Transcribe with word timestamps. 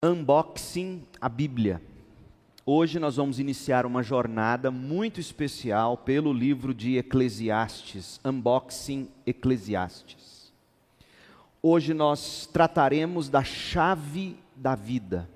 Unboxing 0.00 1.02
a 1.20 1.28
Bíblia. 1.28 1.82
Hoje 2.64 3.00
nós 3.00 3.16
vamos 3.16 3.40
iniciar 3.40 3.84
uma 3.84 4.00
jornada 4.00 4.70
muito 4.70 5.18
especial 5.18 5.96
pelo 5.96 6.32
livro 6.32 6.72
de 6.72 6.96
Eclesiastes, 6.96 8.20
Unboxing 8.24 9.08
Eclesiastes. 9.26 10.52
Hoje 11.60 11.94
nós 11.94 12.46
trataremos 12.46 13.28
da 13.28 13.42
chave 13.42 14.36
da 14.54 14.76
vida. 14.76 15.28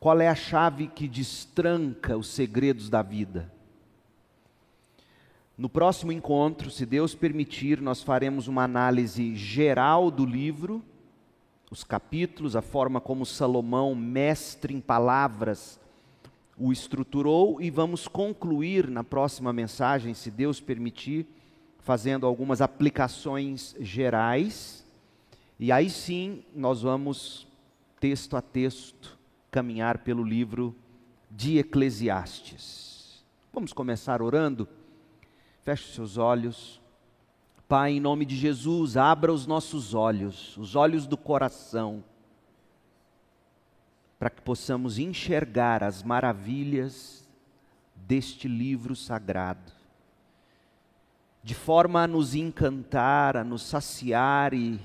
Qual 0.00 0.18
é 0.18 0.28
a 0.28 0.34
chave 0.34 0.86
que 0.86 1.06
destranca 1.06 2.16
os 2.16 2.28
segredos 2.28 2.88
da 2.88 3.02
vida? 3.02 3.52
No 5.58 5.68
próximo 5.68 6.10
encontro, 6.10 6.70
se 6.70 6.86
Deus 6.86 7.14
permitir, 7.14 7.82
nós 7.82 8.02
faremos 8.02 8.48
uma 8.48 8.64
análise 8.64 9.36
geral 9.36 10.10
do 10.10 10.24
livro 10.24 10.82
os 11.74 11.82
capítulos, 11.82 12.54
a 12.54 12.62
forma 12.62 13.00
como 13.00 13.26
Salomão, 13.26 13.96
mestre 13.96 14.72
em 14.72 14.80
palavras, 14.80 15.80
o 16.56 16.72
estruturou 16.72 17.60
e 17.60 17.68
vamos 17.68 18.06
concluir 18.06 18.88
na 18.88 19.02
próxima 19.02 19.52
mensagem, 19.52 20.14
se 20.14 20.30
Deus 20.30 20.60
permitir, 20.60 21.26
fazendo 21.80 22.26
algumas 22.26 22.60
aplicações 22.60 23.74
gerais. 23.80 24.86
E 25.58 25.72
aí 25.72 25.90
sim 25.90 26.44
nós 26.54 26.82
vamos, 26.82 27.44
texto 27.98 28.36
a 28.36 28.40
texto, 28.40 29.18
caminhar 29.50 29.98
pelo 29.98 30.22
livro 30.22 30.76
de 31.28 31.58
Eclesiastes. 31.58 33.24
Vamos 33.52 33.72
começar 33.72 34.22
orando? 34.22 34.68
Feche 35.64 35.92
seus 35.92 36.18
olhos. 36.18 36.80
Pai, 37.76 37.94
em 37.94 37.98
nome 38.00 38.24
de 38.24 38.36
Jesus, 38.36 38.96
abra 38.96 39.32
os 39.32 39.48
nossos 39.48 39.94
olhos, 39.94 40.56
os 40.56 40.76
olhos 40.76 41.08
do 41.08 41.16
coração, 41.16 42.04
para 44.16 44.30
que 44.30 44.40
possamos 44.40 44.96
enxergar 44.96 45.82
as 45.82 46.00
maravilhas 46.00 47.28
deste 47.96 48.46
livro 48.46 48.94
sagrado, 48.94 49.72
de 51.42 51.52
forma 51.52 52.04
a 52.04 52.06
nos 52.06 52.36
encantar, 52.36 53.36
a 53.36 53.42
nos 53.42 53.62
saciar 53.62 54.54
e, 54.54 54.80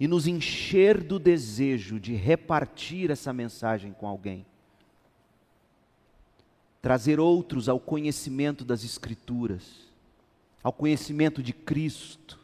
e 0.00 0.08
nos 0.08 0.26
encher 0.26 1.04
do 1.04 1.18
desejo 1.18 2.00
de 2.00 2.14
repartir 2.14 3.10
essa 3.10 3.30
mensagem 3.30 3.92
com 3.92 4.08
alguém. 4.08 4.46
Trazer 6.80 7.20
outros 7.20 7.68
ao 7.68 7.78
conhecimento 7.78 8.64
das 8.64 8.84
Escrituras 8.84 9.87
ao 10.62 10.72
conhecimento 10.72 11.42
de 11.42 11.52
Cristo. 11.52 12.38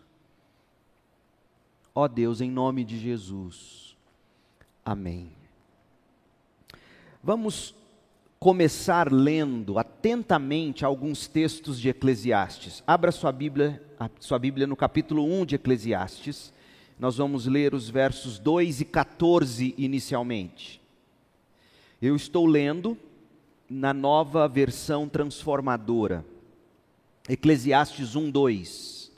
Ó 1.94 2.08
Deus, 2.08 2.40
em 2.40 2.50
nome 2.50 2.84
de 2.84 2.98
Jesus. 2.98 3.96
Amém. 4.84 5.32
Vamos 7.22 7.74
começar 8.38 9.10
lendo 9.10 9.78
atentamente 9.78 10.84
alguns 10.84 11.26
textos 11.26 11.80
de 11.80 11.88
Eclesiastes. 11.88 12.82
Abra 12.86 13.10
sua 13.10 13.32
Bíblia, 13.32 13.82
sua 14.20 14.38
Bíblia 14.38 14.66
no 14.66 14.76
capítulo 14.76 15.24
1 15.24 15.46
de 15.46 15.54
Eclesiastes. 15.54 16.52
Nós 16.98 17.16
vamos 17.16 17.46
ler 17.46 17.74
os 17.74 17.88
versos 17.88 18.38
2 18.38 18.82
e 18.82 18.84
14 18.84 19.74
inicialmente. 19.78 20.80
Eu 22.02 22.14
estou 22.14 22.44
lendo 22.44 22.98
na 23.70 23.94
nova 23.94 24.46
versão 24.46 25.08
transformadora. 25.08 26.24
Eclesiastes 27.26 28.14
1, 28.14 28.30
2. 28.30 29.12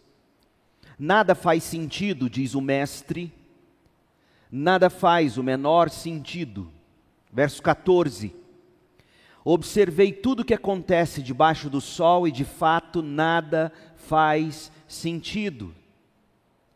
Nada 0.97 1.35
faz 1.35 1.65
sentido, 1.65 2.31
diz 2.31 2.55
o 2.55 2.61
mestre, 2.61 3.33
nada 4.51 4.89
faz 4.89 5.37
o 5.37 5.43
menor 5.43 5.91
sentido. 5.91 6.71
Verso 7.33 7.61
14. 7.61 8.33
Observei 9.45 10.13
tudo 10.13 10.41
o 10.41 10.45
que 10.45 10.55
acontece 10.55 11.21
debaixo 11.21 11.69
do 11.69 11.81
sol 11.81 12.29
e 12.29 12.33
de 12.33 12.45
fato 12.45 13.03
nada 13.03 13.73
faz 13.97 14.71
sentido. 14.87 15.75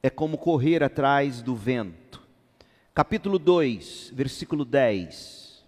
É 0.03 0.11
como 0.11 0.37
correr 0.37 0.83
atrás 0.83 1.43
do 1.43 1.55
vento. 1.55 2.21
Capítulo 2.93 3.39
2, 3.39 4.11
versículo 4.13 4.65
10. 4.65 5.65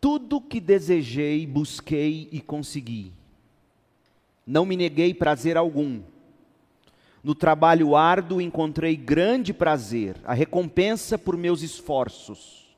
Tudo 0.00 0.40
que 0.40 0.60
desejei, 0.60 1.44
busquei 1.44 2.28
e 2.30 2.40
consegui 2.40 3.12
não 4.46 4.66
me 4.66 4.76
neguei 4.76 5.14
prazer 5.14 5.56
algum. 5.56 6.02
No 7.22 7.34
trabalho 7.34 7.94
árduo 7.94 8.40
encontrei 8.40 8.96
grande 8.96 9.52
prazer, 9.52 10.16
a 10.24 10.34
recompensa 10.34 11.16
por 11.16 11.36
meus 11.36 11.62
esforços. 11.62 12.74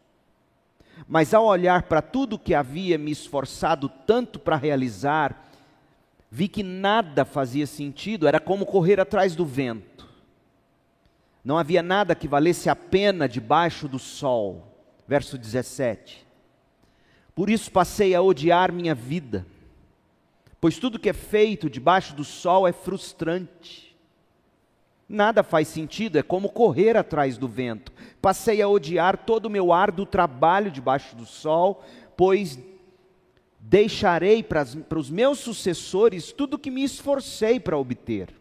Mas 1.08 1.32
ao 1.32 1.46
olhar 1.46 1.84
para 1.84 2.02
tudo 2.02 2.38
que 2.38 2.54
havia 2.54 2.98
me 2.98 3.10
esforçado 3.10 3.88
tanto 4.06 4.38
para 4.38 4.56
realizar, 4.56 5.50
vi 6.30 6.46
que 6.46 6.62
nada 6.62 7.24
fazia 7.24 7.66
sentido, 7.66 8.28
era 8.28 8.38
como 8.38 8.66
correr 8.66 9.00
atrás 9.00 9.34
do 9.34 9.46
vento. 9.46 10.06
Não 11.42 11.58
havia 11.58 11.82
nada 11.82 12.14
que 12.14 12.28
valesse 12.28 12.68
a 12.68 12.76
pena 12.76 13.28
debaixo 13.28 13.88
do 13.88 13.98
sol. 13.98 14.70
Verso 15.06 15.36
17. 15.36 16.24
Por 17.34 17.50
isso 17.50 17.70
passei 17.70 18.14
a 18.14 18.22
odiar 18.22 18.72
minha 18.72 18.94
vida 18.94 19.46
pois 20.64 20.78
tudo 20.78 20.98
que 20.98 21.10
é 21.10 21.12
feito 21.12 21.68
debaixo 21.68 22.14
do 22.16 22.24
sol 22.24 22.66
é 22.66 22.72
frustrante. 22.72 23.94
Nada 25.06 25.42
faz 25.42 25.68
sentido, 25.68 26.16
é 26.16 26.22
como 26.22 26.48
correr 26.48 26.96
atrás 26.96 27.36
do 27.36 27.46
vento. 27.46 27.92
Passei 28.22 28.62
a 28.62 28.68
odiar 28.70 29.26
todo 29.26 29.44
o 29.44 29.50
meu 29.50 29.74
árduo 29.74 30.06
trabalho 30.06 30.70
debaixo 30.70 31.14
do 31.16 31.26
sol, 31.26 31.84
pois 32.16 32.58
deixarei 33.60 34.42
para, 34.42 34.64
para 34.64 34.98
os 34.98 35.10
meus 35.10 35.38
sucessores 35.38 36.32
tudo 36.32 36.58
que 36.58 36.70
me 36.70 36.82
esforcei 36.82 37.60
para 37.60 37.76
obter. 37.76 38.34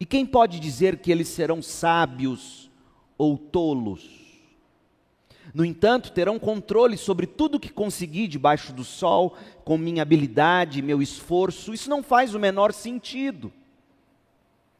E 0.00 0.06
quem 0.06 0.24
pode 0.24 0.58
dizer 0.58 1.00
que 1.00 1.12
eles 1.12 1.28
serão 1.28 1.60
sábios 1.60 2.70
ou 3.18 3.36
tolos? 3.36 4.19
No 5.52 5.64
entanto, 5.64 6.12
terão 6.12 6.38
controle 6.38 6.96
sobre 6.96 7.26
tudo 7.26 7.58
que 7.58 7.70
consegui 7.70 8.28
debaixo 8.28 8.72
do 8.72 8.84
sol, 8.84 9.36
com 9.64 9.76
minha 9.76 10.02
habilidade, 10.02 10.82
meu 10.82 11.02
esforço. 11.02 11.74
Isso 11.74 11.90
não 11.90 12.02
faz 12.02 12.34
o 12.34 12.38
menor 12.38 12.72
sentido. 12.72 13.52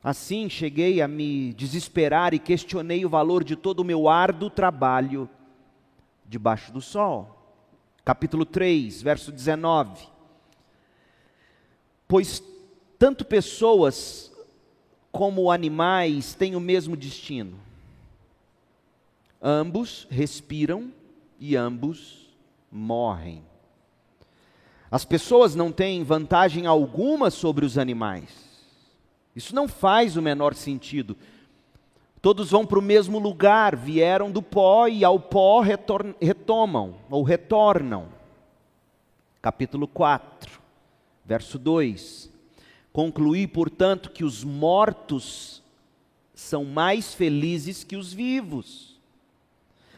Assim, 0.03 0.49
cheguei 0.49 1.03
a 1.03 1.09
me 1.09 1.53
desesperar 1.55 2.33
e 2.33 2.39
questionei 2.39 3.05
o 3.05 3.09
valor 3.09 3.45
de 3.45 3.57
todo 3.57 3.81
o 3.81 3.85
meu 3.85 4.09
árduo 4.09 4.49
trabalho 4.49 5.29
debaixo 6.27 6.73
do 6.73 6.81
sol. 6.81 7.37
Capítulo 8.05 8.47
3, 8.47 9.03
verso 9.03 9.31
19. 9.33 10.09
Pois 12.07 12.43
tanto 12.99 13.25
pessoas 13.25 14.33
como 15.13 15.51
animais 15.51 16.35
têm 16.35 16.55
o 16.55 16.61
mesmo 16.61 16.97
destino 16.97 17.70
Ambos 19.43 20.07
respiram 20.11 20.93
e 21.39 21.57
ambos 21.57 22.29
morrem. 22.71 23.43
As 24.91 25.05
pessoas 25.05 25.55
não 25.55 25.73
têm 25.73 26.05
vantagem 26.05 26.67
alguma 26.67 27.31
sobre 27.31 27.65
os 27.65 27.79
animais. 27.79 28.29
Isso 29.35 29.55
não 29.55 29.67
faz 29.67 30.17
o 30.17 30.23
menor 30.23 30.55
sentido. 30.55 31.17
Todos 32.21 32.51
vão 32.51 32.67
para 32.67 32.79
o 32.79 32.83
mesmo 32.83 33.19
lugar, 33.19 33.75
vieram 33.75 34.31
do 34.31 34.43
pó 34.43 34.87
e 34.89 35.05
ao 35.05 35.19
pó 35.19 35.63
retomam 35.63 36.97
ou 37.09 37.23
retornam. 37.23 38.09
Capítulo 39.41 39.89
4, 39.89 40.61
verso 41.25 41.59
2. 41.59 42.31
Concluí, 42.93 43.47
portanto, 43.47 44.11
que 44.11 44.23
os 44.23 44.45
mortos 44.45 45.63
são 46.35 46.65
mais 46.65 47.15
felizes 47.15 47.85
que 47.85 47.97
os 47.97 48.13
vivos 48.13 49.00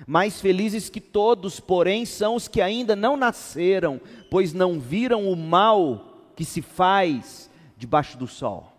mais 0.07 0.41
felizes 0.41 0.89
que 0.89 1.01
todos, 1.01 1.61
porém, 1.61 2.05
são 2.05 2.35
os 2.37 2.49
que 2.49 2.61
ainda 2.61 2.97
não 2.97 3.17
nasceram, 3.17 4.01
pois 4.31 4.53
não 4.53 4.81
viram 4.81 5.31
o 5.31 5.37
mal 5.37 6.33
que 6.35 6.45
se 6.45 6.63
faz 6.63 7.51
debaixo 7.77 8.17
do 8.19 8.27
sol. 8.27 8.73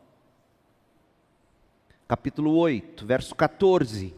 Capítulo 2.07 2.55
8, 2.55 3.05
verso 3.05 3.33
14. 3.33 4.13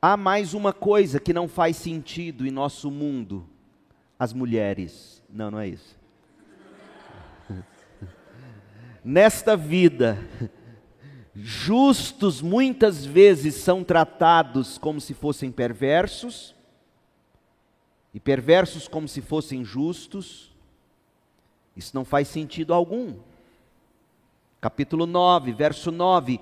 Há 0.00 0.16
mais 0.16 0.54
uma 0.54 0.72
coisa 0.72 1.18
que 1.18 1.32
não 1.32 1.48
faz 1.48 1.76
sentido 1.76 2.46
em 2.46 2.50
nosso 2.50 2.90
mundo: 2.90 3.48
as 4.18 4.32
mulheres. 4.32 5.22
Não, 5.28 5.50
não 5.50 5.58
é 5.58 5.68
isso. 5.68 5.98
Nesta 9.04 9.56
vida, 9.56 10.18
Justos 11.40 12.42
muitas 12.42 13.06
vezes 13.06 13.54
são 13.54 13.84
tratados 13.84 14.76
como 14.76 15.00
se 15.00 15.14
fossem 15.14 15.52
perversos, 15.52 16.54
e 18.12 18.18
perversos 18.18 18.88
como 18.88 19.06
se 19.06 19.20
fossem 19.20 19.64
justos. 19.64 20.50
Isso 21.76 21.94
não 21.94 22.04
faz 22.04 22.26
sentido 22.26 22.74
algum. 22.74 23.14
Capítulo 24.60 25.06
9, 25.06 25.52
verso 25.52 25.92
9. 25.92 26.40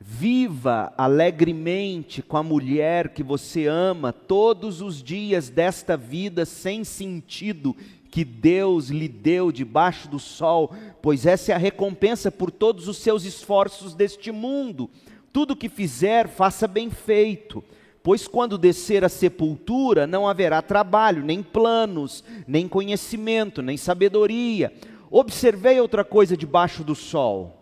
Viva 0.00 0.92
alegremente 0.96 2.22
com 2.22 2.36
a 2.36 2.42
mulher 2.42 3.12
que 3.12 3.22
você 3.22 3.66
ama 3.66 4.12
todos 4.12 4.80
os 4.80 5.00
dias 5.00 5.50
desta 5.50 5.96
vida 5.96 6.44
sem 6.44 6.82
sentido 6.82 7.76
que 8.10 8.24
Deus 8.24 8.88
lhe 8.88 9.08
deu 9.08 9.52
debaixo 9.52 10.08
do 10.08 10.18
sol, 10.18 10.72
pois 11.02 11.26
essa 11.26 11.52
é 11.52 11.54
a 11.54 11.58
recompensa 11.58 12.30
por 12.30 12.50
todos 12.50 12.88
os 12.88 12.96
seus 12.98 13.24
esforços 13.24 13.94
deste 13.94 14.32
mundo. 14.32 14.90
Tudo 15.32 15.56
que 15.56 15.68
fizer, 15.68 16.28
faça 16.28 16.66
bem 16.66 16.90
feito, 16.90 17.62
pois 18.02 18.26
quando 18.26 18.56
descer 18.56 19.04
a 19.04 19.08
sepultura 19.08 20.06
não 20.06 20.26
haverá 20.26 20.62
trabalho, 20.62 21.24
nem 21.24 21.42
planos, 21.42 22.24
nem 22.46 22.66
conhecimento, 22.66 23.60
nem 23.62 23.76
sabedoria. 23.76 24.72
Observei 25.10 25.80
outra 25.80 26.04
coisa 26.04 26.36
debaixo 26.36 26.82
do 26.82 26.94
sol. 26.94 27.56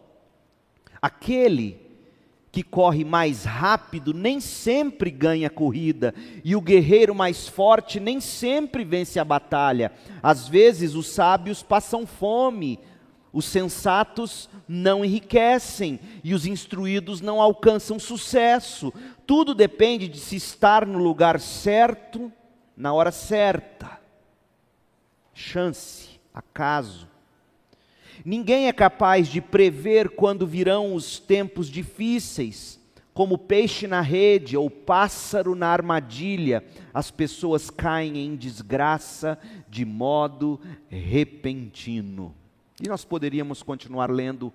Aquele 1.01 1.86
que 2.57 2.63
corre 2.63 3.05
mais 3.05 3.45
rápido 3.45 4.15
nem 4.15 4.41
sempre 4.41 5.11
ganha 5.11 5.51
corrida, 5.51 6.15
e 6.43 6.57
o 6.57 6.61
guerreiro 6.63 7.15
mais 7.15 7.47
forte 7.47 8.01
nem 8.01 8.19
sempre 8.19 8.83
vence 8.83 9.21
a 9.21 9.25
batalha. 9.27 9.93
Às 10.23 10.49
vezes 10.49 10.95
os 10.95 11.07
sábios 11.09 11.63
passam 11.63 12.07
fome, 12.07 12.79
os 13.31 13.45
sensatos 13.45 14.49
não 14.67 15.05
enriquecem 15.05 16.01
e 16.25 16.33
os 16.33 16.47
instruídos 16.47 17.21
não 17.21 17.43
alcançam 17.43 17.99
sucesso. 17.99 18.91
Tudo 19.27 19.55
depende 19.55 20.09
de 20.09 20.19
se 20.19 20.37
estar 20.37 20.87
no 20.87 20.99
lugar 20.99 21.39
certo, 21.39 22.33
na 22.75 22.91
hora 22.91 23.13
certa. 23.13 24.01
Chance, 25.35 26.19
acaso. 26.33 27.07
Ninguém 28.25 28.69
é 28.69 28.73
capaz 28.73 29.29
de 29.29 29.41
prever 29.41 30.11
quando 30.11 30.47
virão 30.47 30.95
os 30.95 31.19
tempos 31.19 31.69
difíceis. 31.69 32.81
Como 33.13 33.39
peixe 33.39 33.87
na 33.87 34.03
rede 34.03 34.57
ou 34.57 34.69
pássaro 34.69 35.55
na 35.55 35.69
armadilha, 35.69 36.63
as 36.93 37.11
pessoas 37.11 37.71
caem 37.71 38.19
em 38.19 38.37
desgraça 38.37 39.39
de 39.69 39.85
modo 39.85 40.61
repentino. 40.89 42.35
E 42.83 42.89
nós 42.89 43.05
poderíamos 43.05 43.63
continuar 43.63 44.11
lendo 44.11 44.53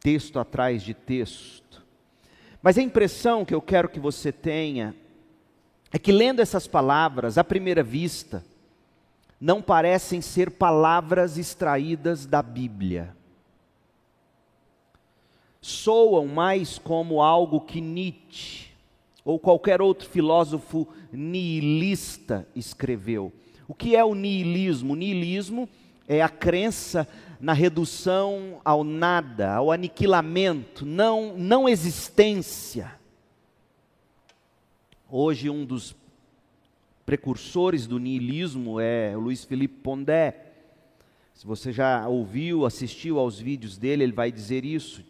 texto 0.00 0.38
atrás 0.38 0.82
de 0.82 0.94
texto. 0.94 1.84
Mas 2.62 2.78
a 2.78 2.82
impressão 2.82 3.44
que 3.44 3.54
eu 3.54 3.60
quero 3.60 3.88
que 3.88 4.00
você 4.00 4.32
tenha 4.32 4.94
é 5.92 5.98
que 5.98 6.12
lendo 6.12 6.40
essas 6.40 6.66
palavras, 6.66 7.38
à 7.38 7.44
primeira 7.44 7.82
vista, 7.82 8.44
não 9.40 9.60
parecem 9.60 10.20
ser 10.20 10.50
palavras 10.50 11.36
extraídas 11.36 12.26
da 12.26 12.42
Bíblia. 12.42 13.14
Soam 15.60 16.26
mais 16.26 16.78
como 16.78 17.20
algo 17.20 17.60
que 17.60 17.80
Nietzsche 17.80 18.68
ou 19.24 19.38
qualquer 19.38 19.82
outro 19.82 20.08
filósofo 20.08 20.86
nihilista 21.12 22.46
escreveu. 22.54 23.32
O 23.66 23.74
que 23.74 23.96
é 23.96 24.04
o 24.04 24.14
nihilismo? 24.14 24.92
O 24.92 24.96
nihilismo 24.96 25.68
é 26.06 26.22
a 26.22 26.28
crença 26.28 27.08
na 27.40 27.52
redução 27.52 28.60
ao 28.64 28.84
nada, 28.84 29.54
ao 29.54 29.72
aniquilamento, 29.72 30.86
não, 30.86 31.36
não 31.36 31.68
existência. 31.68 32.92
Hoje, 35.10 35.50
um 35.50 35.64
dos 35.64 35.94
precursores 37.06 37.86
do 37.86 38.00
niilismo 38.00 38.80
é 38.80 39.16
o 39.16 39.20
Luiz 39.20 39.44
Felipe 39.44 39.76
Pondé. 39.76 40.46
Se 41.32 41.46
você 41.46 41.72
já 41.72 42.08
ouviu, 42.08 42.66
assistiu 42.66 43.20
aos 43.20 43.38
vídeos 43.38 43.78
dele, 43.78 44.02
ele 44.02 44.12
vai 44.12 44.32
dizer 44.32 44.64
isso. 44.64 45.04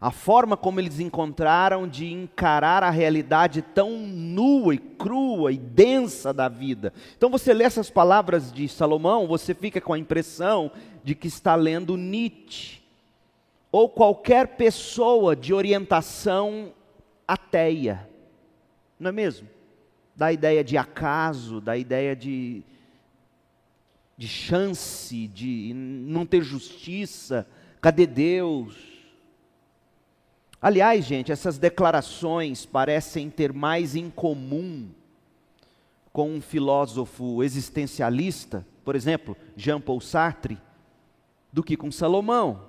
A 0.00 0.12
forma 0.12 0.56
como 0.56 0.78
eles 0.78 1.00
encontraram 1.00 1.88
de 1.88 2.12
encarar 2.12 2.84
a 2.84 2.90
realidade 2.90 3.62
tão 3.62 3.98
nua 3.98 4.74
e 4.74 4.78
crua 4.78 5.52
e 5.52 5.58
densa 5.58 6.32
da 6.32 6.48
vida. 6.48 6.92
Então 7.16 7.30
você 7.30 7.52
lê 7.52 7.64
essas 7.64 7.90
palavras 7.90 8.52
de 8.52 8.68
Salomão, 8.68 9.26
você 9.26 9.54
fica 9.54 9.80
com 9.80 9.92
a 9.92 9.98
impressão 9.98 10.70
de 11.02 11.14
que 11.14 11.26
está 11.26 11.56
lendo 11.56 11.96
Nietzsche 11.96 12.80
ou 13.72 13.88
qualquer 13.88 14.56
pessoa 14.56 15.34
de 15.34 15.52
orientação 15.52 16.72
ateia. 17.26 18.08
Não 18.98 19.08
é 19.08 19.12
mesmo? 19.12 19.48
Da 20.14 20.32
ideia 20.32 20.62
de 20.62 20.76
acaso, 20.76 21.60
da 21.60 21.76
ideia 21.76 22.14
de, 22.14 22.62
de 24.16 24.28
chance, 24.28 25.26
de 25.28 25.72
não 25.74 26.26
ter 26.26 26.42
justiça. 26.42 27.46
Cadê 27.80 28.06
Deus? 28.06 28.92
Aliás, 30.60 31.04
gente, 31.04 31.32
essas 31.32 31.58
declarações 31.58 32.64
parecem 32.64 33.28
ter 33.28 33.52
mais 33.52 33.96
em 33.96 34.08
comum 34.08 34.90
com 36.12 36.30
um 36.30 36.40
filósofo 36.40 37.42
existencialista, 37.42 38.66
por 38.84 38.94
exemplo, 38.94 39.36
Jean-Paul 39.56 40.00
Sartre, 40.00 40.58
do 41.52 41.62
que 41.62 41.76
com 41.76 41.90
Salomão. 41.90 42.68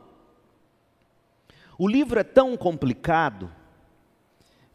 O 1.77 1.87
livro 1.87 2.19
é 2.19 2.23
tão 2.23 2.55
complicado 2.55 3.51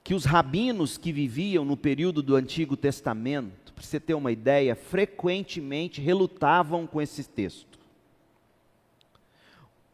que 0.08 0.14
os 0.14 0.24
rabinos 0.24 0.96
que 0.96 1.12
viviam 1.12 1.66
no 1.66 1.76
período 1.76 2.22
do 2.22 2.34
Antigo 2.34 2.78
Testamento, 2.78 3.74
para 3.74 3.84
você 3.84 4.00
ter 4.00 4.14
uma 4.14 4.32
ideia, 4.32 4.74
frequentemente 4.74 6.00
relutavam 6.00 6.86
com 6.86 6.98
esse 6.98 7.24
texto. 7.24 7.78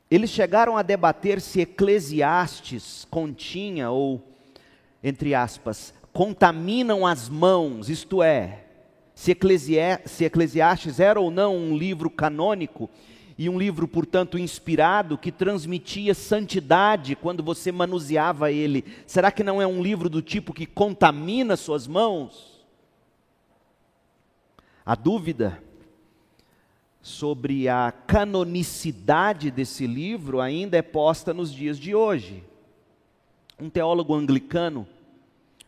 Eles 0.08 0.30
chegaram 0.30 0.76
a 0.76 0.82
debater 0.82 1.40
se 1.40 1.62
Eclesiastes 1.62 3.04
continha 3.10 3.90
ou, 3.90 4.22
entre 5.02 5.34
aspas, 5.34 5.92
contaminam 6.12 7.04
as 7.04 7.28
mãos, 7.28 7.90
isto 7.90 8.22
é, 8.22 8.66
se, 9.16 9.32
Eclesiastes 9.32 11.00
era 11.00 11.18
ou 11.18 11.28
não 11.28 11.56
um 11.56 11.76
livro 11.76 12.08
canônico, 12.08 12.88
e 13.36 13.48
um 13.48 13.58
livro, 13.58 13.88
portanto, 13.88 14.38
inspirado 14.38 15.18
que 15.18 15.32
transmitia 15.32 16.14
santidade 16.14 17.16
quando 17.16 17.42
você 17.42 17.72
manuseava 17.72 18.52
ele. 18.52 18.84
Será 19.06 19.32
que 19.32 19.42
não 19.42 19.60
é 19.60 19.66
um 19.66 19.82
livro 19.82 20.08
do 20.08 20.22
tipo 20.22 20.52
que 20.52 20.66
contamina 20.66 21.56
suas 21.56 21.86
mãos? 21.86 22.64
A 24.86 24.94
dúvida 24.94 25.60
sobre 27.02 27.68
a 27.68 27.92
canonicidade 28.06 29.50
desse 29.50 29.86
livro 29.86 30.40
ainda 30.40 30.76
é 30.76 30.82
posta 30.82 31.34
nos 31.34 31.52
dias 31.52 31.78
de 31.78 31.94
hoje. 31.94 32.44
Um 33.60 33.68
teólogo 33.68 34.14
anglicano, 34.14 34.86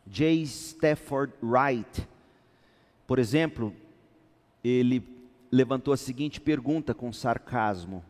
J. 0.07 0.43
Stafford 0.43 1.33
Wright, 1.43 2.07
por 3.07 3.19
exemplo, 3.19 3.75
ele 4.63 5.16
levantou 5.51 5.93
a 5.93 5.97
seguinte 5.97 6.41
pergunta 6.41 6.95
com 6.95 7.13
sarcasmo: 7.13 8.05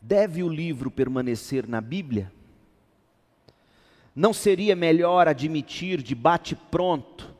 Deve 0.00 0.42
o 0.42 0.48
livro 0.48 0.90
permanecer 0.90 1.66
na 1.66 1.80
Bíblia? 1.80 2.32
Não 4.14 4.32
seria 4.32 4.76
melhor 4.76 5.26
admitir 5.26 6.00
de 6.02 6.14
bate-pronto 6.14 7.34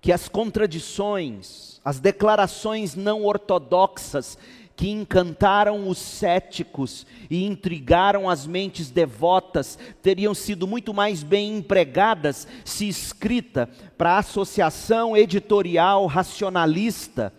que 0.00 0.12
as 0.12 0.28
contradições, 0.28 1.80
as 1.84 1.98
declarações 2.00 2.94
não 2.94 3.24
ortodoxas 3.24 4.36
que 4.76 4.90
encantaram 4.90 5.88
os 5.88 5.98
céticos 5.98 7.06
e 7.30 7.44
intrigaram 7.44 8.28
as 8.28 8.46
mentes 8.46 8.90
devotas 8.90 9.78
teriam 10.02 10.34
sido 10.34 10.66
muito 10.66 10.92
mais 10.92 11.22
bem 11.22 11.58
empregadas 11.58 12.46
se 12.64 12.88
escrita 12.88 13.68
para 13.96 14.12
a 14.12 14.18
associação 14.18 15.16
editorial 15.16 16.06
racionalista 16.06 17.32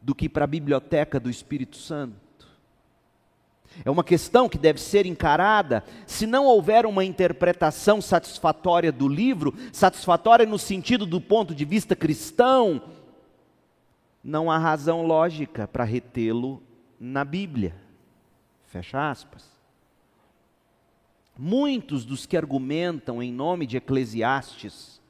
do 0.00 0.14
que 0.14 0.28
para 0.28 0.44
a 0.44 0.48
biblioteca 0.48 1.18
do 1.18 1.30
Espírito 1.30 1.76
Santo. 1.76 2.22
É 3.84 3.90
uma 3.90 4.04
questão 4.04 4.48
que 4.48 4.58
deve 4.58 4.80
ser 4.80 5.06
encarada. 5.06 5.82
Se 6.06 6.26
não 6.26 6.44
houver 6.44 6.84
uma 6.84 7.04
interpretação 7.04 8.02
satisfatória 8.02 8.92
do 8.92 9.08
livro, 9.08 9.54
satisfatória 9.72 10.44
no 10.44 10.58
sentido 10.58 11.06
do 11.06 11.20
ponto 11.20 11.54
de 11.54 11.64
vista 11.64 11.96
cristão, 11.96 12.82
não 14.22 14.50
há 14.50 14.58
razão 14.58 15.02
lógica 15.04 15.66
para 15.66 15.84
retê-lo 15.84 16.62
na 16.98 17.24
Bíblia. 17.24 17.74
Fecha 18.66 19.10
aspas. 19.10 19.50
Muitos 21.36 22.04
dos 22.04 22.26
que 22.26 22.36
argumentam 22.36 23.22
em 23.22 23.32
nome 23.32 23.66
de 23.66 23.78
Eclesiastes 23.78 25.00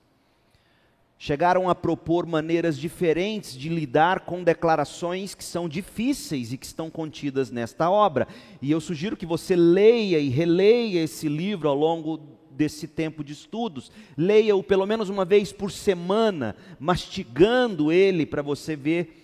chegaram 1.19 1.69
a 1.69 1.75
propor 1.75 2.27
maneiras 2.27 2.77
diferentes 2.77 3.57
de 3.57 3.69
lidar 3.69 4.21
com 4.21 4.43
declarações 4.43 5.37
que 5.37 5.45
são 5.45 5.69
difíceis 5.69 6.53
e 6.53 6.59
que 6.59 6.67
estão 6.67 6.91
contidas 6.91 7.51
nesta 7.51 7.89
obra. 7.89 8.27
E 8.61 8.73
eu 8.73 8.81
sugiro 8.81 9.17
que 9.17 9.27
você 9.27 9.55
leia 9.55 10.19
e 10.19 10.29
releia 10.29 11.01
esse 11.01 11.29
livro 11.29 11.69
ao 11.69 11.77
longo 11.77 12.21
desse 12.55 12.87
tempo 12.87 13.25
de 13.25 13.33
estudos. 13.33 13.91
Leia-o 14.17 14.63
pelo 14.63 14.87
menos 14.87 15.09
uma 15.09 15.25
vez 15.25 15.53
por 15.53 15.71
semana, 15.71 16.57
mastigando 16.79 17.91
ele 17.91 18.27
para 18.27 18.43
você 18.43 18.77
ver 18.77 19.19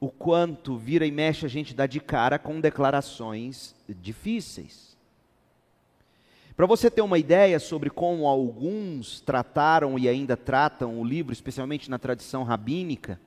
o 0.00 0.08
quanto 0.08 0.76
vira 0.76 1.04
e 1.06 1.10
mexe 1.10 1.44
a 1.44 1.48
gente 1.48 1.74
dá 1.74 1.86
de 1.86 2.00
cara 2.00 2.38
com 2.38 2.60
declarações 2.60 3.74
difíceis. 3.88 4.96
Para 6.56 6.66
você 6.66 6.90
ter 6.90 7.00
uma 7.00 7.18
ideia 7.18 7.58
sobre 7.58 7.88
como 7.88 8.26
alguns 8.26 9.20
trataram 9.20 9.98
e 9.98 10.08
ainda 10.08 10.36
tratam 10.36 11.00
o 11.00 11.04
livro, 11.04 11.32
especialmente 11.32 11.90
na 11.90 11.98
tradição 11.98 12.42
rabínica, 12.42 13.20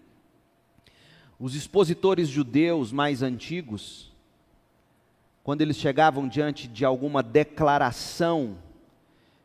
os 1.39 1.55
expositores 1.55 2.27
judeus 2.27 2.91
mais 2.91 3.21
antigos, 3.21 4.11
quando 5.43 5.61
eles 5.61 5.77
chegavam 5.77 6.27
diante 6.27 6.67
de 6.67 6.85
alguma 6.85 7.21
declaração 7.21 8.57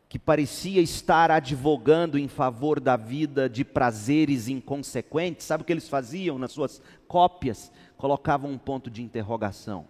que 0.08 0.18
parecia 0.18 0.80
estar 0.80 1.30
advogando 1.30 2.18
em 2.18 2.28
favor 2.28 2.80
da 2.80 2.96
vida 2.96 3.48
de 3.48 3.64
prazeres 3.64 4.48
inconsequentes, 4.48 5.46
sabe 5.46 5.62
o 5.62 5.66
que 5.66 5.72
eles 5.72 5.88
faziam 5.88 6.38
nas 6.38 6.52
suas 6.52 6.80
cópias? 7.06 7.70
Colocavam 7.96 8.50
um 8.50 8.58
ponto 8.58 8.90
de 8.90 9.02
interrogação. 9.02 9.86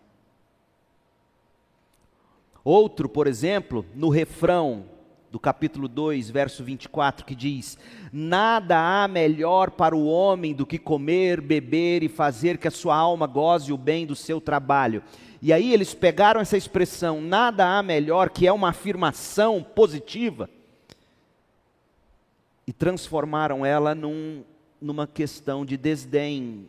Outro, 2.64 3.08
por 3.08 3.26
exemplo, 3.26 3.86
no 3.94 4.08
refrão 4.08 4.86
do 5.30 5.38
capítulo 5.38 5.88
2, 5.88 6.30
verso 6.30 6.64
24, 6.64 7.24
que 7.24 7.34
diz: 7.34 7.76
Nada 8.12 8.78
há 8.78 9.08
melhor 9.08 9.70
para 9.70 9.94
o 9.94 10.06
homem 10.06 10.54
do 10.54 10.66
que 10.66 10.78
comer, 10.78 11.40
beber 11.40 12.02
e 12.02 12.08
fazer 12.08 12.58
que 12.58 12.68
a 12.68 12.70
sua 12.70 12.96
alma 12.96 13.26
goze 13.26 13.72
o 13.72 13.76
bem 13.76 14.06
do 14.06 14.16
seu 14.16 14.40
trabalho. 14.40 15.02
E 15.40 15.52
aí 15.52 15.72
eles 15.72 15.94
pegaram 15.94 16.40
essa 16.40 16.56
expressão, 16.56 17.20
nada 17.20 17.78
há 17.78 17.82
melhor, 17.82 18.30
que 18.30 18.46
é 18.46 18.52
uma 18.52 18.70
afirmação 18.70 19.62
positiva, 19.62 20.50
e 22.66 22.72
transformaram 22.72 23.64
ela 23.64 23.94
num, 23.94 24.42
numa 24.80 25.06
questão 25.06 25.64
de 25.64 25.76
desdém. 25.76 26.66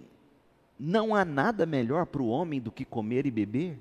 Não 0.80 1.16
há 1.16 1.26
nada 1.26 1.66
melhor 1.66 2.06
para 2.06 2.22
o 2.22 2.30
homem 2.30 2.62
do 2.62 2.72
que 2.72 2.86
comer 2.86 3.26
e 3.26 3.32
beber? 3.32 3.78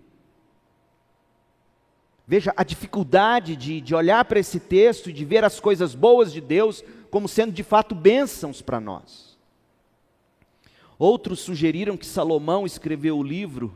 Veja 2.30 2.52
a 2.54 2.62
dificuldade 2.62 3.56
de, 3.56 3.80
de 3.80 3.94
olhar 3.94 4.22
para 4.26 4.38
esse 4.38 4.60
texto 4.60 5.08
e 5.08 5.14
de 5.14 5.24
ver 5.24 5.44
as 5.44 5.58
coisas 5.58 5.94
boas 5.94 6.30
de 6.30 6.42
Deus 6.42 6.84
como 7.10 7.26
sendo 7.26 7.52
de 7.52 7.62
fato 7.62 7.94
bênçãos 7.94 8.60
para 8.60 8.78
nós. 8.78 9.38
Outros 10.98 11.40
sugeriram 11.40 11.96
que 11.96 12.04
Salomão 12.04 12.66
escreveu 12.66 13.16
o 13.16 13.22
livro 13.22 13.74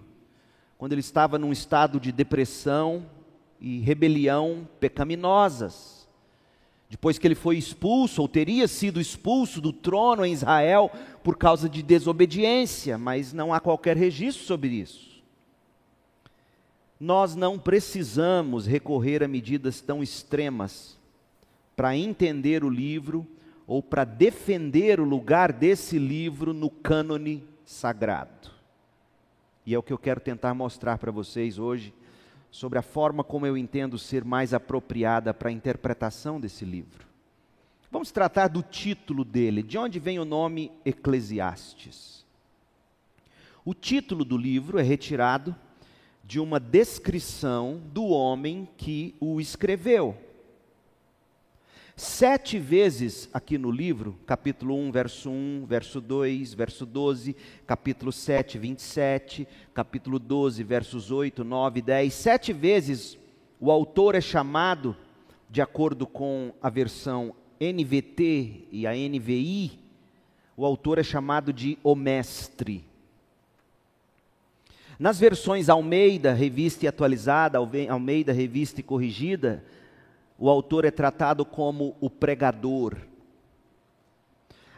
quando 0.76 0.92
ele 0.92 1.00
estava 1.00 1.38
num 1.38 1.50
estado 1.50 1.99
de 1.99 2.12
depressão 2.12 3.06
e 3.59 3.80
rebelião 3.80 4.68
pecaminosas. 4.78 6.06
Depois 6.90 7.18
que 7.18 7.26
ele 7.26 7.35
foi 7.35 7.56
expulso, 7.56 8.21
ou 8.21 8.28
teria 8.28 8.68
sido 8.68 9.00
expulso 9.00 9.62
do 9.62 9.73
trono 9.73 10.26
em 10.26 10.32
Israel 10.32 10.90
por 11.25 11.38
causa 11.38 11.71
de 11.71 11.82
desobediência, 11.82 12.99
mas 12.99 13.32
não 13.32 13.54
há 13.54 13.61
qualquer 13.61 13.97
registro 13.97 14.44
sobre 14.44 14.68
isso. 14.68 15.12
Nós 17.02 17.35
não 17.35 17.59
precisamos 17.59 18.64
recorrer 18.64 19.25
a 19.25 19.28
medidas 19.28 19.80
tão 19.80 20.04
extremas 20.04 20.97
para 21.75 21.97
entender 21.97 22.62
o 22.62 22.71
livro 22.71 23.26
ou 23.66 23.82
para 23.82 24.04
defender 24.04 25.00
o 25.00 25.04
lugar 25.04 25.52
desse 25.52 25.99
livro 25.99 26.54
no 26.54 26.71
cânone 26.71 27.42
sagrado. 27.64 28.52
E 29.66 29.75
é 29.75 29.78
o 29.78 29.82
que 29.82 29.92
eu 29.92 29.99
quero 29.99 30.21
tentar 30.21 30.54
mostrar 30.54 30.97
para 30.97 31.11
vocês 31.11 31.59
hoje, 31.59 31.92
sobre 32.52 32.78
a 32.78 32.82
forma 32.82 33.25
como 33.25 33.49
eu 33.49 33.56
entendo 33.56 33.99
ser 33.99 34.25
mais 34.25 34.54
apropriada 34.54 35.35
para 35.35 35.49
a 35.49 35.52
interpretação 35.52 36.40
desse 36.40 36.64
livro. 36.64 37.04
Vamos 37.90 38.12
tratar 38.12 38.47
do 38.47 38.62
título 38.62 39.25
dele, 39.25 39.64
de 39.64 39.76
onde 39.76 39.99
vem 39.99 40.21
o 40.21 40.25
nome 40.25 40.71
Eclesiastes. 40.85 42.25
O 43.64 43.75
título 43.75 44.25
do 44.25 44.37
livro 44.37 44.78
é 44.78 44.82
retirado 44.82 45.52
de 46.32 46.40
uma 46.40 46.58
descrição 46.58 47.78
do 47.92 48.06
homem 48.06 48.66
que 48.78 49.14
o 49.20 49.38
escreveu. 49.38 50.16
Sete 51.94 52.58
vezes 52.58 53.28
aqui 53.34 53.58
no 53.58 53.70
livro, 53.70 54.18
capítulo 54.24 54.74
1, 54.74 54.90
verso 54.90 55.28
1, 55.28 55.66
verso 55.66 56.00
2, 56.00 56.54
verso 56.54 56.86
12, 56.86 57.36
capítulo 57.66 58.10
7, 58.10 58.58
27, 58.58 59.46
capítulo 59.74 60.18
12, 60.18 60.62
versos 60.62 61.10
8, 61.10 61.44
9 61.44 61.80
e 61.80 61.82
10, 61.82 62.14
sete 62.14 62.50
vezes 62.54 63.18
o 63.60 63.70
autor 63.70 64.14
é 64.14 64.20
chamado, 64.22 64.96
de 65.50 65.60
acordo 65.60 66.06
com 66.06 66.54
a 66.62 66.70
versão 66.70 67.34
NVT 67.60 68.68
e 68.72 68.86
a 68.86 68.92
NVI, 68.94 69.78
o 70.56 70.64
autor 70.64 70.98
é 70.98 71.02
chamado 71.02 71.52
de 71.52 71.76
o 71.82 71.94
mestre. 71.94 72.90
Nas 74.99 75.18
versões 75.18 75.68
Almeida, 75.68 76.32
revista 76.32 76.84
e 76.84 76.88
atualizada, 76.88 77.58
Almeida, 77.58 78.32
revista 78.32 78.80
e 78.80 78.82
corrigida, 78.84 79.64
o 80.38 80.49
autor 80.49 80.84
é 80.84 80.90
tratado 80.90 81.44
como 81.44 81.96
o 82.00 82.11
pregador. 82.11 82.96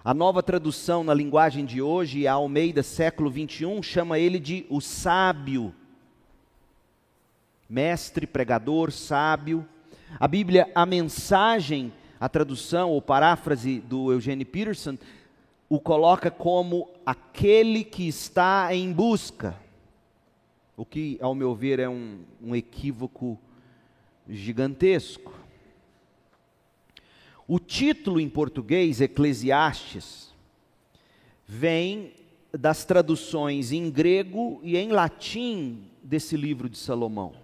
A 0.05 0.13
nova 0.13 0.43
tradução 0.43 1.03
na 1.03 1.15
linguagem 1.15 1.65
de 1.65 1.81
hoje, 1.81 2.27
a 2.27 2.35
Almeida 2.35 2.83
século 2.83 3.31
21, 3.31 3.83
chama 3.83 4.19
ele 4.19 4.39
de 4.39 4.67
o 4.69 4.81
sábio. 4.81 5.75
Mestre, 7.69 8.27
pregador, 8.27 8.93
sábio. 8.93 9.67
A 10.21 10.29
Bíblia, 10.29 10.71
a 10.75 10.85
mensagem, 10.85 11.91
a 12.21 12.29
tradução 12.29 12.91
ou 12.91 13.01
paráfrase 13.01 13.81
do 13.81 14.13
Eugene 14.13 14.45
Peterson, 14.45 14.99
o 15.69 15.81
coloca 15.81 16.31
como 16.31 16.91
aquele 17.07 17.83
que 17.83 18.07
está 18.07 18.75
em 18.75 18.93
busca. 18.93 19.64
O 20.77 20.85
que, 20.85 21.19
ao 21.21 21.35
meu 21.35 21.55
ver, 21.55 21.79
é 21.79 21.89
um, 21.89 22.21
um 22.43 22.55
equívoco 22.55 23.39
gigantesco. 24.29 25.33
O 27.47 27.59
título 27.59 28.19
em 28.19 28.29
português, 28.29 29.01
Eclesiastes, 29.01 30.33
vem 31.47 32.13
das 32.53 32.85
traduções 32.85 33.71
em 33.71 33.91
grego 33.91 34.61
e 34.63 34.77
em 34.77 34.91
latim 34.91 35.85
desse 36.03 36.37
livro 36.37 36.69
de 36.69 36.79
Salomão. 36.79 37.35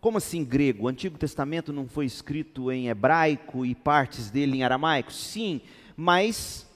Como 0.00 0.18
assim 0.18 0.44
grego? 0.44 0.84
O 0.84 0.88
Antigo 0.88 1.18
Testamento 1.18 1.72
não 1.72 1.88
foi 1.88 2.06
escrito 2.06 2.70
em 2.70 2.88
hebraico 2.88 3.66
e 3.66 3.74
partes 3.74 4.30
dele 4.30 4.58
em 4.58 4.62
aramaico? 4.62 5.12
Sim, 5.12 5.60
mas 5.96 6.67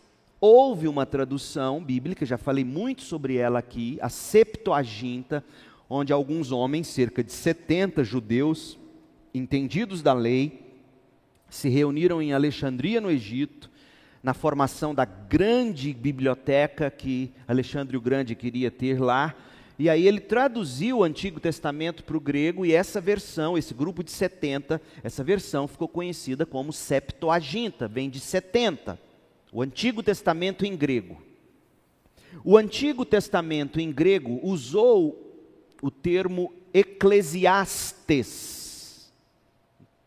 houve 0.45 0.89
uma 0.89 1.07
tradução 1.07 1.81
bíblica, 1.85 2.27
já 2.27 2.37
falei 2.37 2.65
muito 2.65 3.03
sobre 3.03 3.37
ela 3.37 3.61
aqui, 3.61 3.97
a 4.03 4.09
Septuaginta, 4.09 5.45
onde 5.89 6.13
alguns 6.13 6.51
homens, 6.51 6.89
cerca 6.89 7.23
de 7.23 7.31
70 7.31 8.03
judeus, 8.03 8.77
entendidos 9.33 10.03
da 10.03 10.13
lei, 10.13 10.75
se 11.49 11.69
reuniram 11.69 12.21
em 12.21 12.33
Alexandria, 12.33 13.01
no 13.01 13.09
Egito, 13.09 13.71
na 14.21 14.35
formação 14.35 14.93
da 14.93 15.05
grande 15.05 15.95
biblioteca 15.95 16.91
que 16.91 17.31
Alexandre 17.47 17.97
o 17.97 18.01
Grande 18.01 18.35
queria 18.35 18.71
ter 18.71 19.01
lá. 19.01 19.37
E 19.79 19.89
aí 19.89 20.09
ele 20.09 20.21
traduziu 20.21 20.99
o 20.99 21.05
Antigo 21.05 21.39
Testamento 21.39 22.03
para 22.03 22.17
o 22.17 22.21
grego 22.21 22.67
e 22.67 22.73
essa 22.73 23.01
versão, 23.01 23.57
esse 23.57 23.73
grupo 23.73 24.03
de 24.03 24.11
70, 24.11 24.83
essa 25.05 25.23
versão 25.23 25.69
ficou 25.69 25.87
conhecida 25.87 26.45
como 26.45 26.73
Septuaginta, 26.73 27.87
vem 27.87 28.11
de 28.11 28.19
70. 28.19 29.12
O 29.53 29.63
Antigo 29.63 30.03
Testamento 30.03 30.65
em 30.65 30.75
grego. 30.75 31.23
O 32.43 32.57
Antigo 32.57 33.05
Testamento 33.05 33.79
em 33.79 33.93
grego 33.93 34.41
usou 34.43 35.31
o 35.83 35.91
termo 35.91 36.53
eclesiastes 36.73 38.63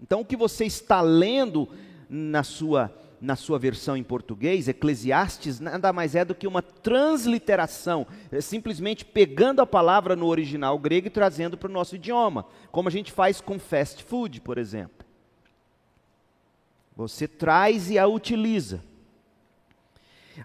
então, 0.02 0.22
o 0.22 0.26
que 0.26 0.36
você 0.36 0.66
está 0.66 1.02
lendo 1.02 1.68
na 2.10 2.44
sua, 2.44 2.94
na 3.20 3.36
sua 3.36 3.58
versão 3.58 3.96
em 3.96 4.04
português, 4.04 4.68
Eclesiastes, 4.68 5.60
nada 5.60 5.92
mais 5.94 6.16
é 6.16 6.26
do 6.26 6.36
que 6.36 6.46
uma 6.46 6.62
transliteração, 6.62 8.06
é 8.32 8.42
simplesmente 8.42 9.06
pegando 9.06 9.62
a 9.62 9.66
palavra 9.66 10.16
no 10.16 10.28
original 10.28 10.78
grego 10.78 11.08
e 11.08 11.10
trazendo 11.10 11.58
para 11.58 11.70
o 11.70 11.74
nosso 11.74 11.96
idioma, 11.96 12.46
como 12.72 12.90
a 12.90 12.92
gente 12.92 13.12
faz 13.12 13.42
com 13.42 13.58
fast 13.58 14.04
food, 14.04 14.42
por 14.42 14.58
exemplo. 14.58 15.06
Você 16.96 17.28
traz 17.28 17.90
e 17.90 17.98
a 17.98 18.08
utiliza. 18.08 18.84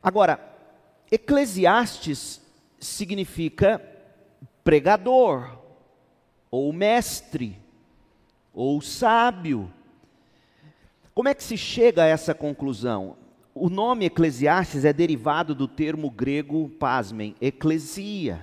Agora, 0.03 0.39
Eclesiastes 1.11 2.41
significa 2.79 3.83
pregador 4.63 5.59
ou 6.51 6.73
mestre 6.73 7.57
ou 8.53 8.81
sábio. 8.81 9.73
Como 11.15 11.29
é 11.29 11.35
que 11.35 11.43
se 11.43 11.57
chega 11.57 12.05
a 12.05 12.07
essa 12.07 12.35
conclusão? 12.35 13.17
O 13.55 13.69
nome 13.69 14.07
Eclesiastes 14.07 14.85
é 14.85 14.93
derivado 14.93 15.55
do 15.55 15.67
termo 15.67 16.11
grego, 16.11 16.69
pasmem, 16.79 17.35
eclesia, 17.41 18.41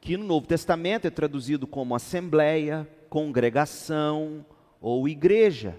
que 0.00 0.16
no 0.16 0.24
Novo 0.24 0.46
Testamento 0.46 1.06
é 1.06 1.10
traduzido 1.10 1.66
como 1.66 1.94
assembleia, 1.94 2.88
congregação 3.08 4.44
ou 4.80 5.08
igreja. 5.08 5.78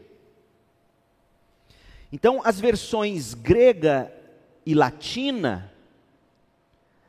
Então, 2.12 2.42
as 2.44 2.60
versões 2.60 3.34
grega 3.34 4.12
e 4.66 4.74
latina 4.74 5.72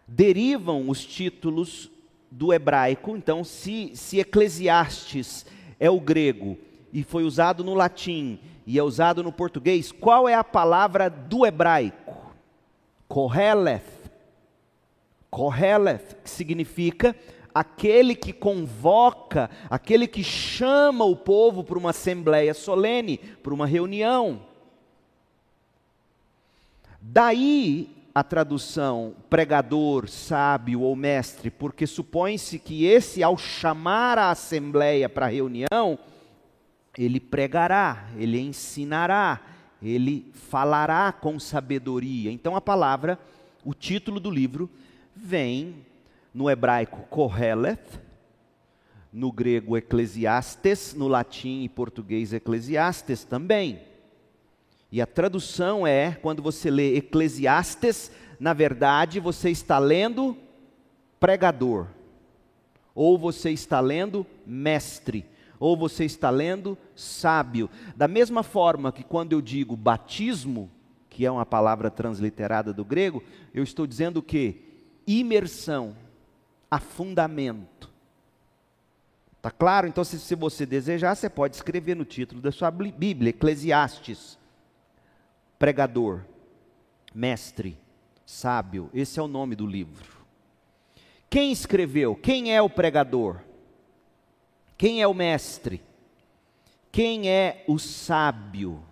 derivam 0.07 0.89
os 0.89 1.05
títulos 1.05 1.91
do 2.31 2.53
hebraico, 2.53 3.17
então, 3.17 3.43
se, 3.43 3.93
se 3.95 4.21
Eclesiastes 4.21 5.47
é 5.79 5.91
o 5.91 6.01
grego 6.01 6.59
e 6.93 7.03
foi 7.03 7.25
usado 7.25 7.65
no 7.65 7.75
latim 7.75 8.39
e 8.67 8.79
é 8.79 8.83
usado 8.83 9.23
no 9.23 9.33
português, 9.33 9.91
qual 9.91 10.29
é 10.29 10.35
a 10.35 10.45
palavra 10.45 11.09
do 11.09 11.45
hebraico? 11.45 12.35
Koheleth. 13.09 13.83
Koheleth, 15.31 16.17
que 16.23 16.31
significa 16.31 17.17
aquele 17.55 18.15
que 18.15 18.33
convoca, 18.33 19.51
aquele 19.69 20.07
que 20.07 20.23
chama 20.23 21.05
o 21.05 21.17
povo 21.17 21.65
para 21.65 21.79
uma 21.79 21.91
assembleia 21.91 22.55
solene, 22.55 23.19
para 23.19 23.55
uma 23.55 23.67
reunião. 23.67 24.50
Daí 27.01 27.97
a 28.15 28.23
tradução 28.23 29.15
pregador, 29.31 30.09
sábio 30.09 30.81
ou 30.81 30.95
mestre, 30.97 31.51
porque 31.51 31.87
supõe-se 31.87 32.59
que 32.59 32.85
esse, 32.85 33.23
ao 33.23 33.39
chamar 33.39 34.19
a 34.19 34.31
assembleia 34.31 35.09
para 35.09 35.27
a 35.27 35.31
reunião, 35.31 35.99
ele 36.99 37.21
pregará, 37.21 38.09
ele 38.17 38.41
ensinará, 38.41 39.41
ele 39.83 40.31
falará 40.35 41.13
com 41.13 41.39
sabedoria. 41.39 42.31
Então 42.31 42.57
a 42.57 42.61
palavra, 42.61 43.19
o 43.65 43.73
título 43.73 44.19
do 44.19 44.31
livro, 44.31 44.69
vem 45.15 45.87
no 46.35 46.51
hebraico 46.51 47.07
Koheleth, 47.09 48.01
no 49.13 49.33
grego 49.33 49.77
Eclesiastes, 49.77 50.95
no 50.95 51.09
latim 51.09 51.63
e 51.63 51.69
português 51.69 52.33
Eclesiastes 52.33 53.25
também. 53.25 53.90
E 54.93 55.01
a 55.01 55.07
tradução 55.07 55.87
é, 55.87 56.13
quando 56.13 56.43
você 56.43 56.71
lê 56.71 56.97
Eclesiastes, 56.97 58.11
na 58.41 58.53
verdade 58.53 59.21
você 59.21 59.51
está 59.51 59.79
lendo 59.79 60.37
pregador, 61.21 61.87
ou 62.95 63.17
você 63.17 63.51
está 63.51 63.79
lendo 63.79 64.27
mestre, 64.45 65.25
ou 65.61 65.77
você 65.77 66.05
está 66.05 66.29
lendo 66.29 66.77
sábio. 66.97 67.71
Da 67.95 68.09
mesma 68.09 68.43
forma 68.43 68.91
que 68.91 69.05
quando 69.05 69.33
eu 69.33 69.41
digo 69.41 69.77
batismo, 69.77 70.69
que 71.09 71.25
é 71.25 71.31
uma 71.31 71.47
palavra 71.47 71.91
transliterada 71.91 72.73
do 72.73 72.85
grego, 72.85 73.23
eu 73.55 73.63
estou 73.63 73.87
dizendo 73.87 74.21
que? 74.21 74.63
Imersão, 75.07 75.95
afundamento. 76.71 77.91
Tá 79.43 79.51
claro? 79.51 79.87
Então, 79.87 80.05
se, 80.05 80.19
se 80.19 80.35
você 80.35 80.67
desejar, 80.67 81.15
você 81.15 81.29
pode 81.29 81.57
escrever 81.57 81.95
no 81.95 82.05
título 82.05 82.41
da 82.41 82.53
sua 82.53 82.71
Bíblia, 82.71 83.31
Eclesiastes 83.31 84.40
pregador, 85.61 86.23
mestre, 87.15 87.77
sábio. 88.25 88.89
Esse 88.95 89.21
é 89.21 89.23
o 89.23 89.29
nome 89.29 89.55
do 89.55 89.67
livro. 89.67 90.09
Quem 91.29 91.53
escreveu? 91.53 92.17
Quem 92.17 92.51
é 92.51 92.63
o 92.63 92.71
pregador? 92.71 93.43
Quem 94.79 95.03
é 95.03 95.07
o 95.07 95.13
mestre? 95.13 95.83
Quem 96.91 97.29
é 97.29 97.63
o 97.69 97.79
sábio? 97.79 98.83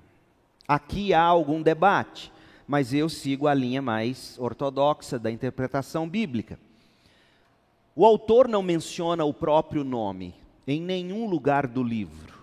Aqui 0.68 1.14
há 1.14 1.22
algum 1.22 1.62
debate, 1.62 2.30
mas 2.66 2.92
eu 2.92 3.08
sigo 3.08 3.48
a 3.48 3.54
linha 3.54 3.80
mais 3.80 4.38
ortodoxa 4.38 5.18
da 5.18 5.30
interpretação 5.30 6.06
bíblica. 6.06 6.60
O 7.96 8.04
autor 8.04 8.46
não 8.46 8.62
menciona 8.62 9.24
o 9.24 9.32
próprio 9.32 9.82
nome 9.82 10.34
em 10.66 10.82
nenhum 10.82 11.26
lugar 11.26 11.66
do 11.66 11.82
livro 11.82 12.37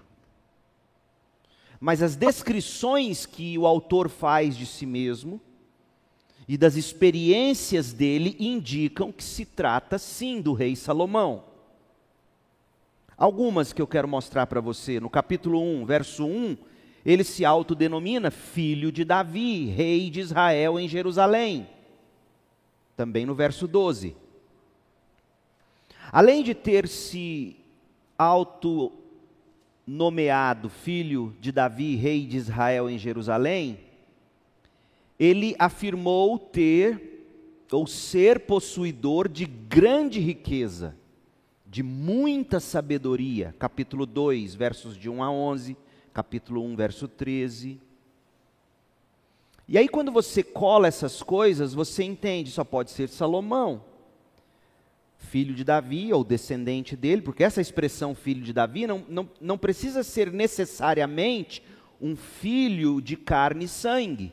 mas 1.85 2.01
as 2.01 2.15
descrições 2.15 3.27
que 3.27 3.55
o 3.59 3.67
autor 3.67 4.09
faz 4.09 4.57
de 4.57 4.65
si 4.65 4.87
mesmo 4.87 5.39
e 6.47 6.57
das 6.57 6.75
experiências 6.75 7.93
dele 7.93 8.35
indicam 8.39 9.11
que 9.11 9.23
se 9.23 9.45
trata 9.45 9.99
sim 9.99 10.41
do 10.41 10.53
rei 10.53 10.75
Salomão. 10.75 11.43
Algumas 13.15 13.71
que 13.71 13.79
eu 13.79 13.85
quero 13.85 14.07
mostrar 14.07 14.47
para 14.47 14.59
você. 14.59 14.99
No 14.99 15.11
capítulo 15.11 15.61
1, 15.61 15.85
verso 15.85 16.25
1, 16.25 16.57
ele 17.05 17.23
se 17.23 17.45
autodenomina 17.45 18.31
filho 18.31 18.91
de 18.91 19.05
Davi, 19.05 19.65
rei 19.65 20.09
de 20.09 20.21
Israel 20.21 20.79
em 20.79 20.87
Jerusalém. 20.87 21.69
Também 22.97 23.27
no 23.27 23.35
verso 23.35 23.67
12. 23.67 24.17
Além 26.11 26.41
de 26.41 26.55
ter 26.55 26.87
se 26.87 27.57
auto 28.17 28.91
nomeado 29.85 30.69
filho 30.69 31.35
de 31.39 31.51
Davi, 31.51 31.95
rei 31.95 32.25
de 32.25 32.37
Israel 32.37 32.89
em 32.89 32.97
Jerusalém, 32.97 33.79
ele 35.19 35.55
afirmou 35.59 36.37
ter 36.39 37.13
ou 37.71 37.85
ser 37.85 38.41
possuidor 38.41 39.27
de 39.27 39.45
grande 39.45 40.19
riqueza, 40.19 40.95
de 41.65 41.83
muita 41.83 42.59
sabedoria. 42.59 43.55
Capítulo 43.59 44.05
2, 44.05 44.55
versos 44.55 44.97
de 44.97 45.09
1 45.09 45.23
a 45.23 45.31
11, 45.31 45.77
capítulo 46.13 46.63
1, 46.63 46.75
verso 46.75 47.07
13. 47.07 47.79
E 49.67 49.77
aí, 49.77 49.87
quando 49.87 50.11
você 50.11 50.43
cola 50.43 50.87
essas 50.87 51.23
coisas, 51.23 51.73
você 51.73 52.03
entende, 52.03 52.51
só 52.51 52.63
pode 52.63 52.91
ser 52.91 53.09
Salomão 53.09 53.94
filho 55.25 55.53
de 55.53 55.63
Davi, 55.63 56.13
ou 56.13 56.23
descendente 56.23 56.95
dele, 56.95 57.21
porque 57.21 57.43
essa 57.43 57.59
expressão 57.59 58.15
filho 58.15 58.41
de 58.41 58.53
Davi 58.53 58.87
não, 58.87 59.03
não, 59.09 59.29
não 59.41 59.57
precisa 59.57 60.03
ser 60.03 60.31
necessariamente 60.31 61.61
um 61.99 62.15
filho 62.15 63.01
de 63.01 63.17
carne 63.17 63.65
e 63.65 63.67
sangue. 63.67 64.31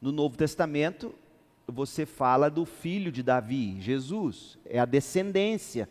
No 0.00 0.12
Novo 0.12 0.36
Testamento, 0.36 1.14
você 1.66 2.06
fala 2.06 2.50
do 2.50 2.64
filho 2.64 3.10
de 3.10 3.22
Davi, 3.22 3.76
Jesus, 3.80 4.58
é 4.64 4.78
a 4.78 4.84
descendência. 4.84 5.88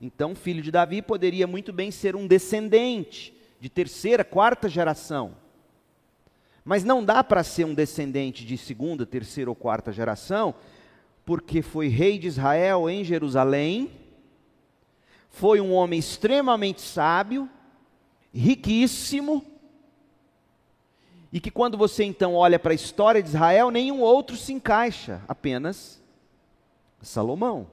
Então, 0.00 0.34
filho 0.34 0.62
de 0.62 0.70
Davi 0.70 1.02
poderia 1.02 1.46
muito 1.46 1.72
bem 1.72 1.90
ser 1.90 2.16
um 2.16 2.26
descendente 2.26 3.34
de 3.60 3.68
terceira, 3.68 4.24
quarta 4.24 4.68
geração. 4.68 5.34
Mas 6.64 6.84
não 6.84 7.04
dá 7.04 7.24
para 7.24 7.42
ser 7.42 7.64
um 7.64 7.74
descendente 7.74 8.44
de 8.44 8.56
segunda, 8.58 9.06
terceira 9.06 9.50
ou 9.50 9.56
quarta 9.56 9.90
geração 9.90 10.54
porque 11.28 11.60
foi 11.60 11.88
rei 11.88 12.18
de 12.18 12.26
Israel 12.26 12.88
em 12.88 13.04
Jerusalém, 13.04 13.90
foi 15.28 15.60
um 15.60 15.74
homem 15.74 15.98
extremamente 15.98 16.80
sábio, 16.80 17.46
riquíssimo, 18.32 19.44
e 21.30 21.38
que 21.38 21.50
quando 21.50 21.76
você 21.76 22.02
então 22.02 22.34
olha 22.34 22.58
para 22.58 22.72
a 22.72 22.74
história 22.74 23.22
de 23.22 23.28
Israel, 23.28 23.70
nenhum 23.70 24.00
outro 24.00 24.38
se 24.38 24.54
encaixa, 24.54 25.20
apenas 25.28 26.02
Salomão. 27.02 27.66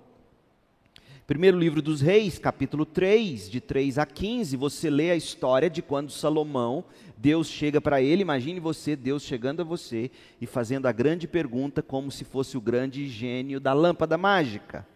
Primeiro 1.28 1.58
livro 1.58 1.82
dos 1.82 2.02
Reis, 2.02 2.38
capítulo 2.38 2.86
3, 2.86 3.50
de 3.50 3.60
3 3.60 3.98
a 3.98 4.06
15, 4.06 4.56
você 4.56 4.92
lê 4.92 5.10
a 5.10 5.16
história 5.16 5.68
de 5.68 5.82
quando 5.82 6.12
Salomão, 6.12 6.86
Deus 7.18 7.48
chega 7.48 7.82
para 7.82 8.00
ele, 8.00 8.22
imagine 8.22 8.60
você, 8.60 8.96
Deus 8.96 9.24
chegando 9.24 9.62
a 9.62 9.66
você 9.66 10.12
e 10.40 10.46
fazendo 10.46 10.86
a 10.86 10.92
grande 10.92 11.28
pergunta 11.28 11.82
como 11.82 12.12
se 12.12 12.24
fosse 12.24 12.56
o 12.56 12.62
grande 12.62 13.08
gênio 13.10 13.60
da 13.60 13.74
lâmpada 13.74 14.20
mágica. 14.20 14.88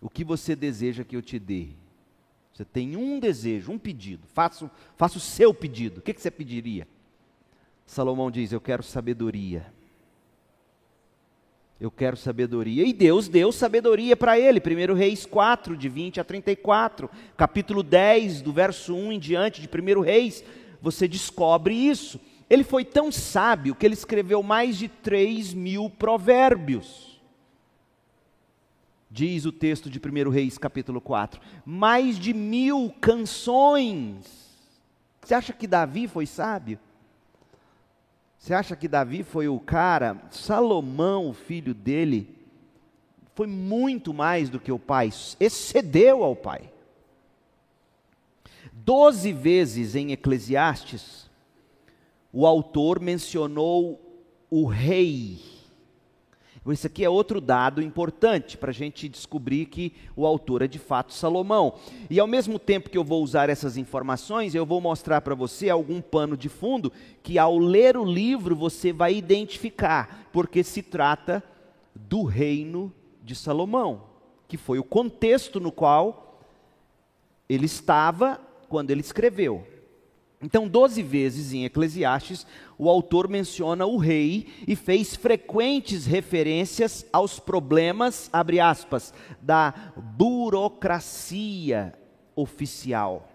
O 0.00 0.08
que 0.08 0.22
você 0.22 0.54
deseja 0.54 1.02
que 1.02 1.16
eu 1.16 1.22
te 1.22 1.40
dê? 1.40 1.70
Você 2.52 2.64
tem 2.64 2.96
um 2.96 3.18
desejo, 3.18 3.72
um 3.72 3.78
pedido, 3.78 4.28
faça, 4.28 4.70
o 5.16 5.20
seu 5.20 5.52
pedido. 5.52 5.98
O 5.98 6.00
que, 6.00 6.14
que 6.14 6.22
você 6.22 6.30
pediria? 6.30 6.86
Salomão 7.84 8.30
diz: 8.30 8.52
Eu 8.52 8.60
quero 8.60 8.84
sabedoria. 8.84 9.66
Eu 11.80 11.90
quero 11.90 12.16
sabedoria. 12.16 12.86
E 12.86 12.92
Deus 12.92 13.28
deu 13.28 13.50
sabedoria 13.50 14.16
para 14.16 14.38
ele. 14.38 14.60
1 14.60 14.94
Reis 14.94 15.26
4, 15.26 15.76
de 15.76 15.88
20 15.88 16.20
a 16.20 16.24
34. 16.24 17.10
Capítulo 17.36 17.82
10, 17.82 18.42
do 18.42 18.52
verso 18.52 18.94
1 18.94 19.12
em 19.12 19.18
diante, 19.18 19.60
de 19.60 19.68
1 19.68 20.00
Reis, 20.00 20.44
você 20.80 21.08
descobre 21.08 21.74
isso. 21.74 22.20
Ele 22.48 22.62
foi 22.62 22.84
tão 22.84 23.10
sábio 23.10 23.74
que 23.74 23.84
ele 23.84 23.94
escreveu 23.94 24.42
mais 24.42 24.76
de 24.76 24.88
3 24.88 25.52
mil 25.54 25.90
provérbios. 25.90 27.20
Diz 29.10 29.44
o 29.44 29.52
texto 29.52 29.88
de 29.88 29.98
1 29.98 30.30
Reis, 30.30 30.58
capítulo 30.58 31.00
4. 31.00 31.40
Mais 31.64 32.18
de 32.18 32.32
mil 32.32 32.92
canções. 33.00 34.44
Você 35.22 35.34
acha 35.34 35.52
que 35.52 35.66
Davi 35.66 36.06
foi 36.06 36.26
sábio? 36.26 36.78
Você 38.44 38.52
acha 38.52 38.76
que 38.76 38.86
Davi 38.86 39.22
foi 39.22 39.48
o 39.48 39.58
cara? 39.58 40.20
Salomão, 40.30 41.30
o 41.30 41.32
filho 41.32 41.72
dele, 41.72 42.36
foi 43.34 43.46
muito 43.46 44.12
mais 44.12 44.50
do 44.50 44.60
que 44.60 44.70
o 44.70 44.78
pai, 44.78 45.10
excedeu 45.40 46.22
ao 46.22 46.36
pai. 46.36 46.70
Doze 48.70 49.32
vezes 49.32 49.94
em 49.94 50.12
Eclesiastes, 50.12 51.30
o 52.30 52.46
autor 52.46 53.00
mencionou 53.00 53.98
o 54.50 54.66
rei 54.66 55.40
isso 56.72 56.86
aqui 56.86 57.04
é 57.04 57.10
outro 57.10 57.42
dado 57.42 57.82
importante 57.82 58.56
para 58.56 58.70
a 58.70 58.74
gente 58.74 59.06
descobrir 59.06 59.66
que 59.66 59.92
o 60.16 60.24
autor 60.24 60.62
é 60.62 60.66
de 60.66 60.78
fato 60.78 61.12
Salomão. 61.12 61.74
E 62.08 62.18
ao 62.18 62.26
mesmo 62.26 62.58
tempo 62.58 62.88
que 62.88 62.96
eu 62.96 63.04
vou 63.04 63.22
usar 63.22 63.50
essas 63.50 63.76
informações, 63.76 64.54
eu 64.54 64.64
vou 64.64 64.80
mostrar 64.80 65.20
para 65.20 65.34
você 65.34 65.68
algum 65.68 66.00
pano 66.00 66.38
de 66.38 66.48
fundo 66.48 66.90
que 67.22 67.38
ao 67.38 67.58
ler 67.58 67.98
o 67.98 68.04
livro 68.04 68.56
você 68.56 68.94
vai 68.94 69.14
identificar, 69.14 70.28
porque 70.32 70.64
se 70.64 70.82
trata 70.82 71.44
do 71.94 72.24
reino 72.24 72.90
de 73.22 73.34
Salomão, 73.34 74.04
que 74.48 74.56
foi 74.56 74.78
o 74.78 74.84
contexto 74.84 75.60
no 75.60 75.70
qual 75.70 76.40
ele 77.46 77.66
estava 77.66 78.40
quando 78.70 78.90
ele 78.90 79.02
escreveu. 79.02 79.73
Então, 80.44 80.68
doze 80.68 81.02
vezes 81.02 81.54
em 81.54 81.64
Eclesiastes, 81.64 82.46
o 82.76 82.90
autor 82.90 83.30
menciona 83.30 83.86
o 83.86 83.96
rei 83.96 84.46
e 84.68 84.76
fez 84.76 85.16
frequentes 85.16 86.04
referências 86.04 87.06
aos 87.10 87.40
problemas, 87.40 88.28
abre 88.30 88.60
aspas, 88.60 89.14
da 89.40 89.72
burocracia 89.96 91.94
oficial. 92.36 93.26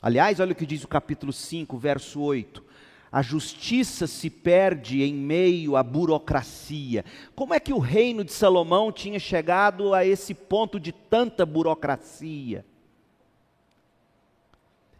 Aliás, 0.00 0.38
olha 0.38 0.52
o 0.52 0.54
que 0.54 0.64
diz 0.64 0.84
o 0.84 0.88
capítulo 0.88 1.32
5, 1.32 1.76
verso 1.76 2.20
8. 2.20 2.62
A 3.10 3.20
justiça 3.20 4.06
se 4.06 4.30
perde 4.30 5.02
em 5.02 5.12
meio 5.12 5.74
à 5.74 5.82
burocracia. 5.82 7.04
Como 7.34 7.52
é 7.52 7.58
que 7.58 7.72
o 7.72 7.80
reino 7.80 8.22
de 8.22 8.32
Salomão 8.32 8.92
tinha 8.92 9.18
chegado 9.18 9.92
a 9.92 10.06
esse 10.06 10.32
ponto 10.32 10.78
de 10.78 10.92
tanta 10.92 11.44
burocracia? 11.44 12.64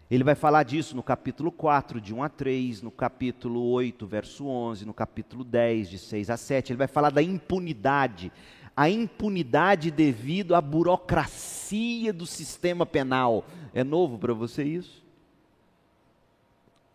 Ele 0.09 0.23
vai 0.23 0.37
falar 0.37 0.63
disso 0.63 0.95
no 0.95 1.03
capítulo 1.03 1.51
4, 1.51 2.01
de 2.01 2.15
1 2.15 2.23
a 2.23 2.29
3, 2.29 2.83
no 2.83 2.93
capítulo 2.93 3.61
8, 3.71 4.07
verso 4.07 4.47
11, 4.47 4.87
no 4.87 4.95
capítulo 4.95 5.43
10, 5.43 5.91
de 5.91 5.99
6 5.99 6.31
a 6.31 6.37
7. 6.37 6.73
Ele 6.73 6.79
vai 6.79 6.87
falar 6.87 7.11
da 7.11 7.21
impunidade. 7.21 8.31
A 8.77 8.89
impunidade 8.89 9.91
devido 9.91 10.55
à 10.55 10.61
burocracia 10.61 12.13
do 12.13 12.25
sistema 12.25 12.87
penal. 12.87 13.45
É 13.75 13.83
novo 13.83 14.17
para 14.17 14.33
você 14.33 14.63
isso? 14.63 15.03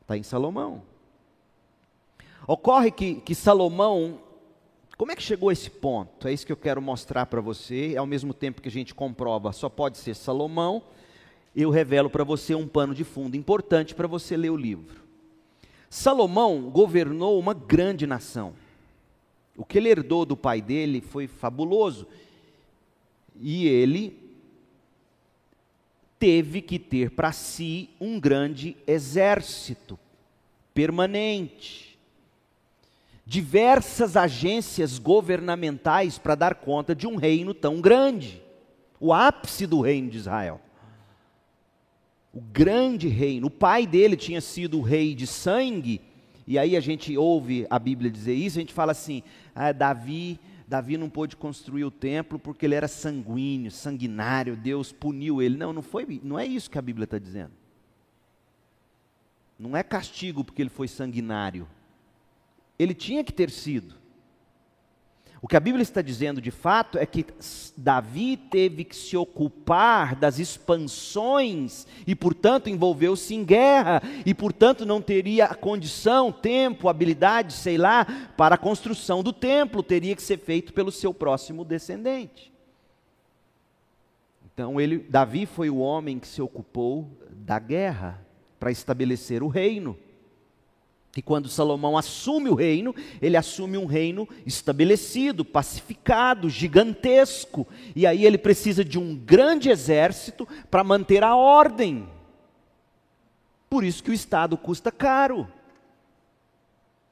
Está 0.01 0.15
em 0.15 0.23
Salomão. 0.23 0.81
Ocorre 2.47 2.91
que, 2.91 3.15
que 3.15 3.35
Salomão, 3.35 4.19
como 4.97 5.11
é 5.11 5.17
que 5.17 5.23
chegou 5.23 5.49
a 5.49 5.53
esse 5.53 5.69
ponto? 5.69 6.29
É 6.29 6.33
isso 6.33 6.45
que 6.45 6.51
eu 6.51 6.57
quero 6.57 6.81
mostrar 6.81 7.25
para 7.25 7.41
você. 7.41 7.93
Ao 7.97 8.05
mesmo 8.05 8.33
tempo 8.33 8.61
que 8.61 8.69
a 8.69 8.71
gente 8.71 8.95
comprova, 8.95 9.51
só 9.51 9.67
pode 9.67 9.97
ser 9.97 10.15
Salomão 10.15 10.81
eu 11.55 11.69
revelo 11.69 12.09
para 12.09 12.23
você 12.23 12.55
um 12.55 12.67
pano 12.67 12.95
de 12.95 13.03
fundo 13.03 13.35
importante 13.35 13.93
para 13.93 14.07
você 14.07 14.37
ler 14.37 14.49
o 14.49 14.57
livro. 14.57 15.01
Salomão 15.89 16.69
governou 16.69 17.37
uma 17.37 17.53
grande 17.53 18.07
nação. 18.07 18.53
O 19.57 19.65
que 19.65 19.77
ele 19.77 19.89
herdou 19.89 20.25
do 20.25 20.37
pai 20.37 20.61
dele 20.61 21.01
foi 21.01 21.27
fabuloso. 21.27 22.07
E 23.39 23.67
ele 23.67 24.17
teve 26.17 26.61
que 26.61 26.79
ter 26.79 27.11
para 27.11 27.33
si 27.33 27.89
um 27.99 28.17
grande 28.19 28.77
exército 28.87 29.99
permanente. 30.73 31.99
Diversas 33.25 34.15
agências 34.15 34.97
governamentais 34.97 36.17
para 36.17 36.35
dar 36.35 36.55
conta 36.55 36.95
de 36.95 37.05
um 37.05 37.17
reino 37.17 37.53
tão 37.53 37.81
grande. 37.81 38.41
O 38.99 39.11
ápice 39.11 39.67
do 39.67 39.81
reino 39.81 40.09
de 40.09 40.17
Israel 40.17 40.61
o 42.33 42.41
grande 42.41 43.07
reino. 43.07 43.47
O 43.47 43.51
pai 43.51 43.85
dele 43.85 44.15
tinha 44.15 44.41
sido 44.41 44.79
o 44.79 44.81
rei 44.81 45.13
de 45.13 45.27
sangue, 45.27 46.01
e 46.47 46.57
aí 46.57 46.75
a 46.75 46.79
gente 46.79 47.15
ouve 47.17 47.65
a 47.69 47.77
Bíblia 47.77 48.09
dizer 48.09 48.33
isso, 48.33 48.57
a 48.57 48.61
gente 48.61 48.73
fala 48.73 48.91
assim: 48.91 49.23
ah, 49.53 49.71
Davi, 49.71 50.39
Davi 50.67 50.97
não 50.97 51.09
pôde 51.09 51.35
construir 51.35 51.83
o 51.83 51.91
templo 51.91 52.39
porque 52.39 52.65
ele 52.65 52.75
era 52.75 52.87
sanguíneo, 52.87 53.71
sanguinário, 53.71 54.55
Deus 54.55 54.91
puniu 54.91 55.41
ele. 55.41 55.57
Não, 55.57 55.73
não 55.73 55.81
foi, 55.81 56.19
não 56.23 56.39
é 56.39 56.45
isso 56.45 56.69
que 56.69 56.77
a 56.77 56.81
Bíblia 56.81 57.03
está 57.03 57.19
dizendo. 57.19 57.51
Não 59.59 59.77
é 59.77 59.83
castigo 59.83 60.43
porque 60.43 60.61
ele 60.61 60.69
foi 60.69 60.87
sanguinário. 60.87 61.67
Ele 62.79 62.95
tinha 62.95 63.23
que 63.23 63.31
ter 63.31 63.51
sido. 63.51 64.00
O 65.41 65.47
que 65.47 65.57
a 65.57 65.59
Bíblia 65.59 65.81
está 65.81 66.03
dizendo 66.03 66.39
de 66.39 66.51
fato 66.51 66.99
é 66.99 67.05
que 67.05 67.25
Davi 67.75 68.37
teve 68.37 68.83
que 68.83 68.95
se 68.95 69.17
ocupar 69.17 70.15
das 70.15 70.37
expansões 70.37 71.87
e, 72.05 72.13
portanto, 72.13 72.69
envolveu-se 72.69 73.33
em 73.33 73.43
guerra 73.43 74.03
e, 74.23 74.35
portanto, 74.35 74.85
não 74.85 75.01
teria 75.01 75.47
condição, 75.47 76.31
tempo, 76.31 76.87
habilidade, 76.87 77.53
sei 77.53 77.75
lá, 77.75 78.05
para 78.37 78.53
a 78.53 78.57
construção 78.57 79.23
do 79.23 79.33
templo, 79.33 79.81
teria 79.81 80.15
que 80.15 80.21
ser 80.21 80.37
feito 80.37 80.73
pelo 80.73 80.91
seu 80.91 81.11
próximo 81.11 81.65
descendente. 81.65 82.53
Então, 84.53 84.79
ele, 84.79 84.99
Davi 84.99 85.47
foi 85.47 85.71
o 85.71 85.79
homem 85.79 86.19
que 86.19 86.27
se 86.27 86.39
ocupou 86.39 87.09
da 87.31 87.57
guerra 87.57 88.23
para 88.59 88.69
estabelecer 88.69 89.41
o 89.41 89.47
reino. 89.47 89.97
E 91.15 91.21
quando 91.21 91.49
Salomão 91.49 91.97
assume 91.97 92.49
o 92.49 92.55
reino, 92.55 92.95
ele 93.21 93.35
assume 93.35 93.77
um 93.77 93.85
reino 93.85 94.27
estabelecido, 94.45 95.43
pacificado, 95.43 96.49
gigantesco. 96.49 97.67
E 97.93 98.07
aí 98.07 98.25
ele 98.25 98.37
precisa 98.37 98.83
de 98.83 98.97
um 98.97 99.15
grande 99.15 99.69
exército 99.69 100.47
para 100.69 100.83
manter 100.83 101.21
a 101.23 101.35
ordem. 101.35 102.07
Por 103.69 103.83
isso 103.83 104.03
que 104.03 104.11
o 104.11 104.13
Estado 104.13 104.57
custa 104.57 104.89
caro. 104.89 105.47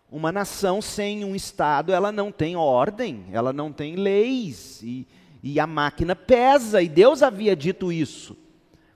Uma 0.10 0.32
nação 0.32 0.82
sem 0.82 1.26
um 1.26 1.36
Estado, 1.36 1.92
ela 1.92 2.12
não 2.12 2.32
tem 2.32 2.56
ordem, 2.56 3.26
ela 3.34 3.52
não 3.52 3.72
tem 3.72 3.98
leis. 3.98 4.82
E, 4.82 5.06
e 5.44 5.60
a 5.60 5.68
máquina 5.68 6.16
pesa, 6.16 6.82
e 6.82 6.88
Deus 6.88 7.22
havia 7.22 7.56
dito 7.56 7.92
isso. 7.92 8.36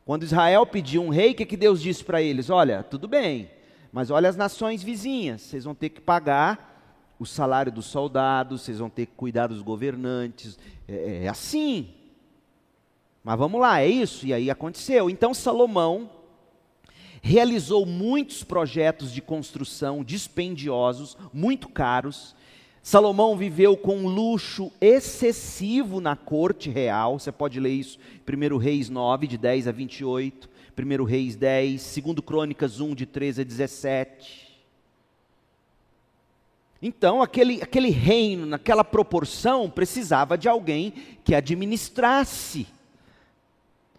Quando 0.06 0.24
Israel 0.24 0.66
pediu 0.66 1.04
um 1.04 1.10
rei, 1.10 1.32
o 1.32 1.36
que, 1.36 1.46
que 1.46 1.58
Deus 1.58 1.82
disse 1.82 2.04
para 2.04 2.22
eles? 2.22 2.50
Olha, 2.50 2.84
tudo 2.84 3.06
bem 3.06 3.50
mas 3.94 4.10
olha 4.10 4.28
as 4.28 4.36
nações 4.36 4.82
vizinhas, 4.82 5.42
vocês 5.44 5.66
vão 5.66 5.76
ter 5.76 5.90
que 5.90 6.02
pagar 6.02 7.14
o 7.20 7.28
salário 7.28 7.72
dos 7.72 7.86
soldados, 7.86 8.64
vocês 8.64 8.80
vão 8.80 8.90
ter 8.90 9.06
que 9.06 9.14
cuidar 9.16 9.46
dos 9.46 9.62
governantes. 9.62 10.58
É, 10.88 10.94
é, 10.94 11.24
é 11.26 11.28
assim. 11.28 11.90
Mas 13.24 13.38
vamos 13.38 13.62
lá, 13.62 13.82
é 13.82 13.88
isso. 13.88 14.26
E 14.26 14.34
aí 14.34 14.50
aconteceu. 14.50 15.12
Então 15.12 15.32
Salomão 15.32 16.10
realizou 17.22 17.86
muitos 17.86 18.44
projetos 18.44 19.14
de 19.14 19.22
construção 19.22 20.04
dispendiosos, 20.04 21.16
muito 21.32 21.70
caros. 21.70 22.36
Salomão 22.82 23.38
viveu 23.38 23.78
com 23.78 24.08
luxo 24.08 24.72
excessivo 24.82 26.02
na 26.02 26.16
corte 26.16 26.68
real. 26.68 27.20
Você 27.20 27.32
pode 27.32 27.60
ler 27.60 27.74
isso 27.74 28.00
em 28.28 28.54
1 28.54 28.58
Reis 28.58 28.90
9, 28.90 29.28
de 29.28 29.38
10 29.38 29.68
a 29.68 29.72
28. 29.72 30.50
1 30.78 31.04
Reis 31.04 31.36
10, 31.36 32.02
2 32.04 32.20
Crônicas 32.26 32.80
1, 32.80 32.96
de 32.96 33.06
13 33.06 33.42
a 33.42 33.44
17. 33.44 34.54
Então, 36.82 37.22
aquele, 37.22 37.62
aquele 37.62 37.90
reino, 37.90 38.46
naquela 38.46 38.84
proporção, 38.84 39.70
precisava 39.70 40.38
de 40.38 40.50
alguém 40.50 40.92
que 41.24 41.34
administrasse. 41.34 42.68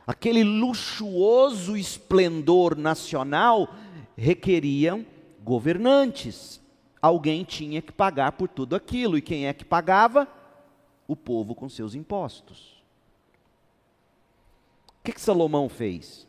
Aquele 0.06 0.44
luxuoso 0.44 1.78
esplendor 1.78 2.76
nacional 2.76 3.74
requeriam 4.14 5.06
governantes. 5.42 6.60
Alguém 7.00 7.42
tinha 7.42 7.80
que 7.80 7.92
pagar 7.92 8.32
por 8.32 8.48
tudo 8.48 8.76
aquilo. 8.76 9.16
E 9.16 9.22
quem 9.22 9.46
é 9.46 9.54
que 9.54 9.64
pagava? 9.64 10.28
O 11.08 11.16
povo 11.16 11.54
com 11.54 11.68
seus 11.70 11.94
impostos. 11.94 12.82
O 14.88 15.04
que, 15.04 15.12
que 15.12 15.20
Salomão 15.20 15.70
fez? 15.70 16.26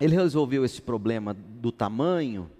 Ele 0.00 0.16
resolveu 0.16 0.64
esse 0.64 0.80
problema 0.80 1.34
do 1.34 1.70
tamanho, 1.70 2.50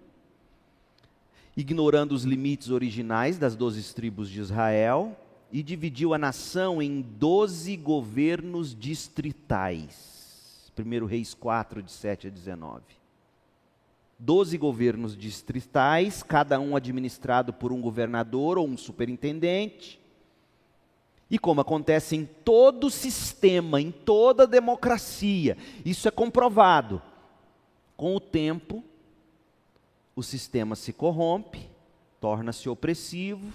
ignorando 1.56 2.12
os 2.12 2.24
limites 2.24 2.70
originais 2.70 3.38
das 3.38 3.56
doze 3.56 3.94
tribos 3.94 4.30
de 4.30 4.40
Israel, 4.40 5.16
e 5.52 5.62
dividiu 5.62 6.14
a 6.14 6.18
nação 6.18 6.80
em 6.80 7.02
doze 7.02 7.76
governos 7.76 8.74
distritais. 8.74 10.72
1 10.78 11.04
Reis 11.04 11.34
4, 11.34 11.82
de 11.82 11.92
7 11.92 12.28
a 12.28 12.30
19. 12.30 12.82
Doze 14.18 14.56
governos 14.56 15.16
distritais, 15.16 16.22
cada 16.22 16.58
um 16.58 16.74
administrado 16.74 17.52
por 17.52 17.70
um 17.70 17.82
governador 17.82 18.56
ou 18.56 18.66
um 18.66 18.78
superintendente. 18.78 20.00
E 21.30 21.38
como 21.38 21.60
acontece 21.60 22.16
em 22.16 22.24
todo 22.24 22.88
sistema, 22.88 23.80
em 23.80 23.90
toda 23.90 24.46
democracia, 24.46 25.56
isso 25.84 26.08
é 26.08 26.10
comprovado. 26.10 27.02
Com 28.02 28.16
o 28.16 28.20
tempo, 28.20 28.82
o 30.16 30.24
sistema 30.24 30.74
se 30.74 30.92
corrompe, 30.92 31.70
torna-se 32.20 32.68
opressivo. 32.68 33.52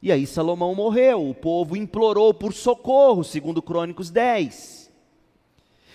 E 0.00 0.12
aí 0.12 0.24
Salomão 0.28 0.76
morreu, 0.76 1.28
o 1.28 1.34
povo 1.34 1.76
implorou 1.76 2.32
por 2.32 2.52
socorro, 2.52 3.24
segundo 3.24 3.60
Crônicos 3.60 4.10
10. 4.10 4.92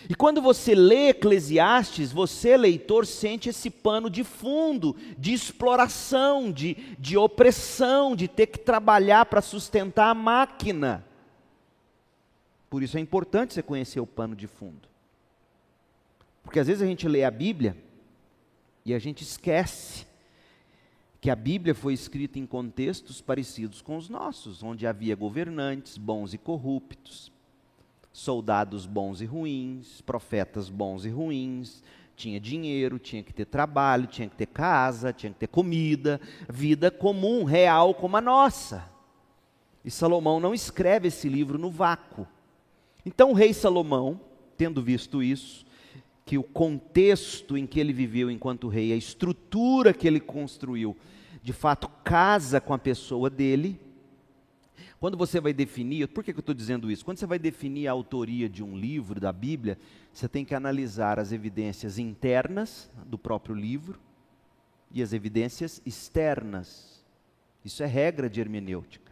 E 0.09 0.13
quando 0.13 0.41
você 0.41 0.75
lê 0.75 1.11
Eclesiastes, 1.11 2.11
você, 2.11 2.57
leitor, 2.57 3.05
sente 3.05 3.47
esse 3.47 3.69
pano 3.69 4.09
de 4.09 4.25
fundo, 4.25 4.93
de 5.17 5.31
exploração, 5.31 6.51
de, 6.51 6.75
de 6.99 7.15
opressão, 7.15 8.13
de 8.13 8.27
ter 8.27 8.47
que 8.47 8.59
trabalhar 8.59 9.25
para 9.27 9.41
sustentar 9.41 10.09
a 10.09 10.13
máquina. 10.13 11.05
Por 12.69 12.83
isso 12.83 12.97
é 12.97 12.99
importante 12.99 13.53
você 13.53 13.63
conhecer 13.63 14.01
o 14.01 14.05
pano 14.05 14.35
de 14.35 14.47
fundo. 14.47 14.88
Porque 16.43 16.59
às 16.59 16.67
vezes 16.67 16.81
a 16.81 16.85
gente 16.85 17.07
lê 17.07 17.23
a 17.23 17.31
Bíblia 17.31 17.75
e 18.85 18.93
a 18.93 18.99
gente 18.99 19.23
esquece 19.23 20.07
que 21.21 21.29
a 21.29 21.35
Bíblia 21.35 21.75
foi 21.75 21.93
escrita 21.93 22.39
em 22.39 22.45
contextos 22.45 23.21
parecidos 23.21 23.81
com 23.81 23.97
os 23.97 24.07
nossos, 24.07 24.63
onde 24.63 24.87
havia 24.87 25.15
governantes 25.15 25.97
bons 25.97 26.33
e 26.33 26.37
corruptos, 26.37 27.31
soldados 28.11 28.85
bons 28.85 29.21
e 29.21 29.25
ruins, 29.25 30.01
profetas 30.01 30.69
bons 30.69 31.05
e 31.05 31.09
ruins, 31.09 31.83
tinha 32.15 32.39
dinheiro, 32.39 32.99
tinha 32.99 33.23
que 33.23 33.33
ter 33.33 33.45
trabalho, 33.45 34.07
tinha 34.07 34.27
que 34.27 34.35
ter 34.35 34.45
casa, 34.45 35.13
tinha 35.13 35.31
que 35.31 35.39
ter 35.39 35.47
comida, 35.47 36.19
vida 36.49 36.91
comum, 36.91 37.43
real 37.43 37.93
como 37.93 38.17
a 38.17 38.21
nossa. 38.21 38.89
E 39.83 39.91
Salomão 39.91 40.39
não 40.39 40.53
escreve 40.53 41.07
esse 41.07 41.29
livro 41.29 41.57
no 41.57 41.69
vácuo. 41.69 42.27
Então 43.05 43.31
o 43.31 43.33
rei 43.33 43.53
Salomão, 43.53 44.19
tendo 44.57 44.81
visto 44.81 45.23
isso, 45.23 45.65
que 46.29 46.37
o 46.37 46.43
contexto 46.43 47.57
em 47.57 47.65
que 47.65 47.79
ele 47.79 47.91
viveu 47.91 48.29
enquanto 48.29 48.67
rei, 48.67 48.93
a 48.93 48.95
estrutura 48.95 49.91
que 49.91 50.05
ele 50.05 50.19
construiu, 50.19 50.95
de 51.41 51.51
fato 51.51 51.89
casa 52.03 52.61
com 52.61 52.71
a 52.71 52.77
pessoa 52.77 53.31
dele. 53.31 53.79
Quando 54.99 55.17
você 55.17 55.39
vai 55.41 55.53
definir, 55.53 56.07
por 56.07 56.23
que, 56.23 56.29
eu 56.29 56.39
estou 56.39 56.53
dizendo 56.53 56.91
isso? 56.91 57.03
Quando 57.03 57.17
você 57.17 57.25
vai 57.25 57.39
definir 57.39 57.87
a 57.87 57.93
autoria 57.93 58.47
de 58.47 58.63
um 58.63 58.77
livro 58.77 59.19
da 59.19 59.33
Bíblia, 59.33 59.75
você 60.13 60.29
tem 60.29 60.45
que 60.45 60.53
analisar 60.53 61.17
as 61.17 61.31
evidências 61.31 61.97
internas 61.97 62.91
do 63.07 63.17
próprio 63.17 63.55
livro 63.55 63.99
e 64.91 65.01
as 65.01 65.13
evidências 65.13 65.81
externas. 65.83 67.03
Isso 67.65 67.81
é 67.81 67.87
regra 67.87 68.29
de 68.29 68.39
hermenêutica. 68.39 69.08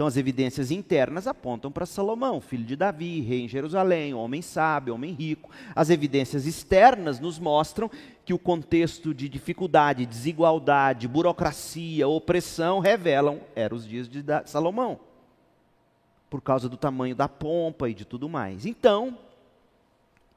Então, 0.00 0.08
as 0.08 0.16
evidências 0.16 0.70
internas 0.70 1.26
apontam 1.26 1.70
para 1.70 1.84
Salomão, 1.84 2.40
filho 2.40 2.64
de 2.64 2.74
Davi, 2.74 3.20
rei 3.20 3.42
em 3.42 3.48
Jerusalém, 3.48 4.14
homem 4.14 4.40
sábio, 4.40 4.94
homem 4.94 5.12
rico. 5.12 5.50
As 5.76 5.90
evidências 5.90 6.46
externas 6.46 7.20
nos 7.20 7.38
mostram 7.38 7.90
que 8.24 8.32
o 8.32 8.38
contexto 8.38 9.12
de 9.12 9.28
dificuldade, 9.28 10.06
desigualdade, 10.06 11.06
burocracia, 11.06 12.08
opressão 12.08 12.78
revelam 12.78 13.42
eram 13.54 13.76
os 13.76 13.86
dias 13.86 14.08
de 14.08 14.24
Salomão, 14.46 14.98
por 16.30 16.40
causa 16.40 16.66
do 16.66 16.78
tamanho 16.78 17.14
da 17.14 17.28
pompa 17.28 17.90
e 17.90 17.92
de 17.92 18.06
tudo 18.06 18.26
mais. 18.26 18.64
Então, 18.64 19.18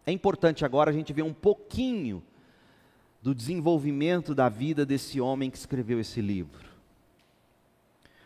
é 0.06 0.12
importante 0.12 0.65
agora 0.65 0.91
a 0.91 0.93
gente 0.93 1.13
ver 1.13 1.23
um 1.23 1.34
pouquinho 1.34 2.21
do 3.21 3.34
desenvolvimento 3.34 4.36
da 4.36 4.49
vida 4.49 4.86
desse 4.86 5.21
homem 5.21 5.49
que 5.49 5.58
escreveu 5.58 6.02
esse 6.02 6.19
livro. 6.19 6.72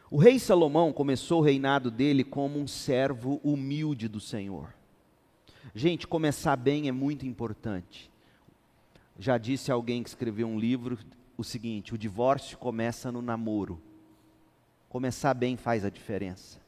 O 0.10 0.18
rei 0.18 0.40
Salomão 0.40 0.94
começou 0.94 1.42
o 1.42 1.44
reinado 1.44 1.92
dele 1.92 2.24
como 2.24 2.58
um 2.60 2.68
servo 2.68 3.42
humilde 3.44 4.08
do 4.08 4.22
Senhor. 4.22 4.74
Gente, 5.76 6.08
começar 6.08 6.56
bem 6.56 6.88
é 6.88 6.92
muito 6.92 7.26
importante. 7.26 8.10
Já 9.20 9.38
disse 9.38 9.72
alguém 9.72 10.02
que 10.02 10.10
escreveu 10.10 10.48
um 10.48 10.58
livro 10.58 10.98
o 11.38 11.44
seguinte: 11.44 11.94
o 11.94 11.98
divórcio 11.98 12.58
começa 12.58 13.12
no 13.12 13.22
namoro. 13.22 13.82
Começar 14.88 15.34
bem 15.34 15.58
faz 15.58 15.84
a 15.84 15.90
diferença. 15.90 16.60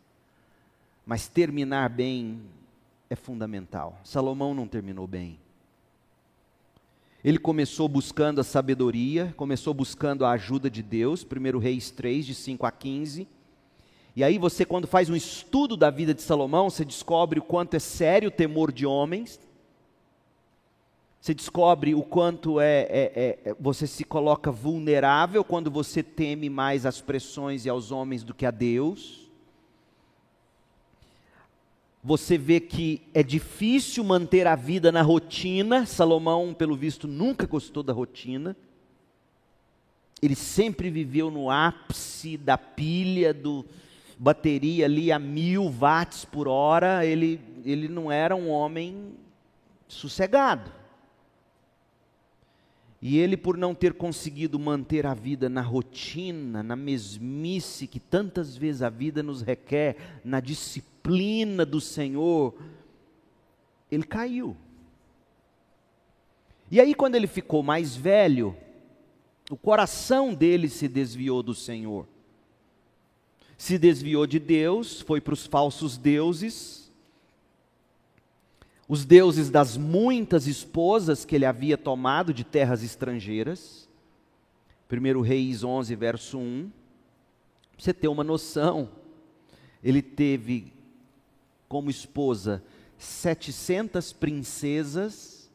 Mas 1.06 1.28
terminar 1.30 1.90
bem 1.90 2.42
é 3.10 3.16
fundamental. 3.16 4.00
Salomão 4.04 4.54
não 4.54 4.68
terminou 4.68 5.08
bem. 5.08 5.40
Ele 7.24 7.38
começou 7.38 7.90
buscando 7.90 8.40
a 8.40 8.44
sabedoria, 8.44 9.34
começou 9.36 9.74
buscando 9.74 10.26
a 10.26 10.32
ajuda 10.32 10.70
de 10.70 10.82
Deus, 10.82 11.26
1 11.26 11.58
Reis 11.58 11.92
3, 11.92 12.26
de 12.26 12.34
5 12.34 12.66
a 12.66 12.72
15. 12.72 13.28
E 14.16 14.24
aí 14.24 14.38
você, 14.38 14.64
quando 14.64 14.88
faz 14.88 15.10
um 15.10 15.16
estudo 15.16 15.76
da 15.76 15.90
vida 15.90 16.14
de 16.14 16.22
Salomão, 16.22 16.70
você 16.70 16.86
descobre 16.86 17.40
o 17.40 17.44
quanto 17.44 17.76
é 17.76 17.80
sério 17.80 18.30
o 18.30 18.32
temor 18.32 18.72
de 18.72 18.86
homens, 18.86 19.40
você 21.20 21.34
descobre 21.34 21.94
o 21.94 22.02
quanto 22.02 22.62
é, 22.62 22.84
é, 22.84 23.40
é, 23.44 23.50
é 23.50 23.56
você 23.60 23.86
se 23.86 24.06
coloca 24.06 24.50
vulnerável 24.50 25.44
quando 25.44 25.70
você 25.70 26.02
teme 26.02 26.50
mais 26.50 26.86
as 26.86 27.02
pressões 27.02 27.66
e 27.66 27.70
aos 27.70 27.92
homens 27.92 28.24
do 28.24 28.34
que 28.34 28.46
a 28.46 28.52
Deus 28.52 29.19
você 32.04 32.38
vê 32.38 32.60
que 32.60 33.02
é 33.14 33.22
difícil 33.22 34.04
manter 34.04 34.48
a 34.48 34.56
vida 34.56 34.92
na 34.92 35.02
rotina. 35.02 35.86
Salomão, 35.86 36.54
pelo 36.54 36.76
visto, 36.76 37.08
nunca 37.08 37.46
gostou 37.46 37.84
da 37.84 37.92
rotina. 37.92 38.56
Ele 40.22 40.36
sempre 40.36 40.90
viveu 40.90 41.30
no 41.30 41.50
ápice 41.50 42.38
da 42.38 42.58
pilha, 42.58 43.34
do 43.34 43.66
bateria 44.18 44.86
ali 44.86 45.12
a 45.12 45.20
mil 45.20 45.70
watts 45.70 46.24
por 46.24 46.48
hora. 46.48 47.06
Ele, 47.06 47.40
ele 47.66 47.90
não 47.90 48.10
era 48.10 48.36
um 48.36 48.50
homem 48.50 49.14
sossegado. 49.88 50.72
E 53.02 53.18
ele, 53.18 53.38
por 53.38 53.58
não 53.58 53.74
ter 53.74 53.94
conseguido 53.94 54.60
manter 54.60 55.06
a 55.06 55.14
vida 55.14 55.48
na 55.48 55.62
rotina, 55.62 56.62
na 56.62 56.76
mesmice 56.76 57.88
que 57.88 58.00
tantas 58.00 58.58
vezes 58.58 58.82
a 58.82 58.90
vida 58.90 59.24
nos 59.24 59.42
requer, 59.42 60.20
na 60.24 60.42
disciplina 60.42 60.99
do 61.68 61.82
Senhor, 61.82 62.54
ele 63.92 64.04
caiu. 64.04 64.56
E 66.72 66.80
aí, 66.80 66.94
quando 66.94 67.16
ele 67.16 67.28
ficou 67.28 67.64
mais 67.64 67.96
velho, 67.96 68.56
o 69.50 69.58
coração 69.58 70.34
dele 70.34 70.70
se 70.70 70.88
desviou 70.88 71.42
do 71.42 71.56
Senhor. 71.56 72.08
Se 73.58 73.78
desviou 73.78 74.28
de 74.28 74.40
Deus, 74.40 75.02
foi 75.02 75.20
para 75.20 75.34
os 75.34 75.48
falsos 75.48 75.98
deuses, 75.98 76.80
os 78.88 79.06
deuses 79.06 79.52
das 79.52 79.78
muitas 79.78 80.48
esposas 80.48 81.24
que 81.24 81.36
ele 81.36 81.46
havia 81.46 81.78
tomado 81.78 82.34
de 82.34 82.44
terras 82.44 82.82
estrangeiras. 82.82 83.88
1 84.92 85.22
Reis 85.22 85.64
11, 85.64 85.96
verso 85.96 86.40
1. 86.40 86.72
Pra 87.74 87.84
você 87.84 87.94
ter 87.94 88.08
uma 88.08 88.24
noção, 88.24 88.90
ele 89.84 90.02
teve 90.02 90.74
como 91.70 91.90
esposa 91.90 92.64
700 92.98 94.12
princesas 94.12 95.50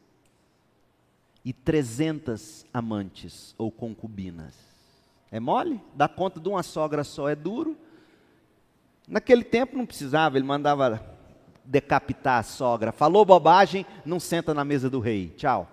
e 1.44 1.53
300 1.53 2.64
amantes 2.72 3.55
ou 3.59 3.70
concubinas. 3.70 4.55
É 5.31 5.38
mole? 5.38 5.81
Dar 5.94 6.09
conta 6.09 6.40
de 6.40 6.48
uma 6.48 6.62
sogra 6.62 7.05
só 7.05 7.29
é 7.29 7.35
duro. 7.35 7.77
Naquele 9.07 9.44
tempo 9.44 9.77
não 9.77 9.85
precisava, 9.85 10.38
ele 10.38 10.46
mandava 10.46 11.05
decapitar 11.64 12.38
a 12.38 12.42
sogra. 12.42 12.92
Falou 12.92 13.24
bobagem, 13.24 13.85
não 14.07 14.18
senta 14.18 14.55
na 14.55 14.64
mesa 14.64 14.88
do 14.88 15.00
rei. 15.00 15.35
Tchau. 15.37 15.68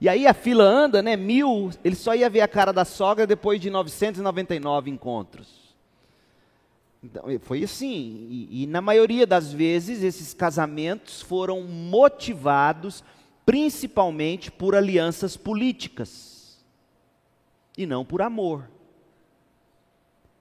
E 0.00 0.08
aí 0.08 0.26
a 0.26 0.34
fila 0.34 0.62
anda, 0.62 1.02
né? 1.02 1.16
Mil, 1.16 1.70
ele 1.82 1.96
só 1.96 2.14
ia 2.14 2.28
ver 2.28 2.42
a 2.42 2.48
cara 2.48 2.72
da 2.72 2.84
sogra 2.84 3.26
depois 3.26 3.60
de 3.60 3.70
999 3.70 4.90
encontros. 4.90 5.65
Então, 7.02 7.24
foi 7.40 7.62
assim. 7.62 8.26
E, 8.28 8.62
e 8.62 8.66
na 8.66 8.80
maioria 8.80 9.26
das 9.26 9.52
vezes, 9.52 10.02
esses 10.02 10.34
casamentos 10.34 11.22
foram 11.22 11.62
motivados 11.62 13.04
principalmente 13.44 14.50
por 14.50 14.74
alianças 14.74 15.36
políticas 15.36 16.64
e 17.78 17.86
não 17.86 18.04
por 18.04 18.20
amor 18.20 18.68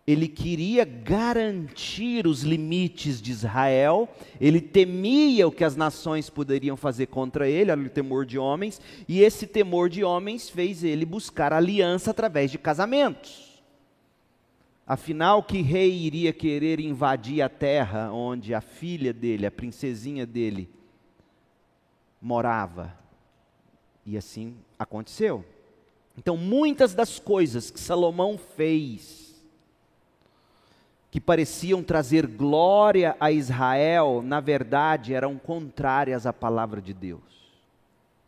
ele 0.08 0.28
queria 0.28 0.86
garantir 0.86 2.28
os 2.28 2.44
limites 2.44 3.20
de 3.20 3.32
Israel, 3.32 4.08
ele 4.40 4.62
temia 4.62 5.48
o 5.48 5.52
que 5.52 5.64
as 5.64 5.76
nações 5.76 6.30
poderiam 6.30 6.78
fazer 6.78 7.08
contra 7.08 7.50
ele, 7.50 7.72
o 7.72 7.90
temor 7.90 8.24
de 8.26 8.38
homens, 8.38 8.80
e 9.08 9.22
esse 9.22 9.48
temor 9.48 9.90
de 9.90 10.04
homens 10.04 10.48
fez 10.48 10.84
ele 10.84 11.06
buscar 11.06 11.52
aliança 11.52 12.12
através 12.12 12.52
de 12.52 12.60
casamentos. 12.60 13.45
Afinal, 14.88 15.42
que 15.42 15.62
rei 15.62 15.92
iria 15.92 16.32
querer 16.32 16.80
invadir 16.80 17.42
a 17.42 17.50
terra 17.50 18.12
onde 18.12 18.54
a 18.54 18.62
filha 18.62 19.12
dele, 19.12 19.48
a 19.48 19.52
princesinha 19.52 20.28
dele, 20.28 20.70
morava? 22.22 22.96
E 24.06 24.16
assim 24.16 24.56
aconteceu. 24.78 25.44
Então, 26.16 26.38
muitas 26.38 26.94
das 26.94 27.18
coisas 27.18 27.72
que 27.72 27.80
Salomão 27.80 28.38
fez, 28.38 29.44
que 31.10 31.20
pareciam 31.20 31.82
trazer 31.82 32.28
glória 32.28 33.18
a 33.20 33.32
Israel, 33.32 34.22
na 34.22 34.40
verdade 34.40 35.14
eram 35.14 35.38
contrárias 35.38 36.28
à 36.28 36.34
palavra 36.34 36.80
de 36.80 36.94
Deus. 36.94 37.24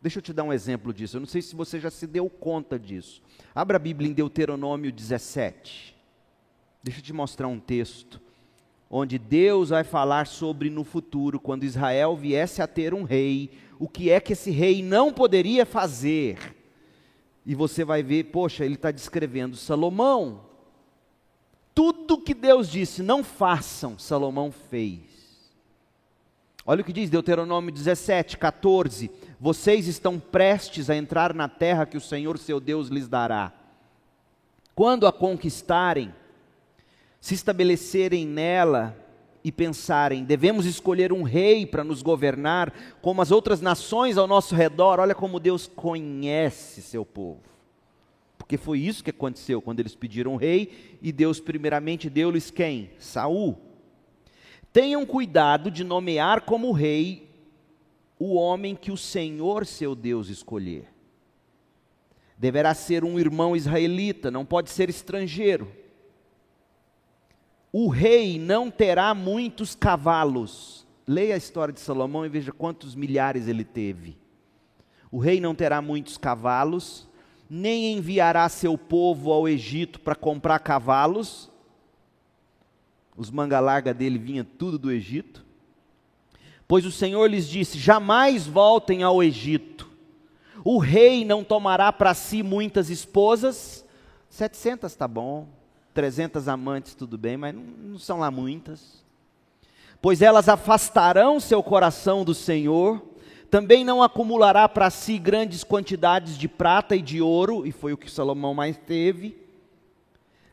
Deixa 0.02 0.18
eu 0.18 0.22
te 0.22 0.32
dar 0.32 0.44
um 0.44 0.52
exemplo 0.52 0.92
disso. 0.92 1.16
Eu 1.16 1.20
não 1.20 1.26
sei 1.26 1.42
se 1.42 1.54
você 1.54 1.78
já 1.78 1.90
se 1.90 2.06
deu 2.06 2.28
conta 2.28 2.78
disso. 2.78 3.22
Abra 3.54 3.76
a 3.76 3.80
Bíblia 3.80 4.10
em 4.10 4.12
Deuteronômio 4.12 4.90
17. 4.90 5.97
Deixa 6.82 7.00
eu 7.00 7.04
te 7.04 7.12
mostrar 7.12 7.48
um 7.48 7.58
texto 7.58 8.20
onde 8.90 9.18
Deus 9.18 9.68
vai 9.68 9.84
falar 9.84 10.26
sobre 10.26 10.70
no 10.70 10.82
futuro, 10.82 11.38
quando 11.38 11.64
Israel 11.64 12.16
viesse 12.16 12.62
a 12.62 12.66
ter 12.66 12.94
um 12.94 13.02
rei, 13.02 13.50
o 13.78 13.88
que 13.88 14.10
é 14.10 14.18
que 14.18 14.32
esse 14.32 14.50
rei 14.50 14.82
não 14.82 15.12
poderia 15.12 15.66
fazer. 15.66 16.56
E 17.44 17.54
você 17.54 17.84
vai 17.84 18.02
ver, 18.02 18.24
poxa, 18.24 18.64
ele 18.64 18.74
está 18.74 18.90
descrevendo 18.90 19.56
Salomão, 19.56 20.46
tudo 21.74 22.20
que 22.20 22.34
Deus 22.34 22.68
disse, 22.68 23.02
não 23.02 23.22
façam, 23.22 23.98
Salomão 23.98 24.50
fez. 24.50 25.02
Olha 26.66 26.82
o 26.82 26.84
que 26.84 26.92
diz 26.92 27.08
Deuteronômio 27.08 27.72
17, 27.72 28.36
14: 28.36 29.10
Vocês 29.40 29.86
estão 29.86 30.18
prestes 30.18 30.90
a 30.90 30.96
entrar 30.96 31.32
na 31.32 31.48
terra 31.48 31.86
que 31.86 31.96
o 31.96 32.00
Senhor 32.00 32.36
seu 32.36 32.60
Deus 32.60 32.88
lhes 32.88 33.08
dará. 33.08 33.52
quando 34.74 35.06
a 35.06 35.12
conquistarem, 35.12 36.12
se 37.20 37.34
estabelecerem 37.34 38.26
nela 38.26 38.96
e 39.42 39.52
pensarem, 39.52 40.24
devemos 40.24 40.66
escolher 40.66 41.12
um 41.12 41.22
rei 41.22 41.64
para 41.64 41.84
nos 41.84 42.02
governar, 42.02 42.72
como 43.00 43.22
as 43.22 43.30
outras 43.30 43.60
nações 43.60 44.18
ao 44.18 44.26
nosso 44.26 44.54
redor, 44.54 45.00
olha 45.00 45.14
como 45.14 45.40
Deus 45.40 45.66
conhece 45.66 46.82
seu 46.82 47.04
povo. 47.04 47.40
Porque 48.36 48.56
foi 48.56 48.80
isso 48.80 49.04
que 49.04 49.10
aconteceu 49.10 49.60
quando 49.60 49.80
eles 49.80 49.94
pediram 49.94 50.32
um 50.32 50.36
rei 50.36 50.98
e 51.02 51.12
Deus 51.12 51.40
primeiramente 51.40 52.08
deu-lhes 52.08 52.50
quem? 52.50 52.90
Saul. 52.98 53.58
Tenham 54.72 55.04
cuidado 55.04 55.70
de 55.70 55.82
nomear 55.82 56.42
como 56.42 56.72
rei 56.72 57.28
o 58.18 58.34
homem 58.34 58.74
que 58.74 58.90
o 58.90 58.96
Senhor 58.96 59.66
seu 59.66 59.94
Deus 59.94 60.28
escolher. 60.28 60.88
Deverá 62.36 62.74
ser 62.74 63.04
um 63.04 63.18
irmão 63.18 63.56
israelita, 63.56 64.30
não 64.30 64.44
pode 64.44 64.70
ser 64.70 64.88
estrangeiro. 64.88 65.70
O 67.72 67.88
rei 67.88 68.38
não 68.38 68.70
terá 68.70 69.14
muitos 69.14 69.74
cavalos. 69.74 70.86
Leia 71.06 71.34
a 71.34 71.38
história 71.38 71.72
de 71.72 71.80
Salomão 71.80 72.24
e 72.24 72.28
veja 72.28 72.52
quantos 72.52 72.94
milhares 72.94 73.48
ele 73.48 73.64
teve. 73.64 74.16
O 75.10 75.18
rei 75.18 75.40
não 75.40 75.54
terá 75.54 75.80
muitos 75.80 76.18
cavalos, 76.18 77.08
nem 77.48 77.94
enviará 77.94 78.48
seu 78.48 78.76
povo 78.76 79.32
ao 79.32 79.48
Egito 79.48 80.00
para 80.00 80.14
comprar 80.14 80.58
cavalos. 80.58 81.50
Os 83.16 83.30
manga 83.30 83.58
larga 83.58 83.92
dele 83.92 84.18
vinha 84.18 84.44
tudo 84.44 84.78
do 84.78 84.92
Egito. 84.92 85.44
Pois 86.66 86.84
o 86.84 86.92
Senhor 86.92 87.26
lhes 87.26 87.48
disse: 87.48 87.78
Jamais 87.78 88.46
voltem 88.46 89.02
ao 89.02 89.22
Egito. 89.22 89.88
O 90.62 90.78
rei 90.78 91.24
não 91.24 91.42
tomará 91.42 91.92
para 91.92 92.12
si 92.12 92.42
muitas 92.42 92.90
esposas. 92.90 93.84
700 94.28 94.92
está 94.92 95.08
bom. 95.08 95.57
300 95.98 96.46
amantes, 96.46 96.94
tudo 96.94 97.18
bem, 97.18 97.36
mas 97.36 97.52
não, 97.52 97.62
não 97.62 97.98
são 97.98 98.20
lá 98.20 98.30
muitas. 98.30 99.04
Pois 100.00 100.22
elas 100.22 100.48
afastarão 100.48 101.40
seu 101.40 101.60
coração 101.60 102.24
do 102.24 102.34
Senhor 102.34 103.02
também 103.50 103.84
não 103.84 104.00
acumulará 104.00 104.68
para 104.68 104.90
si 104.90 105.18
grandes 105.18 105.64
quantidades 105.64 106.38
de 106.38 106.46
prata 106.46 106.94
e 106.94 107.02
de 107.02 107.20
ouro, 107.20 107.66
e 107.66 107.72
foi 107.72 107.92
o 107.92 107.96
que 107.96 108.08
Salomão 108.08 108.54
mais 108.54 108.76
teve. 108.76 109.36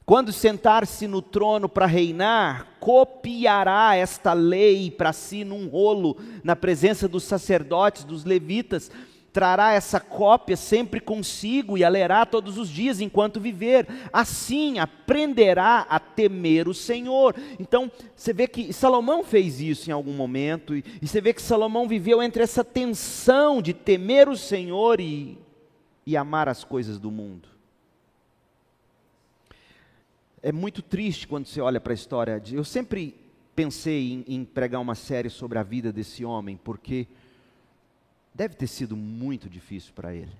Quando 0.03 0.33
sentar-se 0.33 1.05
no 1.05 1.21
trono 1.21 1.69
para 1.69 1.85
reinar, 1.85 2.67
copiará 2.79 3.95
esta 3.95 4.33
lei 4.33 4.89
para 4.89 5.13
si 5.13 5.43
num 5.43 5.67
rolo, 5.67 6.17
na 6.43 6.55
presença 6.55 7.07
dos 7.07 7.23
sacerdotes, 7.23 8.03
dos 8.03 8.25
levitas, 8.25 8.89
trará 9.35 9.73
essa 9.73 9.99
cópia 9.99 10.55
sempre 10.55 11.01
consigo 11.01 11.77
e 11.77 11.83
a 11.83 11.89
lerá 11.89 12.25
todos 12.25 12.57
os 12.57 12.69
dias 12.69 13.01
enquanto 13.01 13.37
viver. 13.37 13.85
Assim 14.13 14.79
aprenderá 14.79 15.85
a 15.89 15.99
temer 15.99 16.69
o 16.69 16.73
Senhor. 16.73 17.35
Então, 17.59 17.91
você 18.15 18.31
vê 18.31 18.47
que 18.47 18.71
Salomão 18.71 19.25
fez 19.25 19.59
isso 19.59 19.89
em 19.89 19.93
algum 19.93 20.13
momento, 20.13 20.73
e, 20.73 20.85
e 21.01 21.05
você 21.05 21.19
vê 21.19 21.33
que 21.33 21.41
Salomão 21.41 21.85
viveu 21.85 22.23
entre 22.23 22.43
essa 22.43 22.63
tensão 22.63 23.61
de 23.61 23.73
temer 23.73 24.29
o 24.29 24.37
Senhor 24.37 25.01
e, 25.01 25.37
e 26.05 26.15
amar 26.15 26.47
as 26.47 26.63
coisas 26.63 26.97
do 26.97 27.11
mundo. 27.11 27.49
É 30.41 30.53
muito 30.53 30.81
triste 30.81 31.27
quando 31.27 31.47
você 31.47 31.59
olha 31.59 31.81
para 31.81 31.91
a 31.91 31.93
história. 31.93 32.39
De, 32.39 32.55
eu 32.55 32.63
sempre 32.63 33.13
pensei 33.53 34.13
em, 34.13 34.23
em 34.29 34.45
pregar 34.45 34.79
uma 34.79 34.95
série 34.95 35.29
sobre 35.29 35.59
a 35.59 35.63
vida 35.63 35.91
desse 35.91 36.23
homem, 36.23 36.55
porque 36.55 37.05
deve 38.35 38.53
ter 38.53 38.67
sido 38.67 38.97
muito 38.97 39.49
difícil 39.49 39.93
para 39.95 40.13
ele, 40.13 40.33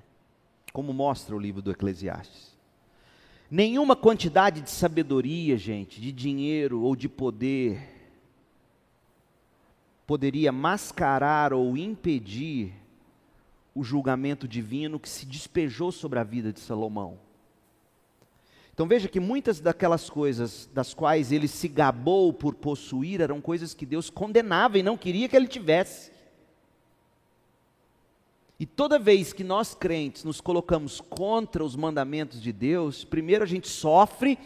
como 0.73 0.93
mostra 0.93 1.34
o 1.34 1.39
livro 1.39 1.62
do 1.62 1.71
Eclesiastes. 1.71 2.53
Nenhuma 3.49 3.95
quantidade 3.95 4.60
de 4.60 4.69
sabedoria, 4.69 5.58
gente, 5.58 6.01
de 6.01 6.12
dinheiro 6.12 6.81
ou 6.81 6.95
de 6.95 7.08
poder 7.08 7.93
poderia 10.05 10.51
mascarar 10.51 11.53
ou 11.53 11.75
impedir 11.77 12.73
o 13.73 13.84
julgamento 13.84 14.47
divino 14.47 14.99
que 14.99 15.10
se 15.10 15.25
despejou 15.25 15.91
sobre 15.91 16.19
a 16.19 16.23
vida 16.23 16.53
de 16.53 16.60
Salomão. 16.60 17.17
Então 18.73 18.88
veja 18.88 19.08
que 19.08 19.19
muitas 19.19 19.60
daquelas 19.60 20.10
coisas 20.10 20.69
das 20.73 20.93
quais 20.93 21.31
ele 21.31 21.47
se 21.47 21.67
gabou 21.67 22.34
por 22.34 22.55
possuir 22.55 23.21
eram 23.21 23.39
coisas 23.39 23.73
que 23.73 23.86
Deus 23.86 24.10
condenava 24.10 24.77
e 24.77 24.84
não 24.84 24.97
queria 24.97 25.29
que 25.29 25.36
ele 25.36 25.47
tivesse. 25.47 26.12
E 28.60 28.65
toda 28.65 28.98
vez 28.98 29.34
que 29.34 29.44
nós 29.44 29.76
crentes 29.76 30.24
nos 30.24 30.39
colocamos 30.39 31.02
contra 31.02 31.63
os 31.63 31.76
mandamentos 31.76 32.41
de 32.41 32.54
Deus, 32.54 33.04
primeiro 33.04 33.44
a 33.44 33.48
gente 33.48 33.68
sofre 33.68 34.38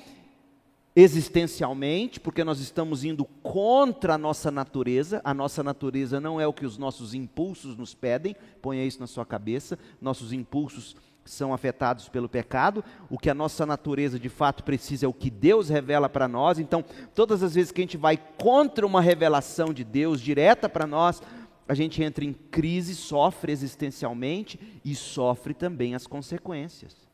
existencialmente, 0.95 2.19
porque 2.19 2.43
nós 2.43 2.59
estamos 2.59 3.03
indo 3.03 3.23
contra 3.23 4.15
a 4.15 4.17
nossa 4.17 4.49
natureza. 4.49 5.21
A 5.23 5.33
nossa 5.33 5.63
natureza 5.63 6.19
não 6.19 6.41
é 6.41 6.47
o 6.47 6.53
que 6.53 6.65
os 6.65 6.77
nossos 6.77 7.13
impulsos 7.13 7.77
nos 7.77 7.93
pedem, 7.93 8.35
ponha 8.61 8.83
isso 8.83 8.99
na 8.99 9.07
sua 9.07 9.25
cabeça. 9.25 9.77
Nossos 10.01 10.33
impulsos 10.33 10.95
são 11.23 11.53
afetados 11.53 12.09
pelo 12.09 12.27
pecado. 12.27 12.83
O 13.09 13.17
que 13.17 13.29
a 13.29 13.35
nossa 13.35 13.65
natureza 13.65 14.19
de 14.19 14.29
fato 14.29 14.63
precisa 14.63 15.05
é 15.05 15.09
o 15.09 15.13
que 15.13 15.29
Deus 15.29 15.69
revela 15.69 16.09
para 16.09 16.27
nós. 16.27 16.57
Então, 16.57 16.83
todas 17.13 17.43
as 17.43 17.53
vezes 17.53 17.71
que 17.71 17.81
a 17.81 17.83
gente 17.83 17.97
vai 17.97 18.17
contra 18.17 18.85
uma 18.85 19.01
revelação 19.01 19.73
de 19.73 19.83
Deus 19.83 20.19
direta 20.19 20.67
para 20.67 20.87
nós, 20.87 21.21
a 21.69 21.75
gente 21.75 22.01
entra 22.01 22.25
em 22.25 22.33
crise, 22.33 22.95
sofre 22.95 23.51
existencialmente 23.51 24.59
e 24.83 24.95
sofre 24.95 25.53
também 25.53 25.93
as 25.93 26.07
consequências. 26.07 27.07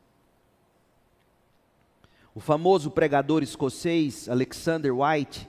O 2.34 2.40
famoso 2.40 2.90
pregador 2.90 3.44
escocês 3.44 4.30
Alexander 4.30 4.96
White 4.98 5.46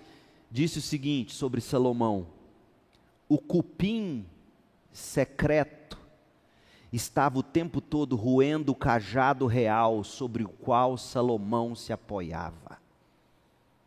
disse 0.50 0.80
o 0.80 0.82
seguinte 0.82 1.34
sobre 1.34 1.60
Salomão: 1.60 2.26
o 3.28 3.38
cupim 3.38 4.26
secreto 4.92 5.96
estava 6.92 7.38
o 7.38 7.44
tempo 7.44 7.80
todo 7.80 8.16
roendo 8.16 8.72
o 8.72 8.76
cajado 8.76 9.46
real 9.46 10.02
sobre 10.02 10.42
o 10.42 10.48
qual 10.48 10.98
Salomão 10.98 11.76
se 11.76 11.92
apoiava. 11.92 12.75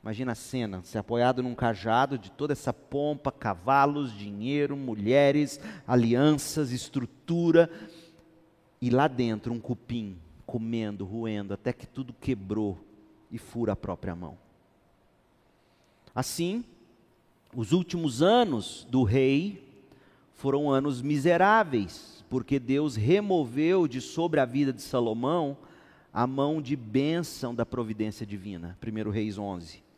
Imagina 0.02 0.32
a 0.32 0.36
cena, 0.36 0.82
se 0.84 0.98
apoiado 0.98 1.44
num 1.44 1.54
cajado 1.54 2.18
de 2.18 2.32
toda 2.32 2.54
essa 2.54 2.74
pompa, 2.74 3.32
cavalos, 3.32 4.18
dinheiro, 4.18 4.78
mulheres, 4.78 5.60
alianças, 5.86 6.72
estrutura, 6.72 7.70
e 8.82 8.90
lá 8.90 9.10
dentro 9.10 9.54
um 9.54 9.60
cupim 9.60 10.18
comendo, 10.46 11.04
roendo, 11.04 11.54
até 11.54 11.74
que 11.74 11.86
tudo 11.86 12.14
quebrou 12.14 12.80
e 13.30 13.38
fura 13.38 13.74
a 13.74 13.76
própria 13.76 14.16
mão. 14.16 14.38
Assim, 16.16 16.64
os 17.54 17.74
últimos 17.74 18.22
anos 18.22 18.88
do 18.90 19.04
rei 19.04 19.68
foram 20.34 20.72
anos 20.72 21.02
miseráveis, 21.02 22.24
porque 22.30 22.58
Deus 22.58 22.96
removeu 22.96 23.86
de 23.86 24.00
sobre 24.00 24.40
a 24.40 24.46
vida 24.46 24.72
de 24.72 24.82
Salomão 24.82 25.58
a 26.14 26.26
mão 26.26 26.62
de 26.62 26.76
bênção 26.76 27.54
da 27.54 27.66
providência 27.66 28.26
divina. 28.26 28.78
1 28.82 29.10
Reis 29.10 29.38
11 29.38 29.89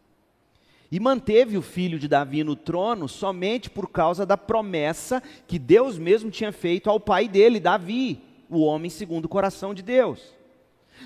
e 0.91 0.99
manteve 0.99 1.57
o 1.57 1.61
filho 1.61 1.97
de 1.97 2.07
Davi 2.07 2.43
no 2.43 2.55
trono 2.55 3.07
somente 3.07 3.69
por 3.69 3.89
causa 3.89 4.25
da 4.25 4.35
promessa 4.35 5.23
que 5.47 5.57
Deus 5.57 5.97
mesmo 5.97 6.29
tinha 6.29 6.51
feito 6.51 6.89
ao 6.89 6.99
pai 6.99 7.29
dele, 7.29 7.61
Davi, 7.61 8.21
o 8.49 8.59
homem 8.59 8.89
segundo 8.89 9.25
o 9.25 9.29
coração 9.29 9.73
de 9.73 9.81
Deus. 9.81 10.21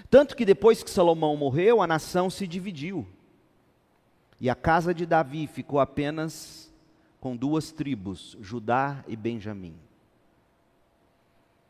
Tanto 0.10 0.36
que 0.36 0.44
depois 0.44 0.82
que 0.82 0.90
Salomão 0.90 1.38
morreu, 1.38 1.82
a 1.82 1.88
nação 1.88 2.32
se 2.32 2.48
dividiu. 2.48 3.06
E 4.42 4.50
a 4.50 4.56
casa 4.56 4.94
de 4.94 5.06
Davi 5.06 5.46
ficou 5.46 5.80
apenas 5.80 6.74
com 7.20 7.36
duas 7.36 7.72
tribos, 7.72 8.36
Judá 8.42 9.06
e 9.08 9.16
Benjamim. 9.16 9.76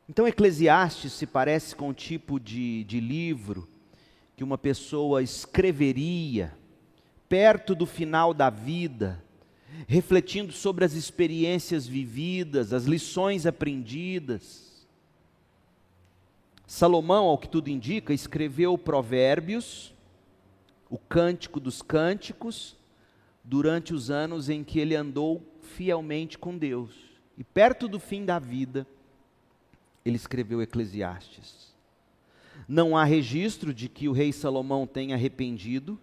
Então, 0.07 0.27
Eclesiastes 0.27 1.13
se 1.13 1.25
parece 1.25 1.75
com 1.75 1.89
o 1.89 1.93
tipo 1.93 2.39
de, 2.39 2.83
de 2.85 2.99
livro 2.99 3.67
que 4.37 4.43
uma 4.43 4.57
pessoa 4.57 5.21
escreveria 5.21 6.53
perto 7.27 7.75
do 7.75 7.85
final 7.85 8.33
da 8.33 8.49
vida, 8.49 9.23
refletindo 9.87 10.51
sobre 10.51 10.85
as 10.85 10.93
experiências 10.93 11.85
vividas, 11.85 12.73
as 12.73 12.85
lições 12.85 13.45
aprendidas. 13.45 14.85
Salomão, 16.67 17.25
ao 17.25 17.37
que 17.37 17.49
tudo 17.49 17.69
indica, 17.69 18.13
escreveu 18.13 18.77
Provérbios, 18.77 19.93
o 20.89 20.97
Cântico 20.97 21.59
dos 21.59 21.81
Cânticos, 21.81 22.75
durante 23.43 23.93
os 23.93 24.09
anos 24.09 24.49
em 24.49 24.63
que 24.63 24.79
ele 24.79 24.95
andou 24.95 25.43
fielmente 25.61 26.37
com 26.37 26.57
Deus. 26.57 26.93
E 27.37 27.43
perto 27.43 27.87
do 27.87 27.99
fim 27.99 28.25
da 28.25 28.39
vida, 28.39 28.87
ele 30.03 30.15
escreveu 30.15 30.61
Eclesiastes. 30.61 31.75
Não 32.67 32.97
há 32.97 33.03
registro 33.03 33.73
de 33.73 33.89
que 33.89 34.07
o 34.07 34.11
rei 34.13 34.31
Salomão 34.31 34.87
tenha 34.87 35.15
arrependido, 35.15 35.99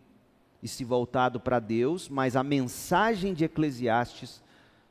e 0.63 0.69
se 0.69 0.85
voltado 0.85 1.41
para 1.41 1.59
Deus, 1.59 2.09
mas 2.09 2.37
a 2.37 2.43
mensagem 2.43 3.35
de 3.35 3.45
Eclesiastes 3.45 4.43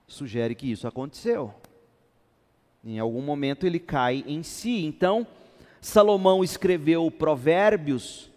sugere 0.07 0.53
que 0.53 0.69
isso 0.69 0.87
aconteceu. 0.87 1.53
Em 2.83 2.99
algum 2.99 3.21
momento 3.21 3.65
ele 3.65 3.79
cai 3.79 4.23
em 4.27 4.43
si. 4.43 4.83
Então, 4.83 5.25
Salomão 5.79 6.43
escreveu 6.43 7.09
Provérbios 7.09 8.29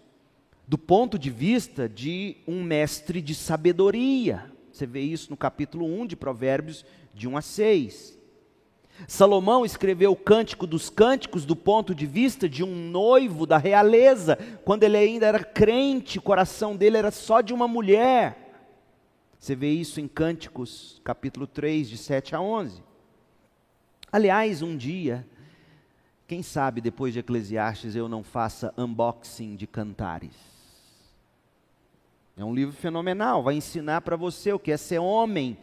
do 0.67 0.79
ponto 0.79 1.19
de 1.19 1.31
vista 1.31 1.89
de 1.89 2.37
um 2.47 2.63
mestre 2.63 3.21
de 3.21 3.35
sabedoria. 3.35 4.51
Você 4.73 4.87
vê 4.87 5.01
isso 5.01 5.31
no 5.31 5.37
capítulo 5.37 5.87
1 5.87 6.07
de 6.07 6.17
Provérbios, 6.17 6.85
de 7.13 7.29
1 7.29 7.37
a 7.37 7.43
6. 7.43 8.19
Salomão 9.09 9.65
escreveu 9.65 10.13
o 10.13 10.17
Cântico 10.17 10.67
dos 10.67 10.89
Cânticos 10.89 11.45
do 11.45 11.57
ponto 11.57 11.95
de 11.95 12.07
vista 12.07 12.49
de 12.49 12.63
um 12.63 12.75
noivo 12.91 13.47
da 13.47 13.59
realeza, 13.59 14.39
quando 14.65 14.85
ele 14.85 14.97
ainda 14.97 15.27
era 15.27 15.43
crente, 15.43 16.19
o 16.19 16.23
coração 16.23 16.77
dele 16.77 16.97
era 16.97 17.11
só 17.11 17.41
de 17.41 17.53
uma 17.53 17.69
mulher. 17.69 18.45
Você 19.39 19.55
vê 19.55 19.71
isso 19.71 20.01
em 20.01 20.09
Cânticos, 20.09 21.01
capítulo 21.05 21.47
3, 21.47 21.89
de 21.91 21.99
7 21.99 22.35
a 22.35 22.41
11. 22.41 22.83
Aliás, 24.11 24.63
um 24.63 24.77
dia, 24.77 25.27
quem 26.27 26.43
sabe 26.43 26.81
depois 26.81 27.13
de 27.13 27.19
Eclesiastes 27.19 27.95
eu 27.95 28.09
não 28.09 28.23
faça 28.23 28.73
unboxing 28.79 29.57
de 29.57 29.67
cantares. 29.67 30.35
É 32.37 32.45
um 32.45 32.55
livro 32.55 32.75
fenomenal, 32.75 33.43
vai 33.43 33.55
ensinar 33.55 34.01
para 34.01 34.17
você 34.17 34.53
o 34.53 34.59
que 34.59 34.73
é 34.73 34.77
ser 34.77 34.99
homem, 34.99 35.59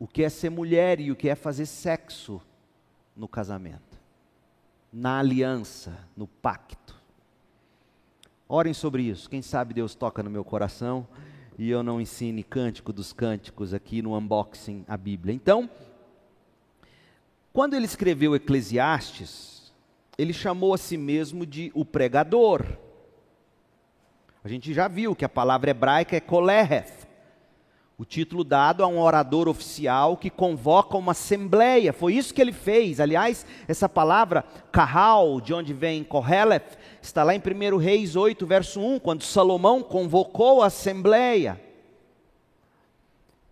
o 0.00 0.08
que 0.08 0.24
é 0.24 0.30
ser 0.30 0.48
mulher 0.48 0.98
e 0.98 1.12
o 1.12 1.16
que 1.16 1.28
é 1.28 1.34
fazer 1.34 1.66
sexo 1.66 2.40
no 3.14 3.28
casamento, 3.28 4.00
na 4.90 5.18
aliança, 5.18 5.96
no 6.16 6.26
pacto. 6.26 6.98
Orem 8.48 8.72
sobre 8.72 9.02
isso. 9.02 9.28
Quem 9.28 9.42
sabe 9.42 9.74
Deus 9.74 9.94
toca 9.94 10.22
no 10.22 10.30
meu 10.30 10.42
coração 10.42 11.06
e 11.58 11.68
eu 11.68 11.82
não 11.82 12.00
ensine 12.00 12.42
cântico 12.42 12.94
dos 12.94 13.12
cânticos 13.12 13.74
aqui 13.74 14.00
no 14.00 14.16
unboxing 14.16 14.86
a 14.88 14.96
Bíblia. 14.96 15.34
Então, 15.34 15.68
quando 17.52 17.74
ele 17.74 17.84
escreveu 17.84 18.34
Eclesiastes, 18.34 19.70
ele 20.16 20.32
chamou 20.32 20.72
a 20.72 20.78
si 20.78 20.96
mesmo 20.96 21.44
de 21.44 21.70
o 21.74 21.84
pregador. 21.84 22.64
A 24.42 24.48
gente 24.48 24.72
já 24.72 24.88
viu 24.88 25.14
que 25.14 25.26
a 25.26 25.28
palavra 25.28 25.70
hebraica 25.70 26.16
é 26.16 26.20
kolereth, 26.20 26.99
o 28.00 28.04
título 28.06 28.42
dado 28.42 28.82
a 28.82 28.86
um 28.86 28.98
orador 28.98 29.46
oficial 29.46 30.16
que 30.16 30.30
convoca 30.30 30.96
uma 30.96 31.12
assembleia. 31.12 31.92
Foi 31.92 32.14
isso 32.14 32.32
que 32.32 32.40
ele 32.40 32.50
fez. 32.50 32.98
Aliás, 32.98 33.44
essa 33.68 33.90
palavra 33.90 34.42
kahal, 34.72 35.38
de 35.38 35.52
onde 35.52 35.74
vem 35.74 36.02
Koheleth, 36.02 36.78
está 37.02 37.22
lá 37.22 37.34
em 37.34 37.38
1 37.40 37.76
Reis 37.76 38.16
8, 38.16 38.46
verso 38.46 38.80
1, 38.80 39.00
quando 39.00 39.22
Salomão 39.22 39.82
convocou 39.82 40.62
a 40.62 40.68
assembleia. 40.68 41.60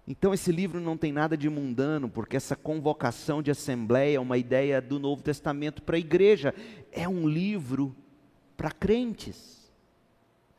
Então 0.06 0.32
esse 0.32 0.50
livro 0.50 0.80
não 0.80 0.96
tem 0.96 1.12
nada 1.12 1.36
de 1.36 1.50
mundano, 1.50 2.08
porque 2.08 2.34
essa 2.34 2.56
convocação 2.56 3.42
de 3.42 3.50
assembleia 3.50 4.16
é 4.16 4.20
uma 4.20 4.38
ideia 4.38 4.80
do 4.80 4.98
Novo 4.98 5.22
Testamento 5.22 5.82
para 5.82 5.96
a 5.96 6.00
igreja. 6.00 6.54
É 6.90 7.06
um 7.06 7.28
livro 7.28 7.94
para 8.56 8.70
crentes. 8.70 9.70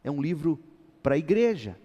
É 0.04 0.12
um 0.12 0.22
livro 0.22 0.60
para 1.02 1.16
a 1.16 1.18
igreja. 1.18 1.76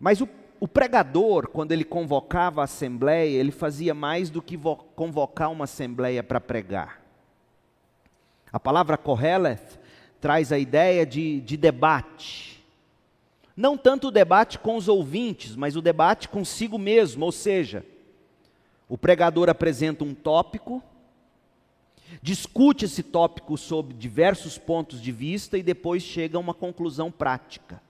Mas 0.00 0.20
o 0.22 0.26
o 0.62 0.68
pregador, 0.68 1.48
quando 1.48 1.72
ele 1.72 1.82
convocava 1.82 2.60
a 2.60 2.66
assembleia, 2.66 3.36
ele 3.36 3.50
fazia 3.50 3.92
mais 3.92 4.30
do 4.30 4.40
que 4.40 4.56
convocar 4.94 5.50
uma 5.50 5.64
assembleia 5.64 6.22
para 6.22 6.40
pregar. 6.40 7.02
A 8.52 8.60
palavra 8.60 8.96
Koheleth 8.96 9.80
traz 10.20 10.52
a 10.52 10.58
ideia 10.60 11.04
de, 11.04 11.40
de 11.40 11.56
debate. 11.56 12.64
Não 13.56 13.76
tanto 13.76 14.06
o 14.06 14.10
debate 14.12 14.56
com 14.56 14.76
os 14.76 14.86
ouvintes, 14.86 15.56
mas 15.56 15.74
o 15.74 15.82
debate 15.82 16.28
consigo 16.28 16.78
mesmo, 16.78 17.24
ou 17.24 17.32
seja, 17.32 17.84
o 18.88 18.96
pregador 18.96 19.48
apresenta 19.48 20.04
um 20.04 20.14
tópico, 20.14 20.80
discute 22.22 22.84
esse 22.84 23.02
tópico 23.02 23.58
sob 23.58 23.92
diversos 23.94 24.58
pontos 24.58 25.02
de 25.02 25.10
vista 25.10 25.58
e 25.58 25.62
depois 25.64 26.04
chega 26.04 26.36
a 26.36 26.40
uma 26.40 26.54
conclusão 26.54 27.10
prática. 27.10 27.82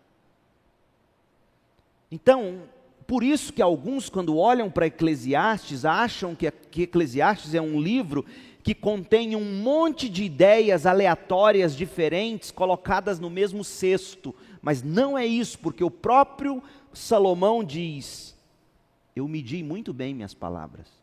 Então, 2.12 2.64
por 3.06 3.24
isso 3.24 3.54
que 3.54 3.62
alguns, 3.62 4.10
quando 4.10 4.36
olham 4.36 4.70
para 4.70 4.86
Eclesiastes, 4.86 5.86
acham 5.86 6.34
que, 6.34 6.50
que 6.50 6.82
Eclesiastes 6.82 7.54
é 7.54 7.60
um 7.60 7.80
livro 7.80 8.22
que 8.62 8.74
contém 8.74 9.34
um 9.34 9.62
monte 9.62 10.10
de 10.10 10.22
ideias 10.22 10.84
aleatórias 10.84 11.74
diferentes 11.74 12.50
colocadas 12.50 13.18
no 13.18 13.30
mesmo 13.30 13.64
cesto. 13.64 14.34
Mas 14.60 14.82
não 14.82 15.16
é 15.16 15.24
isso, 15.24 15.58
porque 15.58 15.82
o 15.82 15.90
próprio 15.90 16.62
Salomão 16.92 17.64
diz: 17.64 18.36
Eu 19.16 19.26
medi 19.26 19.62
muito 19.62 19.94
bem 19.94 20.14
minhas 20.14 20.34
palavras. 20.34 21.01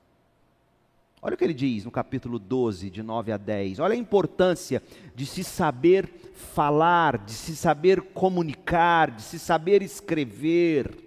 Olha 1.21 1.33
o 1.35 1.37
que 1.37 1.43
ele 1.43 1.53
diz 1.53 1.83
no 1.83 1.91
capítulo 1.91 2.39
12, 2.39 2.89
de 2.89 3.03
9 3.03 3.33
a 3.33 3.37
10. 3.37 3.79
Olha 3.79 3.93
a 3.93 3.97
importância 3.97 4.81
de 5.13 5.25
se 5.25 5.43
saber 5.43 6.07
falar, 6.33 7.17
de 7.17 7.33
se 7.33 7.57
saber 7.57 8.01
comunicar, 8.01 9.11
de 9.11 9.21
se 9.21 9.37
saber 9.37 9.81
escrever. 9.81 10.97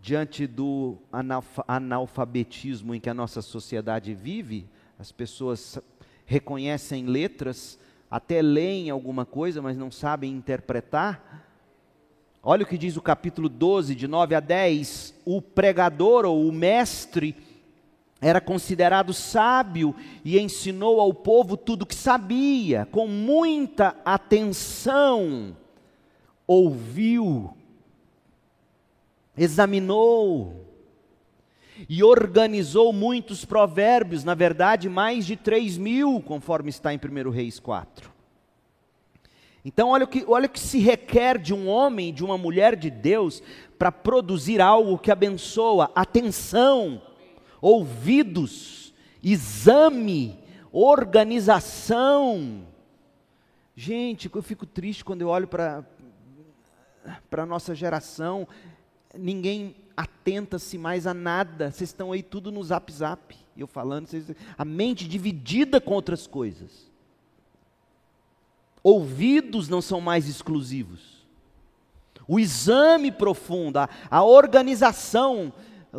Diante 0.00 0.46
do 0.46 0.96
analfabetismo 1.68 2.94
em 2.94 3.00
que 3.00 3.10
a 3.10 3.14
nossa 3.14 3.42
sociedade 3.42 4.14
vive, 4.14 4.66
as 4.98 5.12
pessoas 5.12 5.78
reconhecem 6.24 7.04
letras, 7.04 7.78
até 8.10 8.40
leem 8.40 8.88
alguma 8.88 9.26
coisa, 9.26 9.60
mas 9.60 9.76
não 9.76 9.90
sabem 9.90 10.32
interpretar. 10.32 11.44
Olha 12.42 12.62
o 12.62 12.66
que 12.66 12.78
diz 12.78 12.96
o 12.96 13.02
capítulo 13.02 13.50
12, 13.50 13.94
de 13.94 14.08
9 14.08 14.34
a 14.34 14.40
10. 14.40 15.14
O 15.26 15.42
pregador 15.42 16.24
ou 16.24 16.48
o 16.48 16.52
mestre 16.52 17.36
era 18.20 18.40
considerado 18.40 19.12
sábio 19.12 19.94
e 20.24 20.38
ensinou 20.38 21.00
ao 21.00 21.12
povo 21.12 21.56
tudo 21.56 21.82
o 21.82 21.86
que 21.86 21.94
sabia, 21.94 22.86
com 22.90 23.06
muita 23.06 23.94
atenção, 24.04 25.56
ouviu, 26.46 27.54
examinou 29.36 30.64
e 31.88 32.02
organizou 32.02 32.90
muitos 32.90 33.44
provérbios, 33.44 34.24
na 34.24 34.34
verdade, 34.34 34.88
mais 34.88 35.26
de 35.26 35.36
3 35.36 35.76
mil, 35.76 36.22
conforme 36.22 36.70
está 36.70 36.94
em 36.94 36.98
1 36.98 37.30
Reis 37.30 37.60
4. 37.60 38.10
Então, 39.62 39.90
olha 39.90 40.04
o, 40.04 40.08
que, 40.08 40.24
olha 40.26 40.46
o 40.46 40.48
que 40.48 40.60
se 40.60 40.78
requer 40.78 41.38
de 41.38 41.52
um 41.52 41.68
homem, 41.68 42.14
de 42.14 42.24
uma 42.24 42.38
mulher 42.38 42.76
de 42.76 42.88
Deus, 42.88 43.42
para 43.78 43.92
produzir 43.92 44.60
algo 44.60 44.96
que 44.96 45.10
abençoa: 45.10 45.90
atenção 45.94 47.02
ouvidos, 47.66 48.94
exame, 49.20 50.38
organização. 50.70 52.64
Gente, 53.74 54.30
eu 54.32 54.42
fico 54.42 54.64
triste 54.64 55.04
quando 55.04 55.22
eu 55.22 55.28
olho 55.28 55.48
para 55.48 55.84
a 57.32 57.44
nossa 57.46 57.74
geração, 57.74 58.46
ninguém 59.12 59.74
atenta-se 59.96 60.78
mais 60.78 61.08
a 61.08 61.14
nada, 61.14 61.72
vocês 61.72 61.90
estão 61.90 62.12
aí 62.12 62.22
tudo 62.22 62.52
no 62.52 62.62
zap 62.62 62.92
zap, 62.92 63.36
eu 63.56 63.66
falando, 63.66 64.06
vocês, 64.06 64.30
a 64.56 64.64
mente 64.64 65.08
dividida 65.08 65.80
com 65.80 65.94
outras 65.94 66.24
coisas. 66.24 66.88
Ouvidos 68.80 69.68
não 69.68 69.82
são 69.82 70.00
mais 70.00 70.28
exclusivos. 70.28 71.26
O 72.28 72.38
exame 72.38 73.10
profundo, 73.10 73.78
a, 73.78 73.88
a 74.08 74.22
organização, 74.22 75.52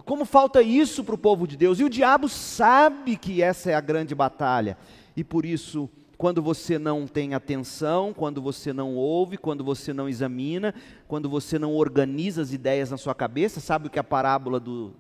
como 0.05 0.25
falta 0.25 0.61
isso 0.61 1.03
para 1.03 1.15
o 1.15 1.17
povo 1.17 1.47
de 1.47 1.57
Deus? 1.57 1.79
E 1.79 1.83
o 1.83 1.89
diabo 1.89 2.29
sabe 2.29 3.17
que 3.17 3.41
essa 3.41 3.71
é 3.71 3.73
a 3.73 3.81
grande 3.81 4.13
batalha. 4.13 4.77
E 5.15 5.23
por 5.23 5.45
isso, 5.45 5.89
quando 6.17 6.41
você 6.41 6.77
não 6.77 7.07
tem 7.07 7.33
atenção, 7.33 8.13
quando 8.13 8.41
você 8.41 8.71
não 8.71 8.95
ouve, 8.95 9.37
quando 9.37 9.63
você 9.63 9.93
não 9.93 10.07
examina, 10.07 10.73
quando 11.07 11.29
você 11.29 11.57
não 11.57 11.75
organiza 11.75 12.41
as 12.41 12.53
ideias 12.53 12.91
na 12.91 12.97
sua 12.97 13.15
cabeça, 13.15 13.59
sabe 13.59 13.87
o 13.87 13.89
que 13.89 13.99
a 13.99 14.03
parábola 14.03 14.59
do, 14.59 14.93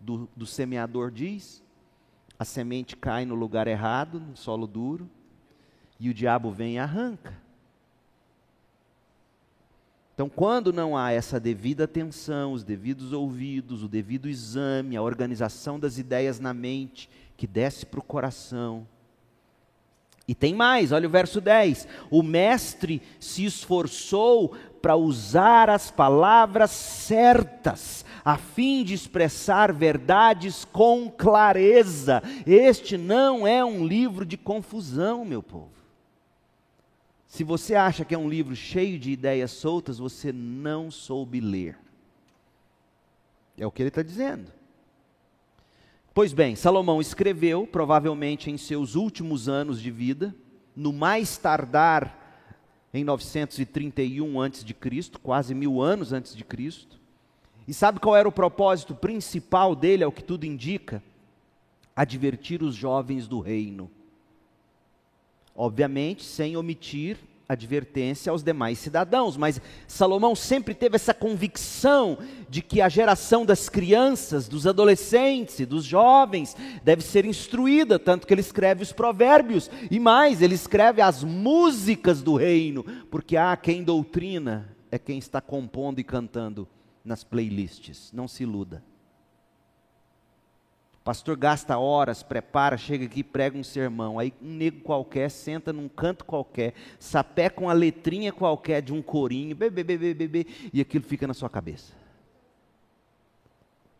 do, 0.00 0.28
do 0.34 0.46
semeador 0.46 1.10
diz? 1.10 1.62
A 2.38 2.44
semente 2.44 2.96
cai 2.96 3.24
no 3.24 3.34
lugar 3.34 3.68
errado, 3.68 4.20
no 4.20 4.36
solo 4.36 4.66
duro, 4.66 5.08
e 6.00 6.08
o 6.08 6.14
diabo 6.14 6.50
vem 6.50 6.74
e 6.74 6.78
arranca. 6.78 7.43
Então, 10.14 10.28
quando 10.28 10.72
não 10.72 10.96
há 10.96 11.10
essa 11.10 11.40
devida 11.40 11.84
atenção, 11.84 12.52
os 12.52 12.62
devidos 12.62 13.12
ouvidos, 13.12 13.82
o 13.82 13.88
devido 13.88 14.28
exame, 14.28 14.96
a 14.96 15.02
organização 15.02 15.78
das 15.78 15.98
ideias 15.98 16.38
na 16.38 16.54
mente, 16.54 17.10
que 17.36 17.48
desce 17.48 17.84
para 17.84 17.98
o 17.98 18.04
coração. 18.04 18.86
E 20.26 20.34
tem 20.34 20.54
mais, 20.54 20.92
olha 20.92 21.08
o 21.08 21.10
verso 21.10 21.40
10. 21.40 21.88
O 22.12 22.22
mestre 22.22 23.02
se 23.18 23.44
esforçou 23.44 24.56
para 24.80 24.94
usar 24.94 25.68
as 25.68 25.90
palavras 25.90 26.70
certas, 26.70 28.04
a 28.24 28.38
fim 28.38 28.84
de 28.84 28.94
expressar 28.94 29.72
verdades 29.72 30.64
com 30.64 31.10
clareza. 31.10 32.22
Este 32.46 32.96
não 32.96 33.44
é 33.44 33.64
um 33.64 33.84
livro 33.84 34.24
de 34.24 34.36
confusão, 34.36 35.24
meu 35.24 35.42
povo. 35.42 35.83
Se 37.34 37.42
você 37.42 37.74
acha 37.74 38.04
que 38.04 38.14
é 38.14 38.18
um 38.18 38.28
livro 38.28 38.54
cheio 38.54 38.96
de 38.96 39.10
ideias 39.10 39.50
soltas, 39.50 39.98
você 39.98 40.32
não 40.32 40.88
soube 40.88 41.40
ler. 41.40 41.76
É 43.58 43.66
o 43.66 43.72
que 43.72 43.82
ele 43.82 43.88
está 43.88 44.04
dizendo. 44.04 44.52
Pois 46.14 46.32
bem, 46.32 46.54
Salomão 46.54 47.00
escreveu, 47.00 47.66
provavelmente 47.66 48.52
em 48.52 48.56
seus 48.56 48.94
últimos 48.94 49.48
anos 49.48 49.82
de 49.82 49.90
vida, 49.90 50.32
no 50.76 50.92
mais 50.92 51.36
tardar 51.36 52.46
em 52.94 53.02
931 53.02 54.40
a.C., 54.40 55.10
quase 55.20 55.56
mil 55.56 55.82
anos 55.82 56.12
antes 56.12 56.36
de 56.36 56.44
Cristo. 56.44 57.00
E 57.66 57.74
sabe 57.74 57.98
qual 57.98 58.14
era 58.14 58.28
o 58.28 58.32
propósito 58.32 58.94
principal 58.94 59.74
dele, 59.74 60.04
é 60.04 60.06
o 60.06 60.12
que 60.12 60.22
tudo 60.22 60.46
indica? 60.46 61.02
Advertir 61.96 62.62
os 62.62 62.76
jovens 62.76 63.26
do 63.26 63.40
reino. 63.40 63.90
Obviamente, 65.54 66.24
sem 66.24 66.56
omitir 66.56 67.18
advertência 67.48 68.30
aos 68.30 68.42
demais 68.42 68.78
cidadãos, 68.78 69.36
mas 69.36 69.60
Salomão 69.86 70.34
sempre 70.34 70.74
teve 70.74 70.96
essa 70.96 71.12
convicção 71.12 72.18
de 72.48 72.62
que 72.62 72.80
a 72.80 72.88
geração 72.88 73.44
das 73.44 73.68
crianças, 73.68 74.48
dos 74.48 74.66
adolescentes 74.66 75.60
e 75.60 75.66
dos 75.66 75.84
jovens 75.84 76.56
deve 76.82 77.02
ser 77.02 77.24
instruída, 77.24 77.98
tanto 77.98 78.26
que 78.26 78.32
ele 78.32 78.40
escreve 78.40 78.82
os 78.82 78.92
provérbios 78.92 79.70
e 79.90 80.00
mais, 80.00 80.40
ele 80.40 80.54
escreve 80.54 81.02
as 81.02 81.22
músicas 81.22 82.22
do 82.22 82.34
reino, 82.34 82.82
porque 83.10 83.36
há 83.36 83.56
quem 83.56 83.84
doutrina 83.84 84.74
é 84.90 84.98
quem 84.98 85.18
está 85.18 85.40
compondo 85.40 85.98
e 85.98 86.04
cantando 86.04 86.66
nas 87.04 87.22
playlists, 87.22 88.10
não 88.12 88.26
se 88.26 88.42
iluda 88.42 88.82
pastor 91.04 91.36
gasta 91.36 91.76
horas, 91.76 92.22
prepara, 92.22 92.78
chega 92.78 93.04
aqui, 93.04 93.22
prega 93.22 93.58
um 93.58 93.62
sermão. 93.62 94.18
Aí 94.18 94.32
um 94.42 94.48
nego 94.48 94.80
qualquer 94.80 95.30
senta 95.30 95.72
num 95.72 95.86
canto 95.86 96.24
qualquer, 96.24 96.72
sapé 96.98 97.50
com 97.50 97.68
a 97.68 97.74
letrinha 97.74 98.32
qualquer 98.32 98.80
de 98.80 98.92
um 98.92 99.02
corinho, 99.02 99.54
bebê, 99.54 99.84
bebê, 99.84 100.14
bebê, 100.14 100.46
e 100.72 100.80
aquilo 100.80 101.04
fica 101.04 101.26
na 101.26 101.34
sua 101.34 101.50
cabeça. 101.50 101.92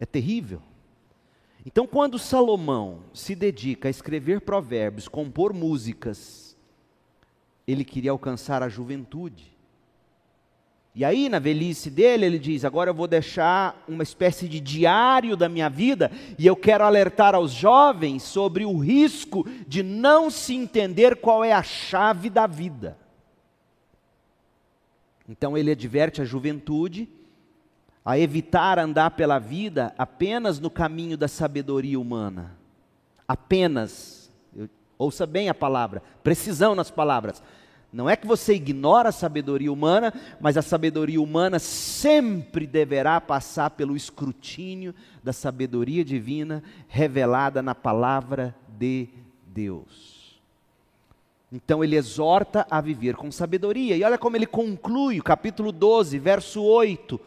É 0.01 0.07
terrível. 0.07 0.63
Então, 1.67 1.87
quando 1.87 2.19
Salomão 2.19 3.01
se 3.13 3.35
dedica 3.35 3.89
a 3.89 3.91
escrever 3.91 4.41
provérbios, 4.41 5.09
compor 5.09 5.53
músicas, 5.53 6.57
ele 7.67 7.85
queria 7.85 8.11
alcançar 8.11 8.63
a 8.63 8.69
juventude. 8.69 9.54
E 10.95 11.05
aí, 11.05 11.29
na 11.29 11.41
velhice 11.41 11.91
dele, 11.91 12.25
ele 12.25 12.39
diz: 12.39 12.65
Agora 12.65 12.91
eu 12.91 12.95
vou 12.95 13.09
deixar 13.09 13.83
uma 13.89 14.05
espécie 14.05 14.49
de 14.49 14.61
diário 14.61 15.37
da 15.37 15.49
minha 15.49 15.69
vida, 15.69 16.11
e 16.39 16.47
eu 16.47 16.55
quero 16.55 16.85
alertar 16.85 17.35
aos 17.35 17.51
jovens 17.51 18.23
sobre 18.23 18.65
o 18.65 18.79
risco 18.79 19.45
de 19.67 19.83
não 19.83 20.31
se 20.31 20.55
entender 20.55 21.17
qual 21.17 21.45
é 21.45 21.53
a 21.53 21.65
chave 21.65 22.31
da 22.31 22.47
vida. 22.47 22.97
Então, 25.29 25.59
ele 25.59 25.73
adverte 25.73 26.23
a 26.23 26.25
juventude 26.25 27.09
a 28.05 28.17
evitar 28.19 28.79
andar 28.79 29.13
pela 29.13 29.39
vida 29.39 29.95
apenas 29.99 30.61
no 30.61 30.71
caminho 30.71 31.17
da 31.17 31.27
sabedoria 31.27 31.99
humana. 31.99 32.57
Apenas, 33.27 34.31
ouça 34.99 35.27
bem 35.27 35.49
a 35.49 35.55
palavra, 35.55 36.03
precisão 36.23 36.75
nas 36.75 36.91
palavras 36.91 37.43
não 37.95 38.11
é 38.11 38.17
que 38.17 38.27
você 38.27 38.55
ignora 38.55 39.11
a 39.11 39.13
sabedoria 39.13 39.73
humana, 39.73 40.13
mas 40.41 40.57
a 40.57 40.63
sabedoria 40.63 41.23
humana 41.23 41.61
sempre 41.61 42.67
deverá 42.67 43.21
passar 43.21 43.71
pelo 43.71 43.95
escrutínio 43.95 44.93
da 45.23 45.33
sabedoria 45.33 46.05
divina 46.05 46.61
revelada 46.89 47.63
na 47.63 47.73
palavra 47.73 48.53
de 48.69 49.09
Deus. 49.47 50.41
Então 51.53 51.85
ele 51.85 51.95
exorta 51.95 52.67
a 52.69 52.81
viver 52.81 53.15
com 53.15 53.31
sabedoria. 53.31 53.97
E 53.97 54.03
olha 54.03 54.19
como 54.19 54.37
ele 54.37 54.47
conclui, 54.47 55.21
capítulo 55.21 55.71
12, 55.71 56.19
verso 56.19 56.65
8 56.65 57.21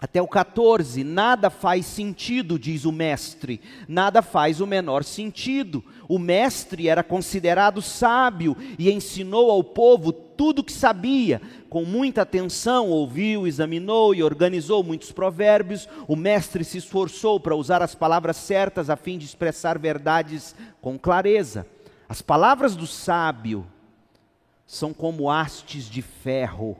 até 0.00 0.20
o 0.20 0.28
14, 0.28 1.02
nada 1.02 1.48
faz 1.48 1.86
sentido, 1.86 2.58
diz 2.58 2.84
o 2.84 2.92
mestre, 2.92 3.60
nada 3.88 4.20
faz 4.20 4.60
o 4.60 4.66
menor 4.66 5.02
sentido. 5.02 5.82
O 6.08 6.18
mestre 6.18 6.88
era 6.88 7.02
considerado 7.02 7.80
sábio 7.80 8.56
e 8.78 8.90
ensinou 8.90 9.50
ao 9.50 9.64
povo 9.64 10.12
tudo 10.12 10.58
o 10.58 10.64
que 10.64 10.72
sabia. 10.72 11.40
Com 11.70 11.84
muita 11.84 12.22
atenção, 12.22 12.90
ouviu, 12.90 13.46
examinou 13.46 14.14
e 14.14 14.22
organizou 14.22 14.82
muitos 14.82 15.10
provérbios. 15.10 15.88
O 16.06 16.16
mestre 16.16 16.64
se 16.64 16.76
esforçou 16.76 17.40
para 17.40 17.56
usar 17.56 17.80
as 17.80 17.94
palavras 17.94 18.36
certas 18.36 18.90
a 18.90 18.96
fim 18.96 19.16
de 19.16 19.24
expressar 19.24 19.78
verdades 19.78 20.54
com 20.82 20.98
clareza. 20.98 21.66
As 22.08 22.20
palavras 22.20 22.76
do 22.76 22.86
sábio 22.86 23.66
são 24.66 24.92
como 24.92 25.30
hastes 25.30 25.88
de 25.88 26.02
ferro, 26.02 26.76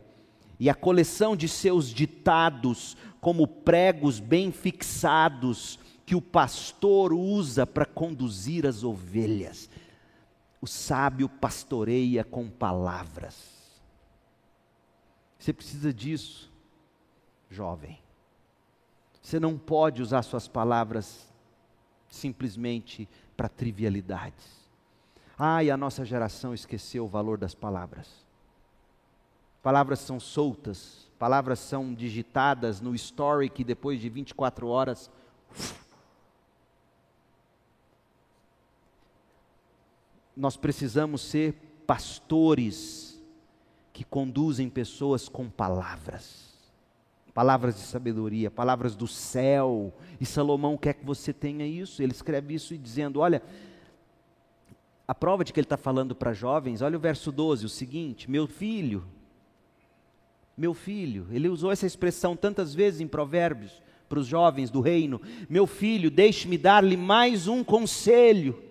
e 0.58 0.70
a 0.70 0.74
coleção 0.74 1.36
de 1.36 1.48
seus 1.48 1.88
ditados 1.88 2.96
como 3.20 3.46
pregos 3.46 4.20
bem 4.20 4.52
fixados 4.52 5.78
que 6.06 6.14
o 6.14 6.20
pastor 6.20 7.12
usa 7.12 7.66
para 7.66 7.86
conduzir 7.86 8.66
as 8.66 8.84
ovelhas. 8.84 9.70
O 10.60 10.66
sábio 10.66 11.28
pastoreia 11.28 12.24
com 12.24 12.48
palavras. 12.48 13.54
Você 15.38 15.52
precisa 15.52 15.92
disso, 15.92 16.50
jovem. 17.50 17.98
Você 19.20 19.40
não 19.40 19.58
pode 19.58 20.02
usar 20.02 20.22
suas 20.22 20.46
palavras 20.46 21.32
simplesmente 22.08 23.08
para 23.36 23.48
trivialidades. 23.48 24.64
Ai, 25.38 25.70
a 25.70 25.76
nossa 25.76 26.04
geração 26.04 26.54
esqueceu 26.54 27.04
o 27.04 27.08
valor 27.08 27.36
das 27.36 27.54
palavras. 27.54 28.23
Palavras 29.64 30.00
são 30.00 30.20
soltas, 30.20 31.10
palavras 31.18 31.58
são 31.58 31.94
digitadas 31.94 32.82
no 32.82 32.94
story 32.94 33.48
que 33.48 33.64
depois 33.64 33.98
de 33.98 34.10
24 34.10 34.68
horas. 34.68 35.10
Nós 40.36 40.54
precisamos 40.54 41.22
ser 41.22 41.54
pastores 41.86 43.18
que 43.90 44.04
conduzem 44.04 44.68
pessoas 44.68 45.30
com 45.30 45.48
palavras, 45.48 46.52
palavras 47.32 47.76
de 47.76 47.80
sabedoria, 47.80 48.50
palavras 48.50 48.94
do 48.94 49.06
céu. 49.06 49.94
E 50.20 50.26
Salomão 50.26 50.76
quer 50.76 50.92
que 50.92 51.06
você 51.06 51.32
tenha 51.32 51.66
isso. 51.66 52.02
Ele 52.02 52.12
escreve 52.12 52.52
isso 52.52 52.76
dizendo: 52.76 53.20
Olha, 53.20 53.42
a 55.08 55.14
prova 55.14 55.42
de 55.42 55.54
que 55.54 55.58
ele 55.58 55.64
está 55.64 55.78
falando 55.78 56.14
para 56.14 56.34
jovens, 56.34 56.82
olha 56.82 56.98
o 56.98 57.00
verso 57.00 57.32
12, 57.32 57.64
o 57.64 57.70
seguinte: 57.70 58.30
Meu 58.30 58.46
filho, 58.46 59.02
meu 60.56 60.72
filho, 60.72 61.26
ele 61.30 61.48
usou 61.48 61.72
essa 61.72 61.86
expressão 61.86 62.36
tantas 62.36 62.74
vezes 62.74 63.00
em 63.00 63.08
Provérbios 63.08 63.82
para 64.08 64.18
os 64.18 64.26
jovens 64.26 64.70
do 64.70 64.80
reino. 64.80 65.20
Meu 65.48 65.66
filho, 65.66 66.10
deixe-me 66.10 66.56
dar-lhe 66.56 66.96
mais 66.96 67.48
um 67.48 67.64
conselho. 67.64 68.62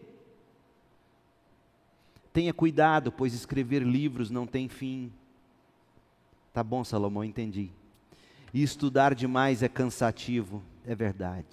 Tenha 2.31 2.53
cuidado, 2.53 3.11
pois 3.11 3.33
escrever 3.33 3.83
livros 3.83 4.31
não 4.31 4.47
tem 4.47 4.69
fim. 4.69 5.11
Tá 6.53 6.63
bom, 6.63 6.83
Salomão, 6.83 7.23
entendi. 7.23 7.69
E 8.53 8.63
estudar 8.63 9.13
demais 9.13 9.61
é 9.61 9.67
cansativo, 9.67 10.63
é 10.85 10.95
verdade. 10.95 11.45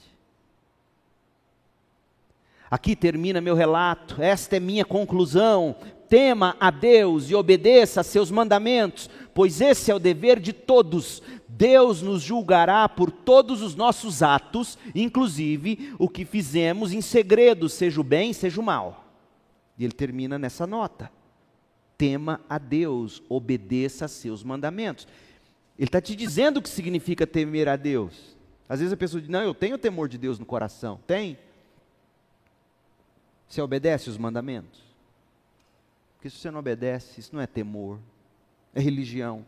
Aqui 2.70 2.94
termina 2.94 3.40
meu 3.40 3.56
relato, 3.56 4.22
esta 4.22 4.56
é 4.56 4.60
minha 4.60 4.84
conclusão. 4.84 5.74
Tema 6.10 6.56
a 6.58 6.72
Deus 6.72 7.30
e 7.30 7.36
obedeça 7.36 8.00
a 8.00 8.02
seus 8.02 8.32
mandamentos, 8.32 9.08
pois 9.32 9.60
esse 9.60 9.92
é 9.92 9.94
o 9.94 9.98
dever 10.00 10.40
de 10.40 10.52
todos. 10.52 11.22
Deus 11.48 12.02
nos 12.02 12.20
julgará 12.20 12.88
por 12.88 13.12
todos 13.12 13.62
os 13.62 13.76
nossos 13.76 14.20
atos, 14.20 14.76
inclusive 14.92 15.94
o 16.00 16.08
que 16.08 16.24
fizemos 16.24 16.92
em 16.92 17.00
segredo, 17.00 17.68
seja 17.68 18.00
o 18.00 18.04
bem, 18.04 18.32
seja 18.32 18.60
o 18.60 18.64
mal. 18.64 19.04
E 19.78 19.84
ele 19.84 19.92
termina 19.92 20.36
nessa 20.36 20.66
nota: 20.66 21.12
tema 21.96 22.40
a 22.48 22.58
Deus, 22.58 23.22
obedeça 23.28 24.06
a 24.06 24.08
seus 24.08 24.42
mandamentos. 24.42 25.06
Ele 25.78 25.86
está 25.86 26.00
te 26.00 26.16
dizendo 26.16 26.56
o 26.56 26.62
que 26.62 26.68
significa 26.68 27.24
temer 27.24 27.68
a 27.68 27.76
Deus. 27.76 28.36
Às 28.68 28.80
vezes 28.80 28.92
a 28.92 28.96
pessoa 28.96 29.20
diz: 29.20 29.30
Não, 29.30 29.42
eu 29.42 29.54
tenho 29.54 29.78
temor 29.78 30.08
de 30.08 30.18
Deus 30.18 30.40
no 30.40 30.44
coração. 30.44 30.98
Tem. 31.06 31.38
Você 33.46 33.62
obedece 33.62 34.10
os 34.10 34.18
mandamentos? 34.18 34.89
Porque 36.20 36.28
se 36.28 36.36
você 36.36 36.50
não 36.50 36.60
obedece, 36.60 37.18
isso 37.18 37.34
não 37.34 37.40
é 37.40 37.46
temor, 37.46 37.98
é 38.74 38.80
religião. 38.80 39.42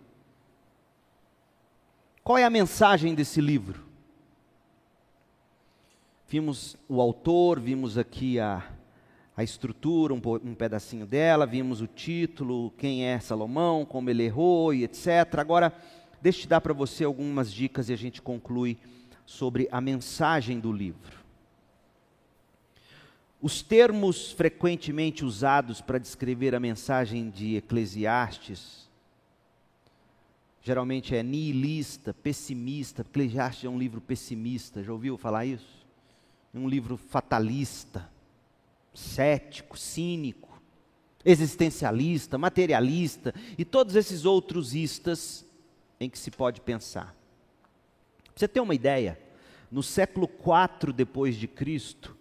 Qual 2.24 2.38
é 2.38 2.44
a 2.44 2.48
mensagem 2.48 3.14
desse 3.14 3.42
livro? 3.42 3.84
Vimos 6.26 6.74
o 6.88 6.98
autor, 6.98 7.60
vimos 7.60 7.98
aqui 7.98 8.40
a, 8.40 8.66
a 9.36 9.44
estrutura, 9.44 10.14
um, 10.14 10.22
um 10.42 10.54
pedacinho 10.54 11.04
dela, 11.04 11.44
vimos 11.44 11.82
o 11.82 11.86
título, 11.86 12.70
quem 12.78 13.04
é 13.04 13.20
Salomão, 13.20 13.84
como 13.84 14.08
ele 14.08 14.22
errou 14.22 14.72
e 14.72 14.84
etc. 14.84 15.40
Agora, 15.40 15.74
deixa 16.22 16.46
eu 16.46 16.48
dar 16.48 16.62
para 16.62 16.72
você 16.72 17.04
algumas 17.04 17.52
dicas 17.52 17.90
e 17.90 17.92
a 17.92 17.96
gente 17.96 18.22
conclui 18.22 18.78
sobre 19.26 19.68
a 19.70 19.78
mensagem 19.78 20.58
do 20.58 20.72
livro. 20.72 21.21
Os 23.42 23.60
termos 23.60 24.30
frequentemente 24.30 25.24
usados 25.24 25.80
para 25.80 25.98
descrever 25.98 26.54
a 26.54 26.60
mensagem 26.60 27.28
de 27.28 27.56
Eclesiastes 27.56 28.88
geralmente 30.62 31.16
é 31.16 31.24
nihilista, 31.24 32.14
pessimista. 32.14 33.02
Eclesiastes 33.02 33.64
é 33.64 33.68
um 33.68 33.80
livro 33.80 34.00
pessimista, 34.00 34.80
já 34.80 34.92
ouviu 34.92 35.18
falar 35.18 35.44
isso? 35.44 35.84
É 36.54 36.58
um 36.58 36.68
livro 36.68 36.96
fatalista, 36.96 38.08
cético, 38.94 39.76
cínico. 39.76 40.50
existencialista, 41.24 42.36
materialista 42.38 43.34
e 43.56 43.64
todos 43.64 43.94
esses 43.96 44.24
outros 44.24 44.74
istas 44.74 45.44
em 46.00 46.08
que 46.08 46.18
se 46.18 46.30
pode 46.30 46.60
pensar. 46.60 47.14
Pra 48.24 48.32
você 48.36 48.48
ter 48.48 48.60
uma 48.60 48.74
ideia, 48.74 49.20
no 49.70 49.82
século 49.82 50.28
IV 50.28 50.92
depois 50.92 51.36
de 51.36 51.46
Cristo, 51.46 52.16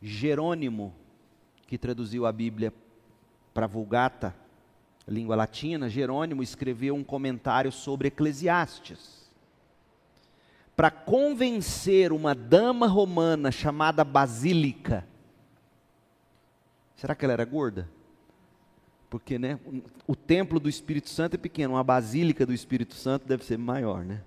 Jerônimo, 0.00 0.94
que 1.66 1.76
traduziu 1.76 2.26
a 2.26 2.32
Bíblia 2.32 2.72
para 3.52 3.64
a 3.64 3.68
Vulgata, 3.68 4.34
língua 5.06 5.34
latina, 5.34 5.88
Jerônimo 5.88 6.42
escreveu 6.42 6.94
um 6.94 7.02
comentário 7.02 7.72
sobre 7.72 8.08
Eclesiastes. 8.08 9.28
Para 10.76 10.90
convencer 10.90 12.12
uma 12.12 12.34
dama 12.34 12.86
romana 12.86 13.50
chamada 13.50 14.04
Basílica, 14.04 15.04
será 16.94 17.14
que 17.14 17.24
ela 17.24 17.32
era 17.32 17.44
gorda? 17.44 17.88
Porque 19.10 19.38
né, 19.38 19.58
o 20.06 20.14
templo 20.14 20.60
do 20.60 20.68
Espírito 20.68 21.08
Santo 21.08 21.34
é 21.34 21.38
pequeno, 21.38 21.74
uma 21.74 21.84
basílica 21.84 22.44
do 22.44 22.52
Espírito 22.52 22.94
Santo 22.94 23.26
deve 23.26 23.44
ser 23.44 23.56
maior, 23.56 24.04
né? 24.04 24.20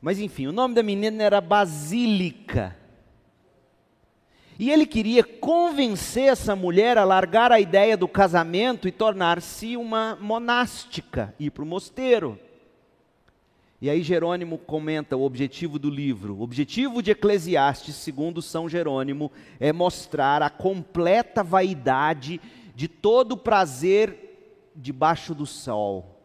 Mas 0.00 0.18
enfim, 0.18 0.46
o 0.46 0.52
nome 0.52 0.74
da 0.74 0.82
menina 0.82 1.22
era 1.22 1.40
Basílica. 1.40 2.76
E 4.62 4.70
ele 4.70 4.86
queria 4.86 5.24
convencer 5.24 6.28
essa 6.28 6.54
mulher 6.54 6.96
a 6.96 7.02
largar 7.02 7.50
a 7.50 7.58
ideia 7.58 7.96
do 7.96 8.06
casamento 8.06 8.86
e 8.86 8.92
tornar-se 8.92 9.76
uma 9.76 10.16
monástica, 10.20 11.34
ir 11.36 11.50
para 11.50 11.64
o 11.64 11.66
mosteiro. 11.66 12.38
E 13.80 13.90
aí 13.90 14.04
Jerônimo 14.04 14.58
comenta 14.58 15.16
o 15.16 15.24
objetivo 15.24 15.80
do 15.80 15.90
livro. 15.90 16.36
O 16.36 16.42
objetivo 16.42 17.02
de 17.02 17.10
Eclesiastes, 17.10 17.96
segundo 17.96 18.40
São 18.40 18.68
Jerônimo, 18.68 19.32
é 19.58 19.72
mostrar 19.72 20.42
a 20.42 20.48
completa 20.48 21.42
vaidade 21.42 22.40
de 22.72 22.86
todo 22.86 23.36
prazer 23.36 24.70
debaixo 24.76 25.34
do 25.34 25.44
sol. 25.44 26.22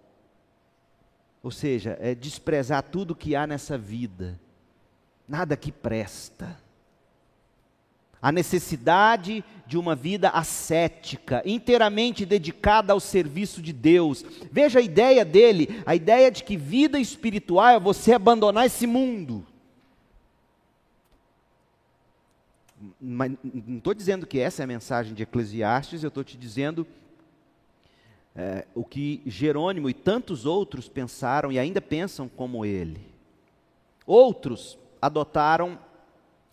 Ou 1.42 1.50
seja, 1.50 1.98
é 2.00 2.14
desprezar 2.14 2.84
tudo 2.84 3.16
que 3.16 3.36
há 3.36 3.48
nessa 3.48 3.80
vida. 3.80 4.40
Nada 5.28 5.58
que 5.58 5.72
presta 5.72 6.67
a 8.22 8.32
necessidade 8.32 9.44
de 9.66 9.78
uma 9.78 9.96
vida 9.96 10.30
ascética, 10.30 11.42
inteiramente 11.46 12.26
dedicada 12.26 12.94
ao 12.94 13.00
serviço 13.00 13.62
de 13.62 13.74
Deus. 13.74 14.24
Veja 14.52 14.80
a 14.80 14.82
ideia 14.82 15.26
dele, 15.26 15.82
a 15.86 15.96
ideia 15.96 16.32
de 16.32 16.44
que 16.44 16.58
vida 16.58 17.00
espiritual 17.00 17.70
é 17.70 17.80
você 17.80 18.14
abandonar 18.14 18.66
esse 18.66 18.88
mundo. 18.88 19.46
Mas 23.00 23.32
não 23.44 23.78
estou 23.78 23.94
dizendo 23.94 24.26
que 24.26 24.40
essa 24.40 24.62
é 24.62 24.66
a 24.66 24.68
mensagem 24.68 25.14
de 25.14 25.24
Eclesiastes, 25.24 26.04
eu 26.04 26.10
estou 26.10 26.24
te 26.24 26.38
dizendo 26.38 26.88
é, 28.36 28.66
o 28.76 28.86
que 28.86 29.22
Jerônimo 29.26 29.90
e 29.90 29.94
tantos 29.94 30.46
outros 30.46 30.88
pensaram 30.88 31.52
e 31.52 31.58
ainda 31.58 31.82
pensam 31.82 32.30
como 32.30 32.64
ele. 32.64 33.02
Outros 34.06 34.78
adotaram 35.02 35.80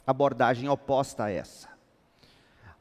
abordagem 0.07 0.69
oposta 0.69 1.25
a 1.25 1.31
essa. 1.31 1.69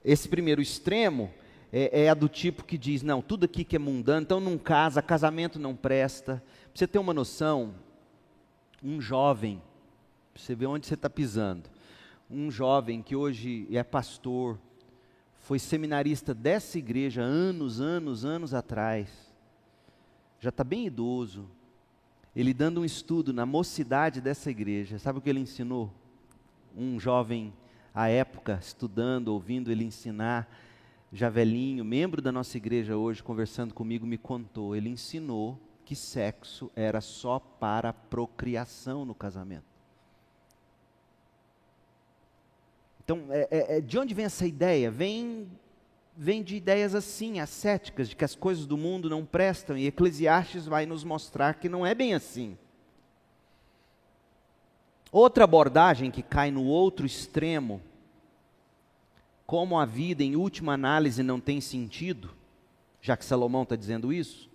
Esse 0.03 0.27
primeiro 0.27 0.61
extremo 0.61 1.31
é, 1.71 2.03
é, 2.03 2.09
a 2.09 2.13
do 2.13 2.29
tipo 2.29 2.63
que 2.63 2.77
diz: 2.77 3.01
não, 3.01 3.21
tudo 3.21 3.45
aqui 3.45 3.63
que 3.63 3.75
é 3.75 3.79
mundano, 3.79 4.21
então 4.21 4.39
não 4.39 4.57
casa, 4.57 5.01
casamento 5.01 5.57
não 5.57 5.75
presta. 5.75 6.43
Pra 6.65 6.71
você 6.75 6.87
ter 6.87 6.99
uma 6.99 7.13
noção, 7.13 7.73
um 8.83 9.01
jovem, 9.01 9.61
você 10.35 10.53
vê 10.53 10.65
onde 10.65 10.85
você 10.85 10.93
está 10.93 11.09
pisando, 11.09 11.69
um 12.29 12.51
jovem 12.51 13.01
que 13.01 13.15
hoje 13.15 13.67
é 13.71 13.83
pastor, 13.83 14.59
foi 15.37 15.57
seminarista 15.59 16.33
dessa 16.33 16.77
igreja 16.77 17.21
anos, 17.21 17.79
anos, 17.79 18.25
anos 18.25 18.53
atrás, 18.53 19.09
já 20.39 20.49
está 20.49 20.63
bem 20.63 20.85
idoso, 20.85 21.49
ele 22.35 22.53
dando 22.53 22.81
um 22.81 22.85
estudo 22.85 23.31
na 23.31 23.45
mocidade 23.45 24.19
dessa 24.19 24.51
igreja, 24.51 24.99
sabe 24.99 25.19
o 25.19 25.21
que 25.21 25.29
ele 25.29 25.39
ensinou? 25.39 25.91
Um 26.75 26.99
jovem 26.99 27.53
à 27.93 28.07
época, 28.09 28.59
estudando, 28.61 29.29
ouvindo 29.29 29.71
ele 29.71 29.83
ensinar, 29.83 30.49
já 31.11 31.29
velhinho, 31.29 31.85
membro 31.85 32.21
da 32.21 32.31
nossa 32.31 32.57
igreja 32.57 32.97
hoje, 32.97 33.21
conversando 33.21 33.73
comigo, 33.73 34.05
me 34.05 34.17
contou. 34.17 34.75
Ele 34.75 34.89
ensinou 34.89 35.59
que 35.85 35.95
sexo 35.95 36.71
era 36.75 37.01
só 37.01 37.39
para 37.39 37.93
procriação 37.93 39.05
no 39.05 39.13
casamento. 39.13 39.73
Então, 43.03 43.25
é, 43.29 43.47
é, 43.51 43.77
é, 43.77 43.81
de 43.81 43.99
onde 43.99 44.13
vem 44.13 44.25
essa 44.25 44.47
ideia? 44.47 44.89
Vem, 44.89 45.47
vem 46.15 46.41
de 46.41 46.55
ideias 46.55 46.95
assim, 46.95 47.39
ascéticas, 47.39 48.09
de 48.09 48.15
que 48.15 48.23
as 48.23 48.33
coisas 48.33 48.65
do 48.65 48.77
mundo 48.77 49.09
não 49.09 49.25
prestam, 49.25 49.77
e 49.77 49.85
Eclesiastes 49.85 50.65
vai 50.65 50.85
nos 50.85 51.03
mostrar 51.03 51.55
que 51.55 51.67
não 51.67 51.85
é 51.85 51.93
bem 51.93 52.13
assim. 52.13 52.57
Outra 55.13 55.43
abordagem 55.43 56.09
que 56.09 56.23
cai 56.23 56.49
no 56.49 56.65
outro 56.65 57.05
extremo, 57.05 57.79
como 59.45 59.79
a 59.79 59.85
vida 59.85 60.23
em 60.23 60.35
última 60.35 60.73
análise 60.73 61.21
não 61.21 61.39
tem 61.39 61.61
sentido, 61.61 62.31
já 62.99 63.15
que 63.15 63.23
Salomão 63.23 63.61
está 63.61 63.75
dizendo 63.75 64.11
isso. 64.11 64.49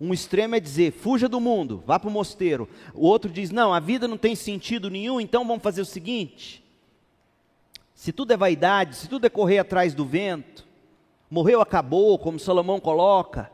Um 0.00 0.12
extremo 0.12 0.56
é 0.56 0.60
dizer, 0.60 0.90
fuja 0.90 1.28
do 1.28 1.38
mundo, 1.38 1.84
vá 1.86 2.00
para 2.00 2.08
o 2.08 2.12
mosteiro. 2.12 2.68
O 2.92 3.06
outro 3.06 3.30
diz, 3.30 3.52
não, 3.52 3.72
a 3.72 3.78
vida 3.78 4.08
não 4.08 4.18
tem 4.18 4.34
sentido 4.34 4.90
nenhum, 4.90 5.20
então 5.20 5.46
vamos 5.46 5.62
fazer 5.62 5.82
o 5.82 5.86
seguinte: 5.86 6.64
se 7.94 8.10
tudo 8.10 8.32
é 8.32 8.36
vaidade, 8.36 8.96
se 8.96 9.08
tudo 9.08 9.24
é 9.26 9.30
correr 9.30 9.60
atrás 9.60 9.94
do 9.94 10.04
vento, 10.04 10.66
morreu, 11.30 11.60
acabou, 11.60 12.18
como 12.18 12.40
Salomão 12.40 12.80
coloca, 12.80 13.48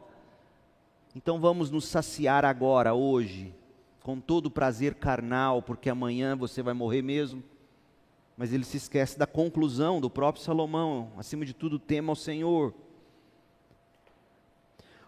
então 1.14 1.39
vamos 1.39 1.71
nos 1.71 1.85
saciar 1.85 2.43
agora, 2.43 2.95
hoje, 2.95 3.53
com 4.07 4.20
todo 4.20 4.46
o 4.46 4.50
prazer 4.52 4.94
carnal, 4.94 5.61
porque 5.61 5.90
amanhã 5.90 6.36
você 6.36 6.62
vai 6.62 6.72
morrer 6.72 7.02
mesmo. 7.02 7.42
Mas 8.36 8.52
ele 8.52 8.62
se 8.62 8.76
esquece 8.76 9.18
da 9.18 9.26
conclusão 9.26 10.00
do 10.00 10.09
próprio 10.09 10.44
Salomão, 10.44 11.11
acima 11.16 11.44
de 11.44 11.52
tudo, 11.52 11.76
tema 11.76 12.12
ao 12.12 12.14
Senhor. 12.14 12.72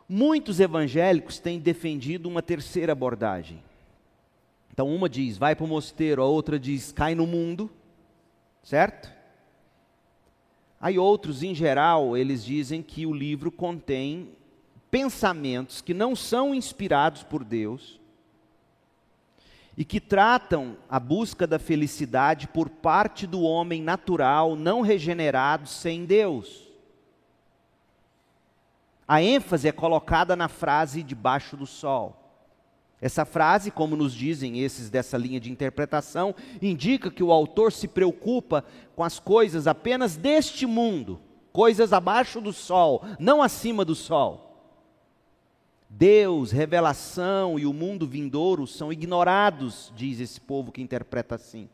Muitos 0.08 0.58
evangélicos 0.58 1.38
têm 1.38 1.60
defendido 1.60 2.28
uma 2.28 2.42
terceira 2.42 2.90
abordagem. 2.90 3.62
Então, 4.72 4.92
uma 4.92 5.08
diz, 5.08 5.38
vai 5.38 5.54
para 5.54 5.64
o 5.64 5.68
mosteiro, 5.68 6.20
a 6.20 6.26
outra 6.26 6.58
diz, 6.58 6.90
cai 6.90 7.14
no 7.14 7.24
mundo, 7.24 7.70
certo? 8.64 9.14
Aí 10.80 10.98
outros, 10.98 11.44
em 11.44 11.54
geral, 11.54 12.16
eles 12.16 12.44
dizem 12.44 12.82
que 12.82 13.06
o 13.06 13.14
livro 13.14 13.52
contém 13.52 14.30
pensamentos 14.90 15.80
que 15.80 15.94
não 15.94 16.16
são 16.16 16.52
inspirados 16.52 17.22
por 17.22 17.44
Deus, 17.44 18.00
e 19.78 19.84
que 19.84 20.00
tratam 20.00 20.76
a 20.90 20.98
busca 20.98 21.46
da 21.46 21.56
felicidade 21.56 22.48
por 22.48 22.68
parte 22.68 23.28
do 23.28 23.42
homem 23.42 23.80
natural, 23.80 24.56
não 24.56 24.80
regenerado, 24.80 25.68
sem 25.68 26.04
Deus. 26.04 26.68
A 29.06 29.22
ênfase 29.22 29.68
é 29.68 29.72
colocada 29.72 30.34
na 30.34 30.48
frase 30.48 31.00
debaixo 31.04 31.56
do 31.56 31.64
sol. 31.64 32.16
Essa 33.00 33.24
frase, 33.24 33.70
como 33.70 33.94
nos 33.94 34.12
dizem 34.12 34.58
esses 34.58 34.90
dessa 34.90 35.16
linha 35.16 35.38
de 35.38 35.52
interpretação, 35.52 36.34
indica 36.60 37.08
que 37.08 37.22
o 37.22 37.30
autor 37.30 37.70
se 37.70 37.86
preocupa 37.86 38.64
com 38.96 39.04
as 39.04 39.20
coisas 39.20 39.68
apenas 39.68 40.16
deste 40.16 40.66
mundo, 40.66 41.20
coisas 41.52 41.92
abaixo 41.92 42.40
do 42.40 42.52
sol, 42.52 43.04
não 43.16 43.40
acima 43.40 43.84
do 43.84 43.94
sol. 43.94 44.47
Deus, 45.88 46.52
revelação 46.52 47.58
e 47.58 47.64
o 47.64 47.72
mundo 47.72 48.06
vindouro 48.06 48.66
são 48.66 48.92
ignorados, 48.92 49.92
diz 49.96 50.20
esse 50.20 50.40
povo 50.40 50.70
que 50.70 50.82
interpreta 50.82 51.34
assim. 51.34 51.68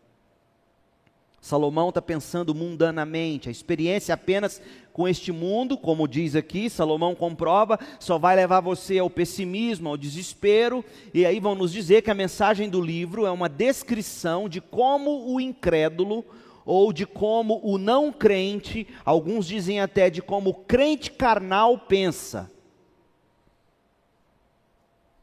Salomão 1.40 1.90
está 1.90 2.00
pensando 2.00 2.54
mundanamente, 2.54 3.50
a 3.50 3.52
experiência 3.52 4.14
apenas 4.14 4.62
com 4.94 5.06
este 5.06 5.30
mundo, 5.30 5.76
como 5.76 6.08
diz 6.08 6.34
aqui, 6.34 6.70
Salomão 6.70 7.14
comprova, 7.14 7.78
só 8.00 8.16
vai 8.16 8.34
levar 8.34 8.60
você 8.60 8.98
ao 8.98 9.10
pessimismo, 9.10 9.90
ao 9.90 9.96
desespero, 9.96 10.82
e 11.12 11.26
aí 11.26 11.38
vão 11.40 11.54
nos 11.54 11.70
dizer 11.70 12.00
que 12.00 12.10
a 12.10 12.14
mensagem 12.14 12.70
do 12.70 12.80
livro 12.80 13.26
é 13.26 13.30
uma 13.30 13.48
descrição 13.48 14.48
de 14.48 14.60
como 14.60 15.34
o 15.34 15.38
incrédulo, 15.38 16.24
ou 16.64 16.94
de 16.94 17.04
como 17.04 17.60
o 17.62 17.76
não 17.76 18.10
crente, 18.10 18.86
alguns 19.04 19.46
dizem 19.46 19.80
até 19.80 20.08
de 20.08 20.22
como 20.22 20.48
o 20.48 20.54
crente 20.54 21.10
carnal 21.10 21.76
pensa. 21.76 22.50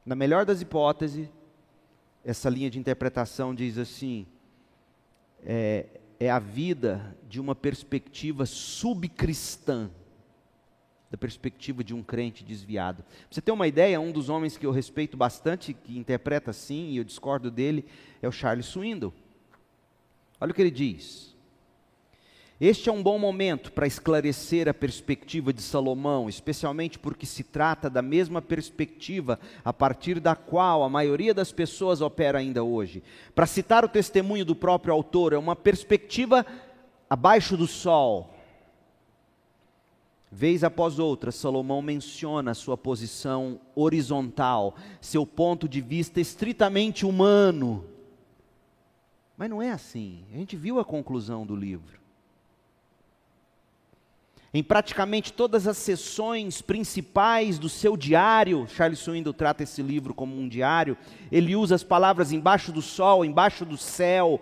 Na 0.05 0.15
melhor 0.15 0.45
das 0.45 0.61
hipóteses, 0.61 1.29
essa 2.23 2.49
linha 2.49 2.69
de 2.69 2.79
interpretação 2.79 3.53
diz 3.53 3.77
assim: 3.77 4.25
é, 5.43 5.85
é 6.19 6.29
a 6.29 6.39
vida 6.39 7.15
de 7.27 7.39
uma 7.39 7.55
perspectiva 7.55 8.45
subcristã, 8.45 9.89
da 11.09 11.17
perspectiva 11.17 11.83
de 11.83 11.93
um 11.93 12.01
crente 12.01 12.43
desviado. 12.43 13.03
Você 13.29 13.41
ter 13.41 13.51
uma 13.51 13.67
ideia, 13.67 13.99
um 13.99 14.11
dos 14.11 14.29
homens 14.29 14.57
que 14.57 14.65
eu 14.65 14.71
respeito 14.71 15.15
bastante, 15.17 15.73
que 15.73 15.97
interpreta 15.97 16.51
assim, 16.51 16.89
e 16.89 16.97
eu 16.97 17.03
discordo 17.03 17.51
dele, 17.51 17.85
é 18.21 18.27
o 18.27 18.31
Charles 18.31 18.65
Swindoll. 18.65 19.13
Olha 20.39 20.51
o 20.51 20.53
que 20.55 20.61
ele 20.61 20.71
diz. 20.71 21.30
Este 22.62 22.89
é 22.89 22.91
um 22.91 23.01
bom 23.01 23.18
momento 23.18 23.72
para 23.72 23.88
esclarecer 23.88 24.70
a 24.70 24.74
perspectiva 24.74 25.51
de 25.51 25.64
Salomão, 25.64 26.30
especialmente 26.30 26.99
porque 26.99 27.26
se 27.26 27.43
trata 27.43 27.89
da 27.89 28.03
mesma 28.03 28.39
perspectiva 28.39 29.39
a 29.66 29.74
partir 29.74 30.20
da 30.20 30.36
qual 30.36 30.84
a 30.84 30.89
maioria 30.89 31.34
das 31.34 31.51
pessoas 31.51 32.01
opera 32.01 32.38
ainda 32.38 32.64
hoje. 32.64 33.01
Para 33.34 33.47
citar 33.47 33.84
o 33.84 33.89
testemunho 33.89 34.45
do 34.45 34.55
próprio 34.55 34.93
autor, 34.93 35.34
é 35.34 35.39
uma 35.39 35.55
perspectiva 35.55 36.45
abaixo 37.09 37.57
do 37.57 37.66
sol. 37.66 38.32
Vez 40.32 40.64
após 40.64 40.99
outra, 40.99 41.32
Salomão 41.32 41.82
menciona 41.82 42.53
sua 42.53 42.78
posição 42.78 43.59
horizontal, 43.74 44.76
seu 45.01 45.26
ponto 45.26 45.68
de 45.68 45.82
vista 45.82 46.22
estritamente 46.22 47.07
humano. 47.07 47.86
Mas 49.36 49.49
não 49.49 49.64
é 49.64 49.72
assim. 49.72 50.24
A 50.32 50.38
gente 50.38 50.55
viu 50.55 50.80
a 50.80 50.86
conclusão 50.86 51.43
do 51.43 51.55
livro. 51.55 52.00
Em 54.53 54.61
praticamente 54.61 55.31
todas 55.31 55.65
as 55.65 55.77
sessões 55.77 56.61
principais 56.61 57.57
do 57.57 57.69
seu 57.69 57.95
diário, 57.95 58.67
Charles 58.67 58.99
Swindoll 58.99 59.33
trata 59.33 59.63
esse 59.63 59.81
livro 59.81 60.13
como 60.13 60.37
um 60.37 60.45
diário, 60.45 60.97
ele 61.31 61.55
usa 61.55 61.75
as 61.75 61.83
palavras 61.83 62.33
embaixo 62.33 62.69
do 62.69 62.81
sol, 62.81 63.23
embaixo 63.23 63.63
do 63.63 63.77
céu, 63.77 64.41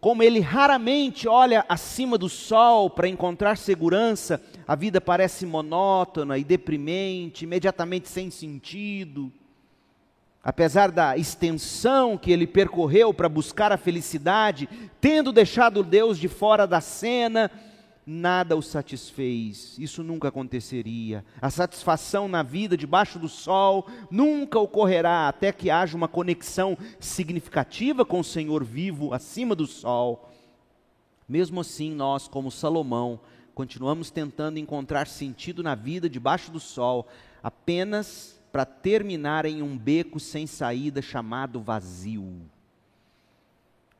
como 0.00 0.22
ele 0.22 0.40
raramente 0.40 1.28
olha 1.28 1.64
acima 1.68 2.18
do 2.18 2.28
sol 2.28 2.90
para 2.90 3.08
encontrar 3.08 3.56
segurança, 3.56 4.42
a 4.66 4.74
vida 4.74 5.00
parece 5.00 5.46
monótona 5.46 6.36
e 6.38 6.42
deprimente, 6.42 7.44
imediatamente 7.44 8.08
sem 8.08 8.30
sentido. 8.30 9.32
Apesar 10.42 10.90
da 10.90 11.16
extensão 11.16 12.16
que 12.18 12.32
ele 12.32 12.46
percorreu 12.48 13.14
para 13.14 13.28
buscar 13.28 13.72
a 13.72 13.76
felicidade, 13.76 14.68
tendo 15.00 15.32
deixado 15.32 15.82
Deus 15.84 16.18
de 16.18 16.28
fora 16.28 16.66
da 16.66 16.80
cena, 16.80 17.50
nada 18.06 18.56
o 18.56 18.62
satisfez. 18.62 19.76
Isso 19.78 20.04
nunca 20.04 20.28
aconteceria. 20.28 21.24
A 21.42 21.50
satisfação 21.50 22.28
na 22.28 22.42
vida 22.44 22.76
debaixo 22.76 23.18
do 23.18 23.28
sol 23.28 23.88
nunca 24.08 24.60
ocorrerá 24.60 25.26
até 25.26 25.50
que 25.50 25.68
haja 25.68 25.96
uma 25.96 26.06
conexão 26.06 26.78
significativa 27.00 28.04
com 28.04 28.20
o 28.20 28.24
Senhor 28.24 28.62
vivo 28.62 29.12
acima 29.12 29.56
do 29.56 29.66
sol. 29.66 30.30
Mesmo 31.28 31.60
assim, 31.60 31.92
nós, 31.92 32.28
como 32.28 32.52
Salomão, 32.52 33.18
continuamos 33.52 34.10
tentando 34.10 34.60
encontrar 34.60 35.08
sentido 35.08 35.60
na 35.60 35.74
vida 35.74 36.08
debaixo 36.08 36.52
do 36.52 36.60
sol, 36.60 37.08
apenas 37.42 38.40
para 38.52 38.64
terminar 38.64 39.44
em 39.44 39.60
um 39.60 39.76
beco 39.76 40.20
sem 40.20 40.46
saída 40.46 41.02
chamado 41.02 41.60
vazio. 41.60 42.48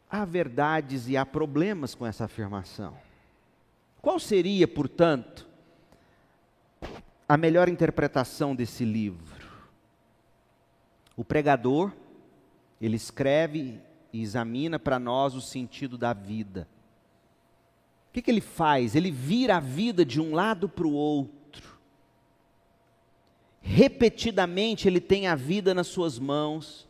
Há 0.08 0.24
verdades 0.24 1.08
e 1.08 1.16
há 1.16 1.26
problemas 1.26 1.96
com 1.96 2.06
essa 2.06 2.26
afirmação. 2.26 3.05
Qual 4.06 4.20
seria, 4.20 4.68
portanto, 4.68 5.44
a 7.28 7.36
melhor 7.36 7.68
interpretação 7.68 8.54
desse 8.54 8.84
livro? 8.84 9.50
O 11.16 11.24
pregador, 11.24 11.90
ele 12.80 12.94
escreve 12.94 13.80
e 14.12 14.22
examina 14.22 14.78
para 14.78 15.00
nós 15.00 15.34
o 15.34 15.40
sentido 15.40 15.98
da 15.98 16.12
vida. 16.12 16.68
O 18.08 18.12
que, 18.12 18.22
que 18.22 18.30
ele 18.30 18.40
faz? 18.40 18.94
Ele 18.94 19.10
vira 19.10 19.56
a 19.56 19.60
vida 19.60 20.04
de 20.04 20.20
um 20.20 20.36
lado 20.36 20.68
para 20.68 20.86
o 20.86 20.92
outro. 20.92 21.76
Repetidamente 23.60 24.86
ele 24.86 25.00
tem 25.00 25.26
a 25.26 25.34
vida 25.34 25.74
nas 25.74 25.88
suas 25.88 26.16
mãos, 26.16 26.88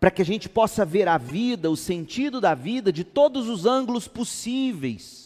para 0.00 0.10
que 0.10 0.22
a 0.22 0.24
gente 0.24 0.48
possa 0.48 0.82
ver 0.82 1.08
a 1.08 1.18
vida, 1.18 1.70
o 1.70 1.76
sentido 1.76 2.40
da 2.40 2.54
vida, 2.54 2.90
de 2.90 3.04
todos 3.04 3.50
os 3.50 3.66
ângulos 3.66 4.08
possíveis 4.08 5.25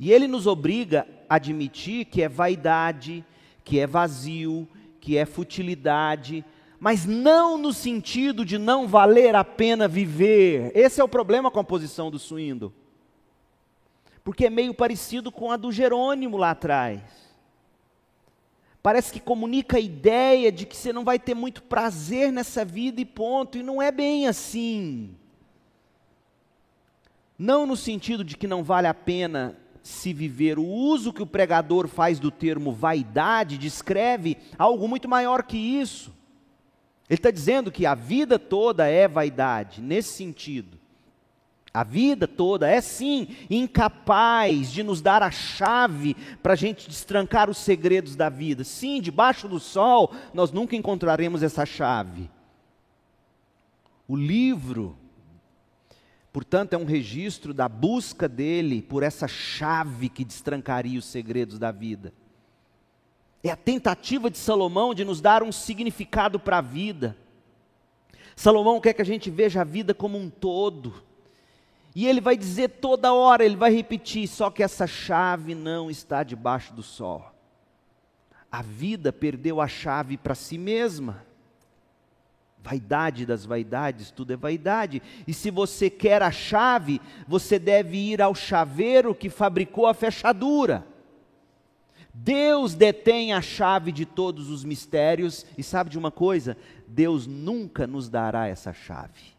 e 0.00 0.10
ele 0.10 0.26
nos 0.26 0.46
obriga 0.46 1.06
a 1.28 1.34
admitir 1.34 2.06
que 2.06 2.22
é 2.22 2.28
vaidade, 2.28 3.22
que 3.62 3.78
é 3.78 3.86
vazio, 3.86 4.66
que 4.98 5.18
é 5.18 5.26
futilidade, 5.26 6.42
mas 6.80 7.04
não 7.04 7.58
no 7.58 7.70
sentido 7.70 8.42
de 8.42 8.56
não 8.56 8.88
valer 8.88 9.36
a 9.36 9.44
pena 9.44 9.86
viver. 9.86 10.72
Esse 10.74 11.02
é 11.02 11.04
o 11.04 11.08
problema 11.08 11.50
com 11.50 11.60
a 11.60 11.64
posição 11.64 12.10
do 12.10 12.18
Suindo. 12.18 12.72
Porque 14.24 14.46
é 14.46 14.50
meio 14.50 14.72
parecido 14.72 15.30
com 15.30 15.52
a 15.52 15.58
do 15.58 15.70
Jerônimo 15.70 16.38
lá 16.38 16.52
atrás. 16.52 17.02
Parece 18.82 19.12
que 19.12 19.20
comunica 19.20 19.76
a 19.76 19.80
ideia 19.80 20.50
de 20.50 20.64
que 20.64 20.74
você 20.74 20.94
não 20.94 21.04
vai 21.04 21.18
ter 21.18 21.34
muito 21.34 21.62
prazer 21.62 22.32
nessa 22.32 22.64
vida 22.64 23.02
e 23.02 23.04
ponto, 23.04 23.58
e 23.58 23.62
não 23.62 23.82
é 23.82 23.92
bem 23.92 24.26
assim. 24.26 25.14
Não 27.38 27.66
no 27.66 27.76
sentido 27.76 28.24
de 28.24 28.34
que 28.34 28.46
não 28.46 28.64
vale 28.64 28.86
a 28.86 28.94
pena 28.94 29.59
se 29.82 30.12
viver. 30.12 30.58
O 30.58 30.64
uso 30.64 31.12
que 31.12 31.22
o 31.22 31.26
pregador 31.26 31.88
faz 31.88 32.18
do 32.18 32.30
termo 32.30 32.72
vaidade 32.72 33.58
descreve 33.58 34.36
algo 34.58 34.86
muito 34.88 35.08
maior 35.08 35.42
que 35.42 35.56
isso. 35.56 36.12
Ele 37.08 37.18
está 37.18 37.30
dizendo 37.30 37.72
que 37.72 37.86
a 37.86 37.94
vida 37.94 38.38
toda 38.38 38.86
é 38.86 39.08
vaidade, 39.08 39.80
nesse 39.80 40.14
sentido. 40.14 40.78
A 41.72 41.84
vida 41.84 42.26
toda 42.26 42.68
é 42.68 42.80
sim 42.80 43.28
incapaz 43.48 44.72
de 44.72 44.82
nos 44.82 45.00
dar 45.00 45.22
a 45.22 45.30
chave 45.30 46.16
para 46.42 46.54
a 46.54 46.56
gente 46.56 46.88
destrancar 46.88 47.48
os 47.48 47.58
segredos 47.58 48.16
da 48.16 48.28
vida. 48.28 48.64
Sim, 48.64 49.00
debaixo 49.00 49.48
do 49.48 49.60
sol 49.60 50.12
nós 50.34 50.50
nunca 50.50 50.74
encontraremos 50.74 51.42
essa 51.44 51.64
chave. 51.64 52.28
O 54.06 54.16
livro 54.16 54.96
Portanto, 56.32 56.74
é 56.74 56.78
um 56.78 56.84
registro 56.84 57.52
da 57.52 57.68
busca 57.68 58.28
dele 58.28 58.82
por 58.82 59.02
essa 59.02 59.26
chave 59.26 60.08
que 60.08 60.24
destrancaria 60.24 60.98
os 60.98 61.04
segredos 61.04 61.58
da 61.58 61.72
vida. 61.72 62.12
É 63.42 63.50
a 63.50 63.56
tentativa 63.56 64.30
de 64.30 64.38
Salomão 64.38 64.94
de 64.94 65.04
nos 65.04 65.20
dar 65.20 65.42
um 65.42 65.50
significado 65.50 66.38
para 66.38 66.58
a 66.58 66.62
vida. 66.62 67.16
Salomão 68.36 68.80
quer 68.80 68.92
que 68.92 69.02
a 69.02 69.04
gente 69.04 69.30
veja 69.30 69.62
a 69.62 69.64
vida 69.64 69.92
como 69.92 70.18
um 70.18 70.30
todo. 70.30 71.02
E 71.94 72.06
ele 72.06 72.20
vai 72.20 72.36
dizer 72.36 72.68
toda 72.68 73.12
hora, 73.12 73.44
ele 73.44 73.56
vai 73.56 73.72
repetir, 73.72 74.28
só 74.28 74.50
que 74.50 74.62
essa 74.62 74.86
chave 74.86 75.54
não 75.54 75.90
está 75.90 76.22
debaixo 76.22 76.72
do 76.72 76.82
sol. 76.82 77.34
A 78.52 78.62
vida 78.62 79.12
perdeu 79.12 79.60
a 79.60 79.66
chave 79.66 80.16
para 80.16 80.34
si 80.34 80.56
mesma. 80.56 81.24
Vaidade 82.62 83.24
das 83.24 83.44
vaidades, 83.44 84.10
tudo 84.10 84.32
é 84.32 84.36
vaidade. 84.36 85.02
E 85.26 85.32
se 85.32 85.50
você 85.50 85.88
quer 85.88 86.22
a 86.22 86.30
chave, 86.30 87.00
você 87.26 87.58
deve 87.58 87.96
ir 87.96 88.20
ao 88.20 88.34
chaveiro 88.34 89.14
que 89.14 89.30
fabricou 89.30 89.86
a 89.86 89.94
fechadura. 89.94 90.86
Deus 92.12 92.74
detém 92.74 93.32
a 93.32 93.40
chave 93.40 93.92
de 93.92 94.04
todos 94.04 94.50
os 94.50 94.64
mistérios, 94.64 95.46
e 95.56 95.62
sabe 95.62 95.90
de 95.90 95.98
uma 95.98 96.10
coisa? 96.10 96.56
Deus 96.86 97.26
nunca 97.26 97.86
nos 97.86 98.08
dará 98.08 98.46
essa 98.46 98.72
chave. 98.72 99.38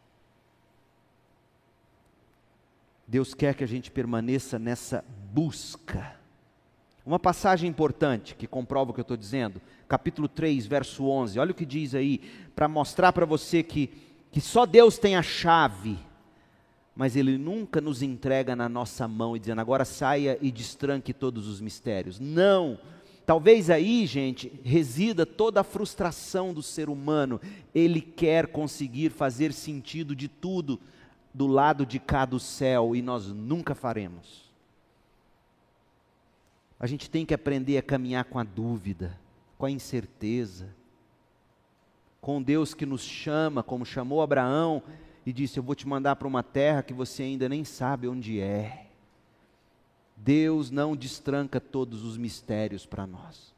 Deus 3.07 3.33
quer 3.33 3.53
que 3.53 3.63
a 3.63 3.67
gente 3.67 3.91
permaneça 3.91 4.57
nessa 4.57 5.03
busca. 5.33 6.15
Uma 7.05 7.19
passagem 7.19 7.69
importante 7.69 8.35
que 8.35 8.47
comprova 8.47 8.91
o 8.91 8.93
que 8.93 8.99
eu 8.99 9.03
estou 9.03 9.17
dizendo, 9.17 9.61
capítulo 9.87 10.29
3, 10.29 10.65
verso 10.65 11.05
11. 11.05 11.39
Olha 11.39 11.51
o 11.51 11.55
que 11.55 11.65
diz 11.65 11.93
aí, 11.93 12.21
para 12.61 12.67
mostrar 12.67 13.11
para 13.11 13.25
você 13.25 13.63
que, 13.63 13.89
que 14.31 14.39
só 14.39 14.67
Deus 14.67 14.99
tem 14.99 15.15
a 15.15 15.23
chave, 15.23 15.97
mas 16.95 17.15
Ele 17.15 17.35
nunca 17.35 17.81
nos 17.81 18.03
entrega 18.03 18.55
na 18.55 18.69
nossa 18.69 19.07
mão 19.07 19.35
e 19.35 19.39
dizendo, 19.39 19.61
agora 19.61 19.83
saia 19.83 20.37
e 20.39 20.51
destranque 20.51 21.11
todos 21.11 21.47
os 21.47 21.59
mistérios. 21.59 22.19
Não! 22.19 22.77
Talvez 23.25 23.71
aí, 23.71 24.05
gente, 24.05 24.51
resida 24.63 25.25
toda 25.25 25.61
a 25.61 25.63
frustração 25.63 26.53
do 26.53 26.61
ser 26.61 26.87
humano. 26.87 27.41
Ele 27.73 27.99
quer 27.99 28.45
conseguir 28.45 29.09
fazer 29.09 29.53
sentido 29.53 30.15
de 30.15 30.27
tudo 30.27 30.79
do 31.33 31.47
lado 31.47 31.83
de 31.83 31.99
cá 31.99 32.25
do 32.25 32.39
céu 32.39 32.95
e 32.95 33.01
nós 33.01 33.25
nunca 33.25 33.73
faremos. 33.73 34.51
A 36.79 36.85
gente 36.85 37.09
tem 37.09 37.25
que 37.25 37.33
aprender 37.33 37.79
a 37.79 37.81
caminhar 37.81 38.25
com 38.25 38.37
a 38.37 38.43
dúvida, 38.43 39.19
com 39.57 39.65
a 39.65 39.71
incerteza, 39.71 40.79
com 42.21 42.41
Deus 42.41 42.73
que 42.73 42.85
nos 42.85 43.01
chama, 43.01 43.63
como 43.63 43.83
chamou 43.83 44.21
Abraão 44.21 44.81
e 45.25 45.33
disse: 45.33 45.57
Eu 45.57 45.63
vou 45.63 45.75
te 45.75 45.87
mandar 45.87 46.15
para 46.15 46.27
uma 46.27 46.43
terra 46.43 46.83
que 46.83 46.93
você 46.93 47.23
ainda 47.23 47.49
nem 47.49 47.65
sabe 47.65 48.07
onde 48.07 48.39
é. 48.39 48.85
Deus 50.15 50.69
não 50.69 50.95
destranca 50.95 51.59
todos 51.59 52.03
os 52.03 52.15
mistérios 52.15 52.85
para 52.85 53.07
nós. 53.07 53.51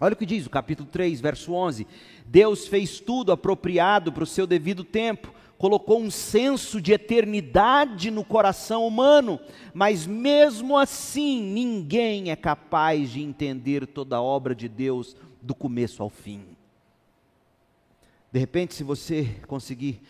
Olha 0.00 0.14
o 0.14 0.16
que 0.16 0.24
diz 0.24 0.46
o 0.46 0.50
capítulo 0.50 0.88
3, 0.88 1.20
verso 1.20 1.52
11: 1.52 1.86
Deus 2.24 2.68
fez 2.68 3.00
tudo 3.00 3.32
apropriado 3.32 4.12
para 4.12 4.24
o 4.24 4.26
seu 4.26 4.46
devido 4.46 4.84
tempo 4.84 5.34
colocou 5.64 5.98
um 5.98 6.10
senso 6.10 6.80
de 6.80 6.92
eternidade 6.92 8.10
no 8.10 8.24
coração 8.24 8.86
humano, 8.86 9.40
mas 9.72 10.06
mesmo 10.06 10.76
assim 10.76 11.42
ninguém 11.42 12.30
é 12.30 12.36
capaz 12.36 13.10
de 13.10 13.22
entender 13.22 13.86
toda 13.86 14.16
a 14.16 14.22
obra 14.22 14.54
de 14.54 14.68
Deus 14.68 15.16
do 15.40 15.54
começo 15.54 16.02
ao 16.02 16.10
fim. 16.10 16.53
De 18.34 18.40
repente, 18.40 18.74
se 18.74 18.82
você 18.82 19.40
conseguir 19.46 20.02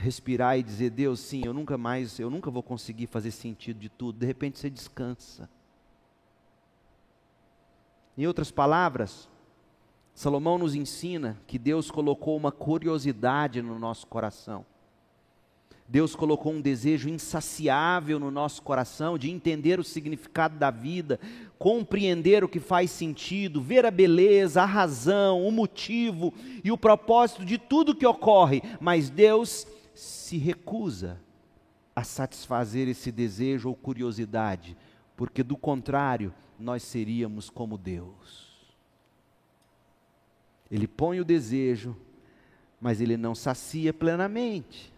respirar 0.00 0.58
e 0.58 0.64
dizer: 0.64 0.90
Deus, 0.90 1.20
sim, 1.20 1.42
eu 1.44 1.54
nunca 1.54 1.78
mais, 1.78 2.18
eu 2.18 2.28
nunca 2.28 2.50
vou 2.50 2.60
conseguir 2.60 3.06
fazer 3.06 3.30
sentido 3.30 3.78
de 3.78 3.88
tudo. 3.88 4.18
De 4.18 4.26
repente 4.26 4.58
você 4.58 4.68
descansa. 4.68 5.48
Em 8.18 8.26
outras 8.26 8.50
palavras, 8.50 9.28
Salomão 10.12 10.58
nos 10.58 10.74
ensina 10.74 11.40
que 11.46 11.56
Deus 11.56 11.88
colocou 11.88 12.36
uma 12.36 12.50
curiosidade 12.50 13.62
no 13.62 13.78
nosso 13.78 14.08
coração. 14.08 14.66
Deus 15.86 16.16
colocou 16.16 16.52
um 16.52 16.60
desejo 16.60 17.08
insaciável 17.10 18.18
no 18.18 18.30
nosso 18.30 18.62
coração 18.62 19.18
de 19.18 19.30
entender 19.30 19.78
o 19.78 19.84
significado 19.84 20.58
da 20.58 20.70
vida, 20.70 21.20
compreender 21.58 22.42
o 22.42 22.48
que 22.48 22.58
faz 22.58 22.90
sentido, 22.90 23.60
ver 23.60 23.84
a 23.84 23.90
beleza, 23.90 24.62
a 24.62 24.66
razão, 24.66 25.46
o 25.46 25.52
motivo 25.52 26.32
e 26.64 26.72
o 26.72 26.78
propósito 26.78 27.44
de 27.44 27.58
tudo 27.58 27.94
que 27.94 28.06
ocorre, 28.06 28.62
mas 28.80 29.10
Deus 29.10 29.66
se 29.94 30.38
recusa 30.38 31.20
a 31.94 32.02
satisfazer 32.02 32.88
esse 32.88 33.12
desejo 33.12 33.68
ou 33.68 33.74
curiosidade, 33.74 34.76
porque 35.16 35.42
do 35.42 35.56
contrário, 35.56 36.32
nós 36.58 36.82
seríamos 36.82 37.50
como 37.50 37.76
Deus. 37.76 38.54
Ele 40.70 40.88
põe 40.88 41.20
o 41.20 41.24
desejo, 41.24 41.94
mas 42.80 43.00
ele 43.00 43.16
não 43.16 43.34
sacia 43.34 43.92
plenamente. 43.92 44.93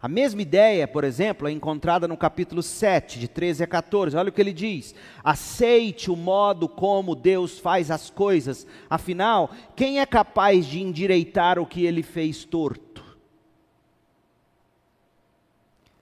A 0.00 0.06
mesma 0.06 0.40
ideia, 0.40 0.86
por 0.86 1.02
exemplo, 1.02 1.48
é 1.48 1.50
encontrada 1.50 2.06
no 2.06 2.16
capítulo 2.16 2.62
7, 2.62 3.18
de 3.18 3.26
13 3.26 3.64
a 3.64 3.66
14. 3.66 4.16
Olha 4.16 4.28
o 4.28 4.32
que 4.32 4.40
ele 4.40 4.52
diz: 4.52 4.94
Aceite 5.24 6.08
o 6.08 6.14
modo 6.14 6.68
como 6.68 7.16
Deus 7.16 7.58
faz 7.58 7.90
as 7.90 8.08
coisas, 8.08 8.64
afinal, 8.88 9.50
quem 9.74 9.98
é 9.98 10.06
capaz 10.06 10.66
de 10.66 10.80
endireitar 10.80 11.58
o 11.58 11.66
que 11.66 11.84
ele 11.84 12.04
fez 12.04 12.44
torto? 12.44 13.04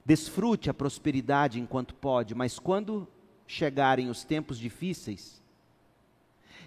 Desfrute 0.04 0.68
a 0.68 0.74
prosperidade 0.74 1.58
enquanto 1.58 1.94
pode, 1.94 2.34
mas 2.34 2.58
quando 2.58 3.08
chegarem 3.46 4.10
os 4.10 4.24
tempos 4.24 4.58
difíceis, 4.58 5.42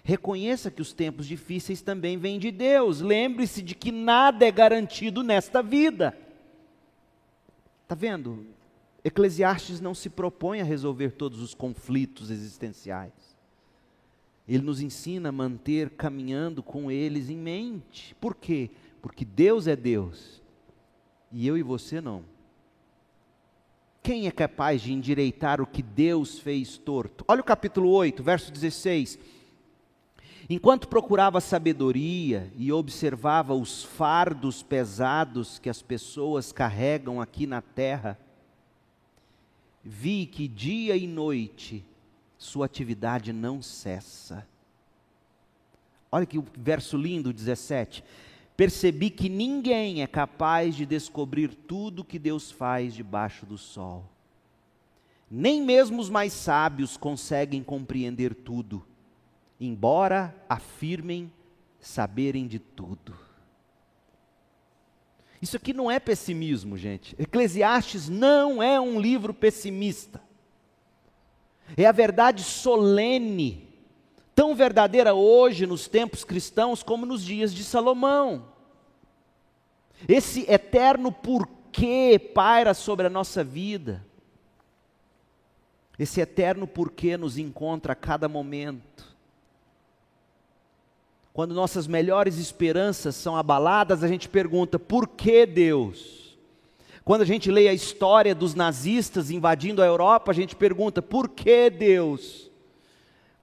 reconheça 0.02 0.68
que 0.68 0.82
os 0.82 0.92
tempos 0.92 1.28
difíceis 1.28 1.80
também 1.80 2.18
vêm 2.18 2.40
de 2.40 2.50
Deus. 2.50 3.00
Lembre-se 3.00 3.62
de 3.62 3.76
que 3.76 3.92
nada 3.92 4.44
é 4.44 4.50
garantido 4.50 5.22
nesta 5.22 5.62
vida. 5.62 6.18
Está 7.90 7.98
vendo? 7.98 8.46
Eclesiastes 9.02 9.80
não 9.80 9.96
se 9.96 10.08
propõe 10.08 10.60
a 10.60 10.64
resolver 10.64 11.10
todos 11.10 11.40
os 11.40 11.54
conflitos 11.54 12.30
existenciais. 12.30 13.36
Ele 14.46 14.62
nos 14.62 14.80
ensina 14.80 15.30
a 15.30 15.32
manter 15.32 15.90
caminhando 15.90 16.62
com 16.62 16.88
eles 16.88 17.28
em 17.28 17.36
mente. 17.36 18.14
Por 18.20 18.36
quê? 18.36 18.70
Porque 19.02 19.24
Deus 19.24 19.66
é 19.66 19.74
Deus 19.74 20.40
e 21.32 21.48
eu 21.48 21.58
e 21.58 21.64
você 21.64 22.00
não. 22.00 22.22
Quem 24.04 24.28
é 24.28 24.30
capaz 24.30 24.80
de 24.82 24.92
endireitar 24.92 25.60
o 25.60 25.66
que 25.66 25.82
Deus 25.82 26.38
fez 26.38 26.78
torto? 26.78 27.24
Olha 27.26 27.40
o 27.40 27.44
capítulo 27.44 27.90
8, 27.90 28.22
verso 28.22 28.52
16. 28.52 29.18
Enquanto 30.52 30.88
procurava 30.88 31.40
sabedoria 31.40 32.52
e 32.56 32.72
observava 32.72 33.54
os 33.54 33.84
fardos 33.84 34.64
pesados 34.64 35.60
que 35.60 35.70
as 35.70 35.80
pessoas 35.80 36.50
carregam 36.50 37.20
aqui 37.20 37.46
na 37.46 37.62
terra, 37.62 38.18
vi 39.84 40.26
que 40.26 40.48
dia 40.48 40.96
e 40.96 41.06
noite 41.06 41.84
sua 42.36 42.66
atividade 42.66 43.32
não 43.32 43.62
cessa. 43.62 44.44
Olha 46.10 46.26
que 46.26 46.42
verso 46.58 46.96
lindo, 46.96 47.32
17. 47.32 48.02
Percebi 48.56 49.08
que 49.08 49.28
ninguém 49.28 50.02
é 50.02 50.06
capaz 50.08 50.74
de 50.74 50.84
descobrir 50.84 51.54
tudo 51.54 52.04
que 52.04 52.18
Deus 52.18 52.50
faz 52.50 52.92
debaixo 52.92 53.46
do 53.46 53.56
sol. 53.56 54.04
Nem 55.30 55.62
mesmo 55.62 56.00
os 56.00 56.10
mais 56.10 56.32
sábios 56.32 56.96
conseguem 56.96 57.62
compreender 57.62 58.34
tudo 58.34 58.84
embora 59.60 60.34
afirmem 60.48 61.30
saberem 61.78 62.46
de 62.46 62.58
tudo. 62.58 63.14
Isso 65.40 65.56
aqui 65.56 65.72
não 65.72 65.90
é 65.90 65.98
pessimismo, 65.98 66.76
gente. 66.76 67.14
Eclesiastes 67.18 68.08
não 68.08 68.62
é 68.62 68.80
um 68.80 69.00
livro 69.00 69.32
pessimista. 69.32 70.20
É 71.76 71.86
a 71.86 71.92
verdade 71.92 72.42
solene, 72.42 73.68
tão 74.34 74.54
verdadeira 74.54 75.14
hoje 75.14 75.66
nos 75.66 75.88
tempos 75.88 76.24
cristãos 76.24 76.82
como 76.82 77.06
nos 77.06 77.24
dias 77.24 77.54
de 77.54 77.64
Salomão. 77.64 78.48
Esse 80.08 80.50
eterno 80.50 81.12
porquê 81.12 82.18
paira 82.34 82.74
sobre 82.74 83.06
a 83.06 83.10
nossa 83.10 83.44
vida. 83.44 84.04
Esse 85.98 86.20
eterno 86.20 86.66
porquê 86.66 87.16
nos 87.16 87.38
encontra 87.38 87.92
a 87.92 87.96
cada 87.96 88.28
momento. 88.28 89.09
Quando 91.32 91.54
nossas 91.54 91.86
melhores 91.86 92.38
esperanças 92.38 93.14
são 93.14 93.36
abaladas, 93.36 94.02
a 94.02 94.08
gente 94.08 94.28
pergunta: 94.28 94.78
por 94.78 95.06
que 95.06 95.46
Deus? 95.46 96.38
Quando 97.04 97.22
a 97.22 97.26
gente 97.26 97.50
lê 97.50 97.68
a 97.68 97.74
história 97.74 98.34
dos 98.34 98.54
nazistas 98.54 99.30
invadindo 99.30 99.82
a 99.82 99.86
Europa, 99.86 100.32
a 100.32 100.34
gente 100.34 100.56
pergunta: 100.56 101.00
por 101.00 101.28
que 101.28 101.70
Deus? 101.70 102.50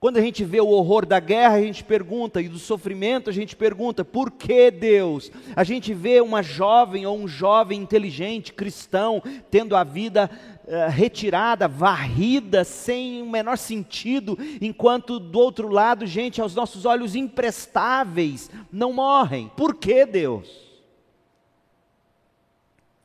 Quando 0.00 0.16
a 0.16 0.20
gente 0.20 0.44
vê 0.44 0.60
o 0.60 0.68
horror 0.68 1.04
da 1.04 1.18
guerra, 1.18 1.56
a 1.56 1.60
gente 1.60 1.82
pergunta, 1.82 2.40
e 2.40 2.48
do 2.48 2.58
sofrimento, 2.58 3.28
a 3.30 3.32
gente 3.32 3.56
pergunta: 3.56 4.04
por 4.04 4.30
que 4.30 4.70
Deus? 4.70 5.32
A 5.56 5.64
gente 5.64 5.92
vê 5.92 6.20
uma 6.20 6.42
jovem 6.42 7.04
ou 7.04 7.18
um 7.18 7.26
jovem 7.26 7.80
inteligente, 7.80 8.52
cristão, 8.52 9.20
tendo 9.50 9.74
a 9.74 9.82
vida 9.82 10.30
uh, 10.68 10.90
retirada, 10.90 11.66
varrida, 11.66 12.62
sem 12.62 13.22
o 13.22 13.28
menor 13.28 13.58
sentido, 13.58 14.38
enquanto 14.60 15.18
do 15.18 15.38
outro 15.38 15.68
lado, 15.68 16.06
gente, 16.06 16.40
aos 16.40 16.54
nossos 16.54 16.84
olhos 16.84 17.16
imprestáveis, 17.16 18.50
não 18.70 18.92
morrem. 18.92 19.48
Por 19.56 19.74
que 19.74 20.06
Deus? 20.06 20.68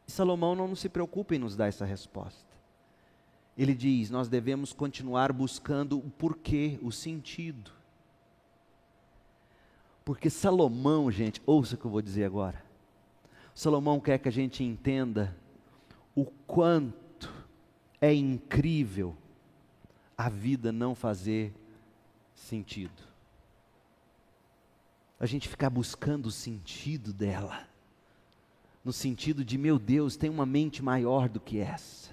Salomão 0.05 0.53
não 0.53 0.75
se 0.75 0.87
preocupa 0.87 1.33
em 1.33 1.39
nos 1.39 1.55
dar 1.55 1.67
essa 1.67 1.85
resposta 1.85 2.53
ele 3.57 3.73
diz: 3.73 4.09
nós 4.09 4.27
devemos 4.27 4.73
continuar 4.73 5.31
buscando 5.31 5.97
o 5.97 6.09
porquê, 6.09 6.79
o 6.81 6.91
sentido. 6.91 7.71
Porque 10.03 10.29
Salomão, 10.29 11.09
gente, 11.09 11.41
ouça 11.45 11.75
o 11.75 11.77
que 11.77 11.85
eu 11.85 11.91
vou 11.91 12.01
dizer 12.01 12.25
agora. 12.25 12.61
Salomão 13.55 13.99
quer 13.99 14.17
que 14.17 14.27
a 14.27 14.31
gente 14.31 14.63
entenda 14.63 15.35
o 16.15 16.25
quanto 16.25 17.02
é 18.03 18.13
incrível 18.13 19.15
a 20.17 20.27
vida 20.27 20.73
não 20.73 20.93
fazer 20.93 21.53
sentido. 22.35 23.01
A 25.17 25.25
gente 25.25 25.47
ficar 25.47 25.69
buscando 25.69 26.25
o 26.25 26.31
sentido 26.31 27.13
dela, 27.13 27.65
no 28.83 28.91
sentido 28.91 29.45
de, 29.45 29.57
meu 29.57 29.79
Deus, 29.79 30.17
tem 30.17 30.29
uma 30.29 30.45
mente 30.45 30.83
maior 30.83 31.29
do 31.29 31.39
que 31.39 31.59
essa. 31.59 32.11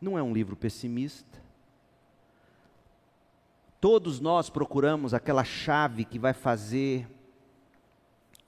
Não 0.00 0.16
é 0.16 0.22
um 0.22 0.32
livro 0.32 0.54
pessimista. 0.54 1.42
Todos 3.80 4.20
nós 4.20 4.48
procuramos 4.48 5.12
aquela 5.12 5.42
chave 5.42 6.04
que 6.04 6.20
vai 6.20 6.32
fazer 6.32 7.08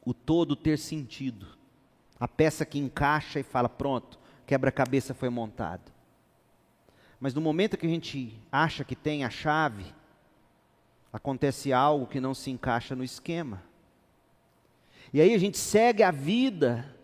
o 0.06 0.14
todo 0.14 0.54
ter 0.54 0.78
sentido. 0.78 1.58
A 2.20 2.28
peça 2.28 2.64
que 2.64 2.78
encaixa 2.78 3.40
e 3.40 3.42
fala: 3.42 3.68
pronto, 3.68 4.16
quebra-cabeça 4.46 5.12
foi 5.12 5.28
montado. 5.28 5.98
Mas 7.20 7.34
no 7.34 7.40
momento 7.40 7.76
que 7.76 7.86
a 7.86 7.90
gente 7.90 8.40
acha 8.50 8.82
que 8.82 8.96
tem 8.96 9.24
a 9.24 9.30
chave, 9.30 9.84
acontece 11.12 11.72
algo 11.72 12.06
que 12.06 12.18
não 12.18 12.34
se 12.34 12.50
encaixa 12.50 12.96
no 12.96 13.04
esquema. 13.04 13.62
E 15.12 15.20
aí 15.20 15.34
a 15.34 15.38
gente 15.38 15.58
segue 15.58 16.02
a 16.02 16.10
vida 16.10 16.96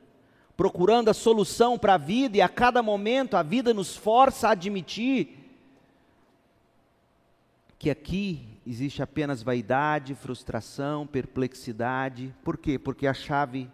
procurando 0.56 1.10
a 1.10 1.14
solução 1.14 1.78
para 1.78 1.94
a 1.94 1.98
vida, 1.98 2.38
e 2.38 2.40
a 2.40 2.48
cada 2.48 2.82
momento 2.82 3.36
a 3.36 3.42
vida 3.42 3.74
nos 3.74 3.94
força 3.94 4.48
a 4.48 4.52
admitir 4.52 5.38
que 7.78 7.90
aqui 7.90 8.58
existe 8.66 9.02
apenas 9.02 9.42
vaidade, 9.42 10.14
frustração, 10.14 11.06
perplexidade. 11.06 12.34
Por 12.42 12.56
quê? 12.56 12.78
Porque 12.78 13.06
a 13.06 13.12
chave 13.12 13.70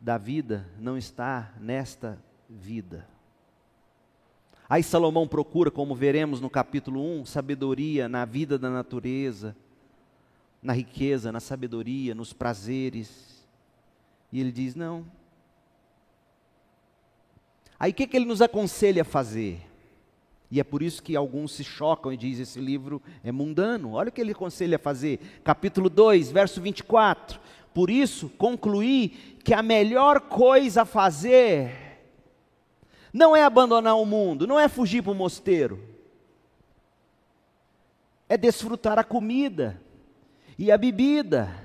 da 0.00 0.16
vida 0.16 0.66
não 0.78 0.96
está 0.96 1.52
nesta 1.60 2.18
vida. 2.48 3.06
Aí 4.68 4.82
Salomão 4.82 5.28
procura, 5.28 5.70
como 5.70 5.94
veremos 5.94 6.40
no 6.40 6.48
capítulo 6.48 7.00
1, 7.20 7.26
sabedoria 7.26 8.08
na 8.08 8.24
vida 8.24 8.58
da 8.58 8.70
natureza, 8.70 9.56
na 10.62 10.72
riqueza, 10.72 11.30
na 11.30 11.40
sabedoria, 11.40 12.14
nos 12.14 12.32
prazeres. 12.32 13.46
E 14.32 14.40
ele 14.40 14.52
diz: 14.52 14.74
não, 14.74 15.04
Aí 17.82 17.90
o 17.90 17.94
que, 17.94 18.06
que 18.06 18.16
ele 18.16 18.26
nos 18.26 18.40
aconselha 18.40 19.02
a 19.02 19.04
fazer? 19.04 19.60
E 20.48 20.60
é 20.60 20.62
por 20.62 20.84
isso 20.84 21.02
que 21.02 21.16
alguns 21.16 21.50
se 21.50 21.64
chocam 21.64 22.12
e 22.12 22.16
dizem: 22.16 22.44
esse 22.44 22.60
livro 22.60 23.02
é 23.24 23.32
mundano. 23.32 23.94
Olha 23.94 24.08
o 24.08 24.12
que 24.12 24.20
ele 24.20 24.30
aconselha 24.30 24.76
a 24.76 24.78
fazer. 24.78 25.18
Capítulo 25.42 25.90
2, 25.90 26.30
verso 26.30 26.60
24. 26.60 27.40
Por 27.74 27.90
isso, 27.90 28.28
concluí 28.38 29.08
que 29.42 29.52
a 29.52 29.64
melhor 29.64 30.20
coisa 30.20 30.82
a 30.82 30.84
fazer 30.84 31.81
não 33.12 33.36
é 33.36 33.42
abandonar 33.42 33.96
o 33.96 34.06
mundo, 34.06 34.46
não 34.46 34.58
é 34.58 34.68
fugir 34.68 35.02
para 35.02 35.12
o 35.12 35.14
mosteiro, 35.14 35.78
é 38.28 38.36
desfrutar 38.36 38.98
a 38.98 39.04
comida 39.04 39.80
e 40.58 40.72
a 40.72 40.78
bebida 40.78 41.62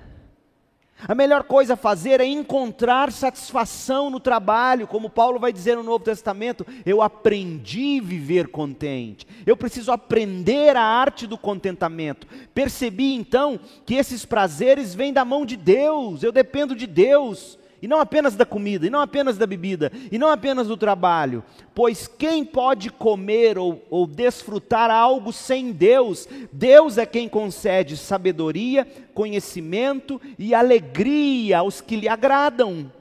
a 1.06 1.14
melhor 1.14 1.44
coisa 1.44 1.74
a 1.74 1.78
fazer 1.78 2.20
é 2.20 2.26
encontrar 2.26 3.12
satisfação 3.12 4.10
no 4.10 4.20
trabalho, 4.20 4.88
como 4.88 5.10
Paulo 5.10 5.40
vai 5.40 5.54
dizer 5.54 5.76
no 5.76 5.84
Novo 5.84 6.04
Testamento: 6.04 6.66
eu 6.86 7.02
aprendi 7.02 8.00
a 8.00 8.04
viver 8.04 8.48
contente, 8.48 9.28
eu 9.46 9.56
preciso 9.56 9.92
aprender 9.92 10.76
a 10.76 10.82
arte 10.82 11.28
do 11.28 11.38
contentamento. 11.38 12.26
Percebi 12.54 13.14
então 13.14 13.60
que 13.86 13.96
esses 13.96 14.26
prazeres 14.26 14.96
vêm 14.96 15.14
da 15.14 15.24
mão 15.24 15.46
de 15.46 15.56
Deus, 15.56 16.24
eu 16.24 16.32
dependo 16.32 16.76
de 16.76 16.88
Deus. 16.88 17.60
E 17.82 17.88
não 17.88 18.00
apenas 18.00 18.36
da 18.36 18.46
comida, 18.46 18.88
e 18.88 18.90
não 18.90 19.00
apenas 19.00 19.38
da 19.38 19.46
bebida, 19.46 19.92
e 20.12 20.18
não 20.18 20.30
apenas 20.30 20.68
do 20.68 20.76
trabalho. 20.76 21.44
Pois 21.76 22.08
quem 22.08 22.44
pode 22.44 22.90
comer 22.90 23.58
ou, 23.58 23.86
ou 23.90 24.08
desfrutar 24.08 24.90
algo 24.90 25.32
sem 25.32 25.72
Deus? 25.72 26.28
Deus 26.52 26.98
é 26.98 27.06
quem 27.06 27.30
concede 27.30 27.96
sabedoria, 27.96 28.86
conhecimento 29.14 30.20
e 30.40 30.56
alegria 30.56 31.60
aos 31.60 31.80
que 31.80 31.96
lhe 31.96 32.08
agradam. 32.08 32.92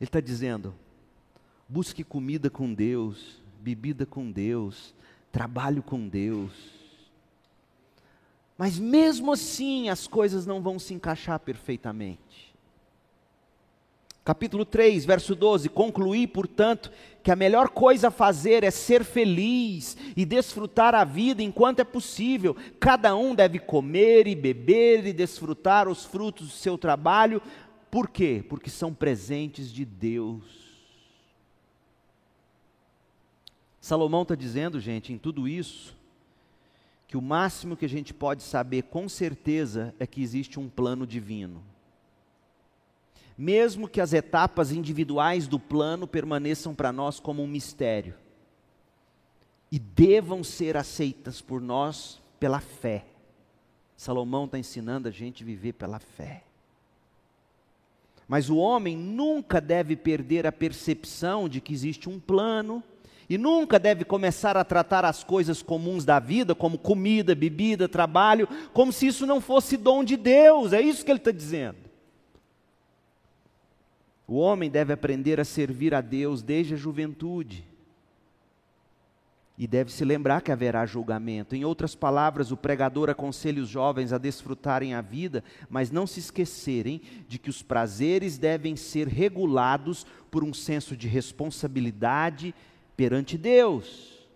Ele 0.00 0.08
está 0.08 0.20
dizendo: 0.20 0.74
busque 1.68 2.02
comida 2.02 2.50
com 2.50 2.74
Deus, 2.74 3.40
bebida 3.60 4.04
com 4.04 4.30
Deus, 4.30 4.92
trabalho 5.30 5.82
com 5.82 6.08
Deus. 6.08 6.52
Mas 8.58 8.78
mesmo 8.78 9.32
assim 9.32 9.88
as 9.88 10.06
coisas 10.06 10.46
não 10.46 10.62
vão 10.62 10.78
se 10.78 10.94
encaixar 10.94 11.38
perfeitamente. 11.38 12.55
Capítulo 14.26 14.64
3, 14.64 15.04
verso 15.04 15.36
12: 15.36 15.68
Concluí, 15.68 16.26
portanto, 16.26 16.90
que 17.22 17.30
a 17.30 17.36
melhor 17.36 17.68
coisa 17.68 18.08
a 18.08 18.10
fazer 18.10 18.64
é 18.64 18.72
ser 18.72 19.04
feliz 19.04 19.96
e 20.16 20.24
desfrutar 20.24 20.96
a 20.96 21.04
vida 21.04 21.44
enquanto 21.44 21.78
é 21.78 21.84
possível. 21.84 22.56
Cada 22.80 23.14
um 23.14 23.36
deve 23.36 23.60
comer 23.60 24.26
e 24.26 24.34
beber 24.34 25.06
e 25.06 25.12
desfrutar 25.12 25.86
os 25.86 26.04
frutos 26.04 26.48
do 26.48 26.52
seu 26.54 26.76
trabalho. 26.76 27.40
Por 27.88 28.08
quê? 28.08 28.44
Porque 28.48 28.68
são 28.68 28.92
presentes 28.92 29.72
de 29.72 29.84
Deus. 29.84 30.42
Salomão 33.80 34.22
está 34.22 34.34
dizendo, 34.34 34.80
gente, 34.80 35.12
em 35.12 35.18
tudo 35.18 35.46
isso, 35.46 35.96
que 37.06 37.16
o 37.16 37.22
máximo 37.22 37.76
que 37.76 37.84
a 37.84 37.88
gente 37.88 38.12
pode 38.12 38.42
saber 38.42 38.82
com 38.82 39.08
certeza 39.08 39.94
é 40.00 40.04
que 40.04 40.20
existe 40.20 40.58
um 40.58 40.68
plano 40.68 41.06
divino 41.06 41.62
mesmo 43.36 43.88
que 43.88 44.00
as 44.00 44.12
etapas 44.12 44.72
individuais 44.72 45.46
do 45.46 45.58
plano 45.58 46.06
permaneçam 46.06 46.74
para 46.74 46.92
nós 46.92 47.20
como 47.20 47.42
um 47.42 47.46
mistério 47.46 48.14
e 49.70 49.78
devam 49.78 50.42
ser 50.42 50.76
aceitas 50.76 51.40
por 51.40 51.60
nós 51.60 52.20
pela 52.40 52.60
fé. 52.60 53.04
Salomão 53.96 54.44
está 54.44 54.58
ensinando 54.58 55.08
a 55.08 55.10
gente 55.10 55.42
a 55.42 55.46
viver 55.46 55.72
pela 55.72 55.98
fé. 55.98 56.44
Mas 58.28 58.50
o 58.50 58.56
homem 58.56 58.96
nunca 58.96 59.60
deve 59.60 59.96
perder 59.96 60.46
a 60.46 60.52
percepção 60.52 61.48
de 61.48 61.60
que 61.60 61.72
existe 61.72 62.08
um 62.08 62.18
plano 62.18 62.82
e 63.28 63.36
nunca 63.36 63.78
deve 63.78 64.04
começar 64.04 64.56
a 64.56 64.64
tratar 64.64 65.04
as 65.04 65.24
coisas 65.24 65.62
comuns 65.62 66.04
da 66.04 66.18
vida, 66.18 66.54
como 66.54 66.78
comida, 66.78 67.34
bebida, 67.34 67.88
trabalho, 67.88 68.48
como 68.72 68.92
se 68.92 69.06
isso 69.06 69.26
não 69.26 69.40
fosse 69.40 69.76
dom 69.76 70.04
de 70.04 70.16
Deus. 70.16 70.72
É 70.72 70.80
isso 70.80 71.04
que 71.04 71.10
ele 71.10 71.18
está 71.18 71.30
dizendo. 71.30 71.85
O 74.26 74.38
homem 74.38 74.68
deve 74.68 74.92
aprender 74.92 75.38
a 75.38 75.44
servir 75.44 75.94
a 75.94 76.00
Deus 76.00 76.42
desde 76.42 76.74
a 76.74 76.76
juventude. 76.76 77.64
E 79.58 79.66
deve 79.66 79.90
se 79.90 80.04
lembrar 80.04 80.42
que 80.42 80.52
haverá 80.52 80.84
julgamento. 80.84 81.54
Em 81.54 81.64
outras 81.64 81.94
palavras, 81.94 82.50
o 82.50 82.56
pregador 82.56 83.08
aconselha 83.08 83.62
os 83.62 83.68
jovens 83.68 84.12
a 84.12 84.18
desfrutarem 84.18 84.92
a 84.92 85.00
vida, 85.00 85.42
mas 85.70 85.90
não 85.90 86.06
se 86.06 86.20
esquecerem 86.20 87.00
de 87.26 87.38
que 87.38 87.48
os 87.48 87.62
prazeres 87.62 88.36
devem 88.36 88.76
ser 88.76 89.08
regulados 89.08 90.04
por 90.30 90.44
um 90.44 90.52
senso 90.52 90.94
de 90.94 91.08
responsabilidade 91.08 92.54
perante 92.96 93.38
Deus, 93.38 94.26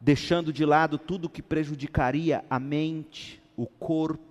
deixando 0.00 0.52
de 0.52 0.64
lado 0.64 0.96
tudo 0.96 1.28
que 1.28 1.42
prejudicaria 1.42 2.44
a 2.48 2.58
mente, 2.58 3.42
o 3.56 3.66
corpo, 3.66 4.27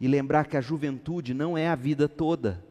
e 0.00 0.08
lembrar 0.08 0.46
que 0.46 0.56
a 0.56 0.60
juventude 0.60 1.34
não 1.34 1.58
é 1.58 1.68
a 1.68 1.74
vida 1.74 2.08
toda. 2.08 2.64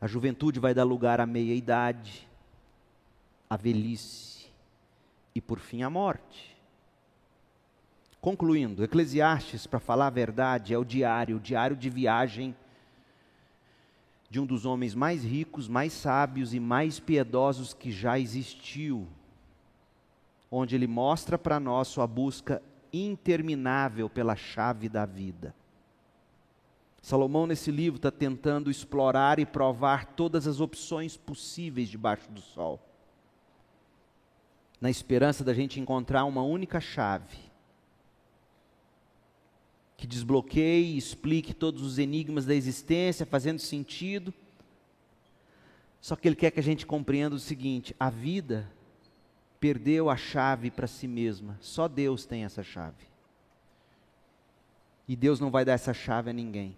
A 0.00 0.06
juventude 0.08 0.58
vai 0.58 0.74
dar 0.74 0.82
lugar 0.82 1.20
à 1.20 1.26
meia-idade, 1.26 2.28
à 3.48 3.56
velhice 3.56 4.46
e, 5.32 5.40
por 5.40 5.60
fim, 5.60 5.82
à 5.82 5.88
morte. 5.88 6.56
Concluindo, 8.20 8.82
Eclesiastes, 8.82 9.66
para 9.66 9.78
falar 9.78 10.08
a 10.08 10.10
verdade, 10.10 10.74
é 10.74 10.78
o 10.78 10.84
diário, 10.84 11.36
o 11.36 11.40
diário 11.40 11.76
de 11.76 11.88
viagem 11.88 12.54
de 14.28 14.40
um 14.40 14.46
dos 14.46 14.64
homens 14.64 14.94
mais 14.94 15.22
ricos, 15.22 15.68
mais 15.68 15.92
sábios 15.92 16.54
e 16.54 16.58
mais 16.58 16.98
piedosos 16.98 17.74
que 17.74 17.92
já 17.92 18.18
existiu, 18.18 19.06
onde 20.50 20.74
ele 20.74 20.86
mostra 20.86 21.38
para 21.38 21.60
nós 21.60 21.88
sua 21.88 22.06
busca 22.06 22.62
interminável 22.92 24.08
pela 24.08 24.36
chave 24.36 24.88
da 24.88 25.06
vida. 25.06 25.54
Salomão, 27.00 27.46
nesse 27.46 27.70
livro, 27.70 27.96
está 27.96 28.10
tentando 28.10 28.70
explorar 28.70 29.38
e 29.38 29.46
provar 29.46 30.06
todas 30.06 30.46
as 30.46 30.60
opções 30.60 31.16
possíveis 31.16 31.88
debaixo 31.88 32.30
do 32.30 32.40
sol, 32.40 32.80
na 34.80 34.90
esperança 34.90 35.42
da 35.42 35.52
gente 35.52 35.80
encontrar 35.80 36.24
uma 36.24 36.42
única 36.42 36.80
chave 36.80 37.52
que 40.02 40.06
desbloqueie 40.08 40.94
e 40.94 40.98
explique 40.98 41.54
todos 41.54 41.80
os 41.80 41.96
enigmas 41.96 42.44
da 42.44 42.52
existência, 42.52 43.24
fazendo 43.24 43.60
sentido. 43.60 44.34
Só 46.00 46.16
que 46.16 46.26
ele 46.26 46.34
quer 46.34 46.50
que 46.50 46.58
a 46.58 46.62
gente 46.62 46.84
compreenda 46.84 47.36
o 47.36 47.38
seguinte: 47.38 47.94
a 48.00 48.10
vida 48.10 48.68
perdeu 49.62 50.10
a 50.10 50.16
chave 50.16 50.72
para 50.72 50.88
si 50.88 51.06
mesma. 51.06 51.56
Só 51.60 51.86
Deus 51.86 52.26
tem 52.26 52.44
essa 52.44 52.64
chave. 52.64 53.06
E 55.06 55.14
Deus 55.14 55.38
não 55.38 55.52
vai 55.52 55.64
dar 55.64 55.74
essa 55.74 55.94
chave 55.94 56.30
a 56.30 56.32
ninguém. 56.32 56.76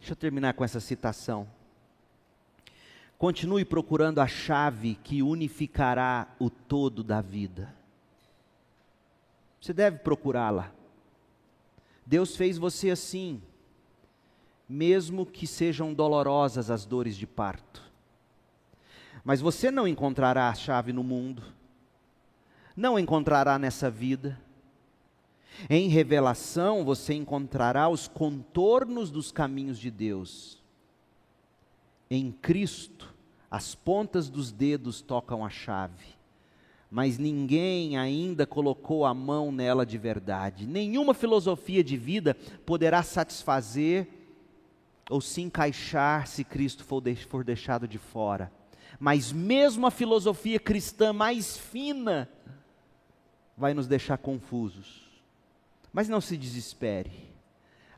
Deixa 0.00 0.12
eu 0.12 0.16
terminar 0.16 0.54
com 0.54 0.64
essa 0.64 0.80
citação. 0.80 1.46
Continue 3.16 3.64
procurando 3.64 4.20
a 4.20 4.26
chave 4.26 4.96
que 4.96 5.22
unificará 5.22 6.34
o 6.40 6.50
todo 6.50 7.04
da 7.04 7.20
vida. 7.20 7.72
Você 9.60 9.72
deve 9.72 9.98
procurá-la. 9.98 10.72
Deus 12.04 12.34
fez 12.34 12.58
você 12.58 12.90
assim, 12.90 13.40
mesmo 14.68 15.24
que 15.24 15.46
sejam 15.46 15.94
dolorosas 15.94 16.72
as 16.72 16.84
dores 16.84 17.16
de 17.16 17.26
parto. 17.26 17.85
Mas 19.26 19.40
você 19.40 19.72
não 19.72 19.88
encontrará 19.88 20.48
a 20.48 20.54
chave 20.54 20.92
no 20.92 21.02
mundo, 21.02 21.42
não 22.76 22.96
encontrará 22.96 23.58
nessa 23.58 23.90
vida. 23.90 24.40
Em 25.68 25.88
revelação 25.88 26.84
você 26.84 27.12
encontrará 27.12 27.88
os 27.88 28.06
contornos 28.06 29.10
dos 29.10 29.32
caminhos 29.32 29.80
de 29.80 29.90
Deus. 29.90 30.62
Em 32.08 32.30
Cristo, 32.30 33.12
as 33.50 33.74
pontas 33.74 34.28
dos 34.28 34.52
dedos 34.52 35.00
tocam 35.00 35.44
a 35.44 35.50
chave, 35.50 36.06
mas 36.88 37.18
ninguém 37.18 37.98
ainda 37.98 38.46
colocou 38.46 39.04
a 39.04 39.12
mão 39.12 39.50
nela 39.50 39.84
de 39.84 39.98
verdade. 39.98 40.68
Nenhuma 40.68 41.14
filosofia 41.14 41.82
de 41.82 41.96
vida 41.96 42.36
poderá 42.64 43.02
satisfazer 43.02 44.06
ou 45.10 45.20
se 45.20 45.40
encaixar 45.40 46.28
se 46.28 46.44
Cristo 46.44 46.84
for 46.84 47.02
deixado 47.42 47.88
de 47.88 47.98
fora. 47.98 48.52
Mas 48.98 49.32
mesmo 49.32 49.86
a 49.86 49.90
filosofia 49.90 50.58
cristã 50.58 51.12
mais 51.12 51.56
fina 51.56 52.28
vai 53.56 53.74
nos 53.74 53.86
deixar 53.86 54.18
confusos. 54.18 55.06
Mas 55.92 56.08
não 56.08 56.20
se 56.20 56.36
desespere. 56.36 57.12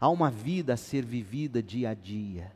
Há 0.01 0.09
uma 0.09 0.31
vida 0.31 0.75
a 0.75 0.77
ser 0.77 1.05
vivida 1.05 1.63
dia 1.63 1.91
a 1.91 1.95
dia. 1.95 2.53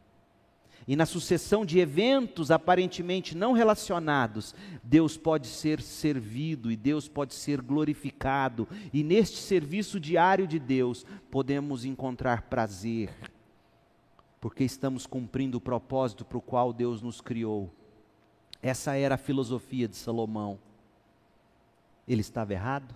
E 0.87 0.97
na 0.97 1.07
sucessão 1.07 1.65
de 1.65 1.79
eventos 1.79 2.51
aparentemente 2.51 3.37
não 3.37 3.53
relacionados, 3.53 4.53
Deus 4.83 5.17
pode 5.17 5.47
ser 5.47 5.81
servido 5.81 6.73
e 6.73 6.77
Deus 6.77 7.09
pode 7.09 7.35
ser 7.35 7.61
glorificado. 7.61 8.69
E 8.93 9.05
neste 9.05 9.37
serviço 9.39 10.01
diário 10.01 10.47
de 10.47 10.59
Deus, 10.59 11.07
podemos 11.31 11.85
encontrar 11.85 12.43
prazer, 12.43 13.11
porque 14.41 14.65
estamos 14.65 15.07
cumprindo 15.07 15.59
o 15.59 15.61
propósito 15.61 16.25
para 16.25 16.39
o 16.39 16.43
qual 16.43 16.73
Deus 16.73 17.01
nos 17.01 17.21
criou 17.21 17.73
Essa 18.63 18.95
era 18.95 19.17
a 19.17 19.19
filosofia 19.19 19.89
de 19.89 19.97
Salomão. 19.97 20.59
Ele 22.07 22.21
estava 22.21 22.53
errado? 22.53 22.95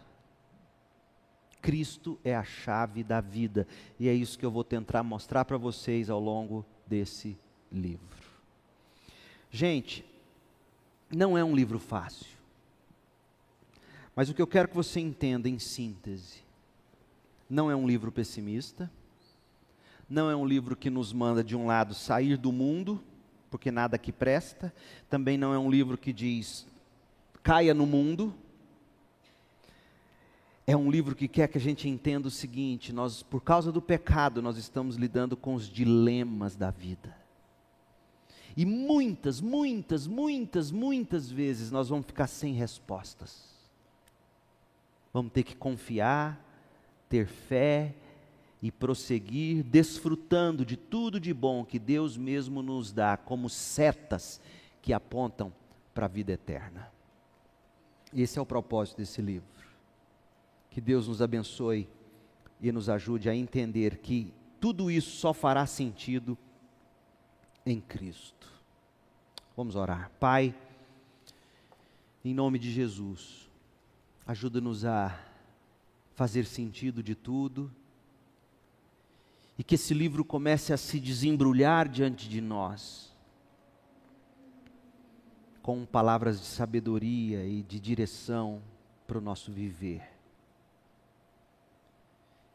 Cristo 1.60 2.16
é 2.22 2.36
a 2.36 2.44
chave 2.44 3.02
da 3.02 3.20
vida, 3.20 3.66
e 3.98 4.08
é 4.08 4.14
isso 4.14 4.38
que 4.38 4.46
eu 4.46 4.50
vou 4.52 4.62
tentar 4.62 5.02
mostrar 5.02 5.44
para 5.44 5.58
vocês 5.58 6.08
ao 6.08 6.20
longo 6.20 6.64
desse 6.86 7.36
livro. 7.72 8.24
Gente, 9.50 10.04
não 11.10 11.36
é 11.36 11.42
um 11.42 11.56
livro 11.56 11.80
fácil. 11.80 12.36
Mas 14.14 14.30
o 14.30 14.34
que 14.34 14.40
eu 14.40 14.46
quero 14.46 14.68
que 14.68 14.76
você 14.76 15.00
entenda 15.00 15.48
em 15.48 15.58
síntese, 15.58 16.44
não 17.50 17.68
é 17.70 17.74
um 17.74 17.86
livro 17.86 18.12
pessimista, 18.12 18.90
não 20.08 20.30
é 20.30 20.36
um 20.36 20.46
livro 20.46 20.76
que 20.76 20.88
nos 20.88 21.12
manda 21.12 21.42
de 21.42 21.56
um 21.56 21.66
lado 21.66 21.94
sair 21.94 22.36
do 22.36 22.52
mundo, 22.52 23.02
porque 23.50 23.70
nada 23.70 23.98
que 23.98 24.12
presta, 24.12 24.72
também 25.08 25.38
não 25.38 25.52
é 25.52 25.58
um 25.58 25.70
livro 25.70 25.96
que 25.96 26.12
diz 26.12 26.66
caia 27.42 27.72
no 27.72 27.86
mundo. 27.86 28.34
É 30.66 30.76
um 30.76 30.90
livro 30.90 31.14
que 31.14 31.28
quer 31.28 31.46
que 31.46 31.58
a 31.58 31.60
gente 31.60 31.88
entenda 31.88 32.26
o 32.26 32.30
seguinte: 32.30 32.92
nós, 32.92 33.22
por 33.22 33.40
causa 33.40 33.70
do 33.70 33.80
pecado, 33.80 34.42
nós 34.42 34.56
estamos 34.56 34.96
lidando 34.96 35.36
com 35.36 35.54
os 35.54 35.68
dilemas 35.68 36.56
da 36.56 36.70
vida. 36.70 37.16
E 38.56 38.64
muitas, 38.64 39.40
muitas, 39.40 40.06
muitas, 40.06 40.70
muitas 40.70 41.30
vezes 41.30 41.70
nós 41.70 41.88
vamos 41.88 42.06
ficar 42.06 42.26
sem 42.26 42.54
respostas. 42.54 43.44
Vamos 45.12 45.30
ter 45.30 45.42
que 45.44 45.54
confiar, 45.54 46.40
ter 47.08 47.26
fé 47.26 47.94
e 48.66 48.70
prosseguir 48.72 49.62
desfrutando 49.62 50.66
de 50.66 50.76
tudo 50.76 51.20
de 51.20 51.32
bom 51.32 51.64
que 51.64 51.78
Deus 51.78 52.16
mesmo 52.16 52.62
nos 52.62 52.90
dá, 52.90 53.16
como 53.16 53.48
setas 53.48 54.40
que 54.82 54.92
apontam 54.92 55.52
para 55.94 56.06
a 56.06 56.08
vida 56.08 56.32
eterna. 56.32 56.90
Esse 58.12 58.40
é 58.40 58.42
o 58.42 58.46
propósito 58.46 58.96
desse 58.96 59.22
livro. 59.22 59.46
Que 60.68 60.80
Deus 60.80 61.06
nos 61.06 61.22
abençoe 61.22 61.88
e 62.60 62.72
nos 62.72 62.88
ajude 62.88 63.30
a 63.30 63.36
entender 63.36 63.98
que 63.98 64.34
tudo 64.60 64.90
isso 64.90 65.12
só 65.16 65.32
fará 65.32 65.64
sentido 65.64 66.36
em 67.64 67.80
Cristo. 67.80 68.52
Vamos 69.56 69.76
orar. 69.76 70.10
Pai, 70.18 70.52
em 72.24 72.34
nome 72.34 72.58
de 72.58 72.72
Jesus, 72.72 73.48
ajuda-nos 74.26 74.84
a 74.84 75.16
fazer 76.16 76.44
sentido 76.46 77.00
de 77.00 77.14
tudo 77.14 77.70
e 79.58 79.64
que 79.64 79.74
esse 79.74 79.94
livro 79.94 80.24
comece 80.24 80.72
a 80.72 80.76
se 80.76 81.00
desembrulhar 81.00 81.88
diante 81.88 82.28
de 82.28 82.40
nós 82.40 83.14
com 85.62 85.84
palavras 85.84 86.38
de 86.38 86.46
sabedoria 86.46 87.44
e 87.44 87.62
de 87.62 87.80
direção 87.80 88.62
para 89.06 89.18
o 89.18 89.20
nosso 89.20 89.50
viver. 89.50 90.08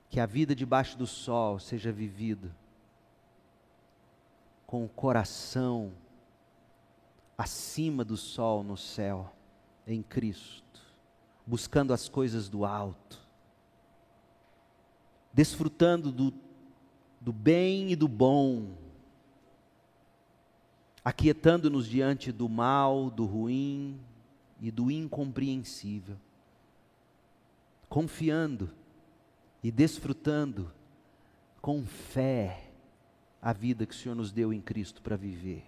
Que 0.10 0.20
a 0.20 0.26
vida 0.26 0.56
debaixo 0.56 0.98
do 0.98 1.06
sol 1.06 1.60
seja 1.60 1.92
vivida 1.92 2.56
com 4.66 4.86
o 4.86 4.90
coração 4.90 5.92
acima 7.38 8.06
do 8.06 8.16
sol 8.16 8.64
no 8.64 8.78
céu, 8.78 9.34
em 9.86 10.02
Cristo, 10.02 10.80
buscando 11.46 11.92
as 11.92 12.08
coisas 12.08 12.48
do 12.48 12.64
alto, 12.64 13.20
desfrutando 15.34 16.12
do, 16.12 16.34
do 17.22 17.32
bem 17.32 17.92
e 17.92 17.96
do 17.96 18.08
bom, 18.08 18.76
aquietando-nos 21.06 21.88
diante 21.88 22.32
do 22.32 22.50
mal, 22.50 23.12
do 23.12 23.26
ruim 23.26 24.00
e 24.60 24.72
do 24.72 24.90
incompreensível, 24.90 26.18
confiando 27.88 28.72
e 29.64 29.72
desfrutando 29.72 30.74
com 31.62 31.86
fé 31.86 32.72
a 33.40 33.54
vida 33.54 33.86
que 33.86 33.94
o 33.94 33.98
Senhor 33.98 34.16
nos 34.16 34.32
deu 34.32 34.52
em 34.52 34.60
Cristo 34.60 35.02
para 35.02 35.16
viver. 35.16 35.64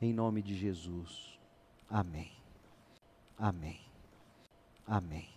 Em 0.00 0.12
nome 0.12 0.42
de 0.42 0.56
Jesus. 0.56 1.38
Amém. 1.88 2.32
Amém. 3.38 3.80
Amém. 4.86 5.33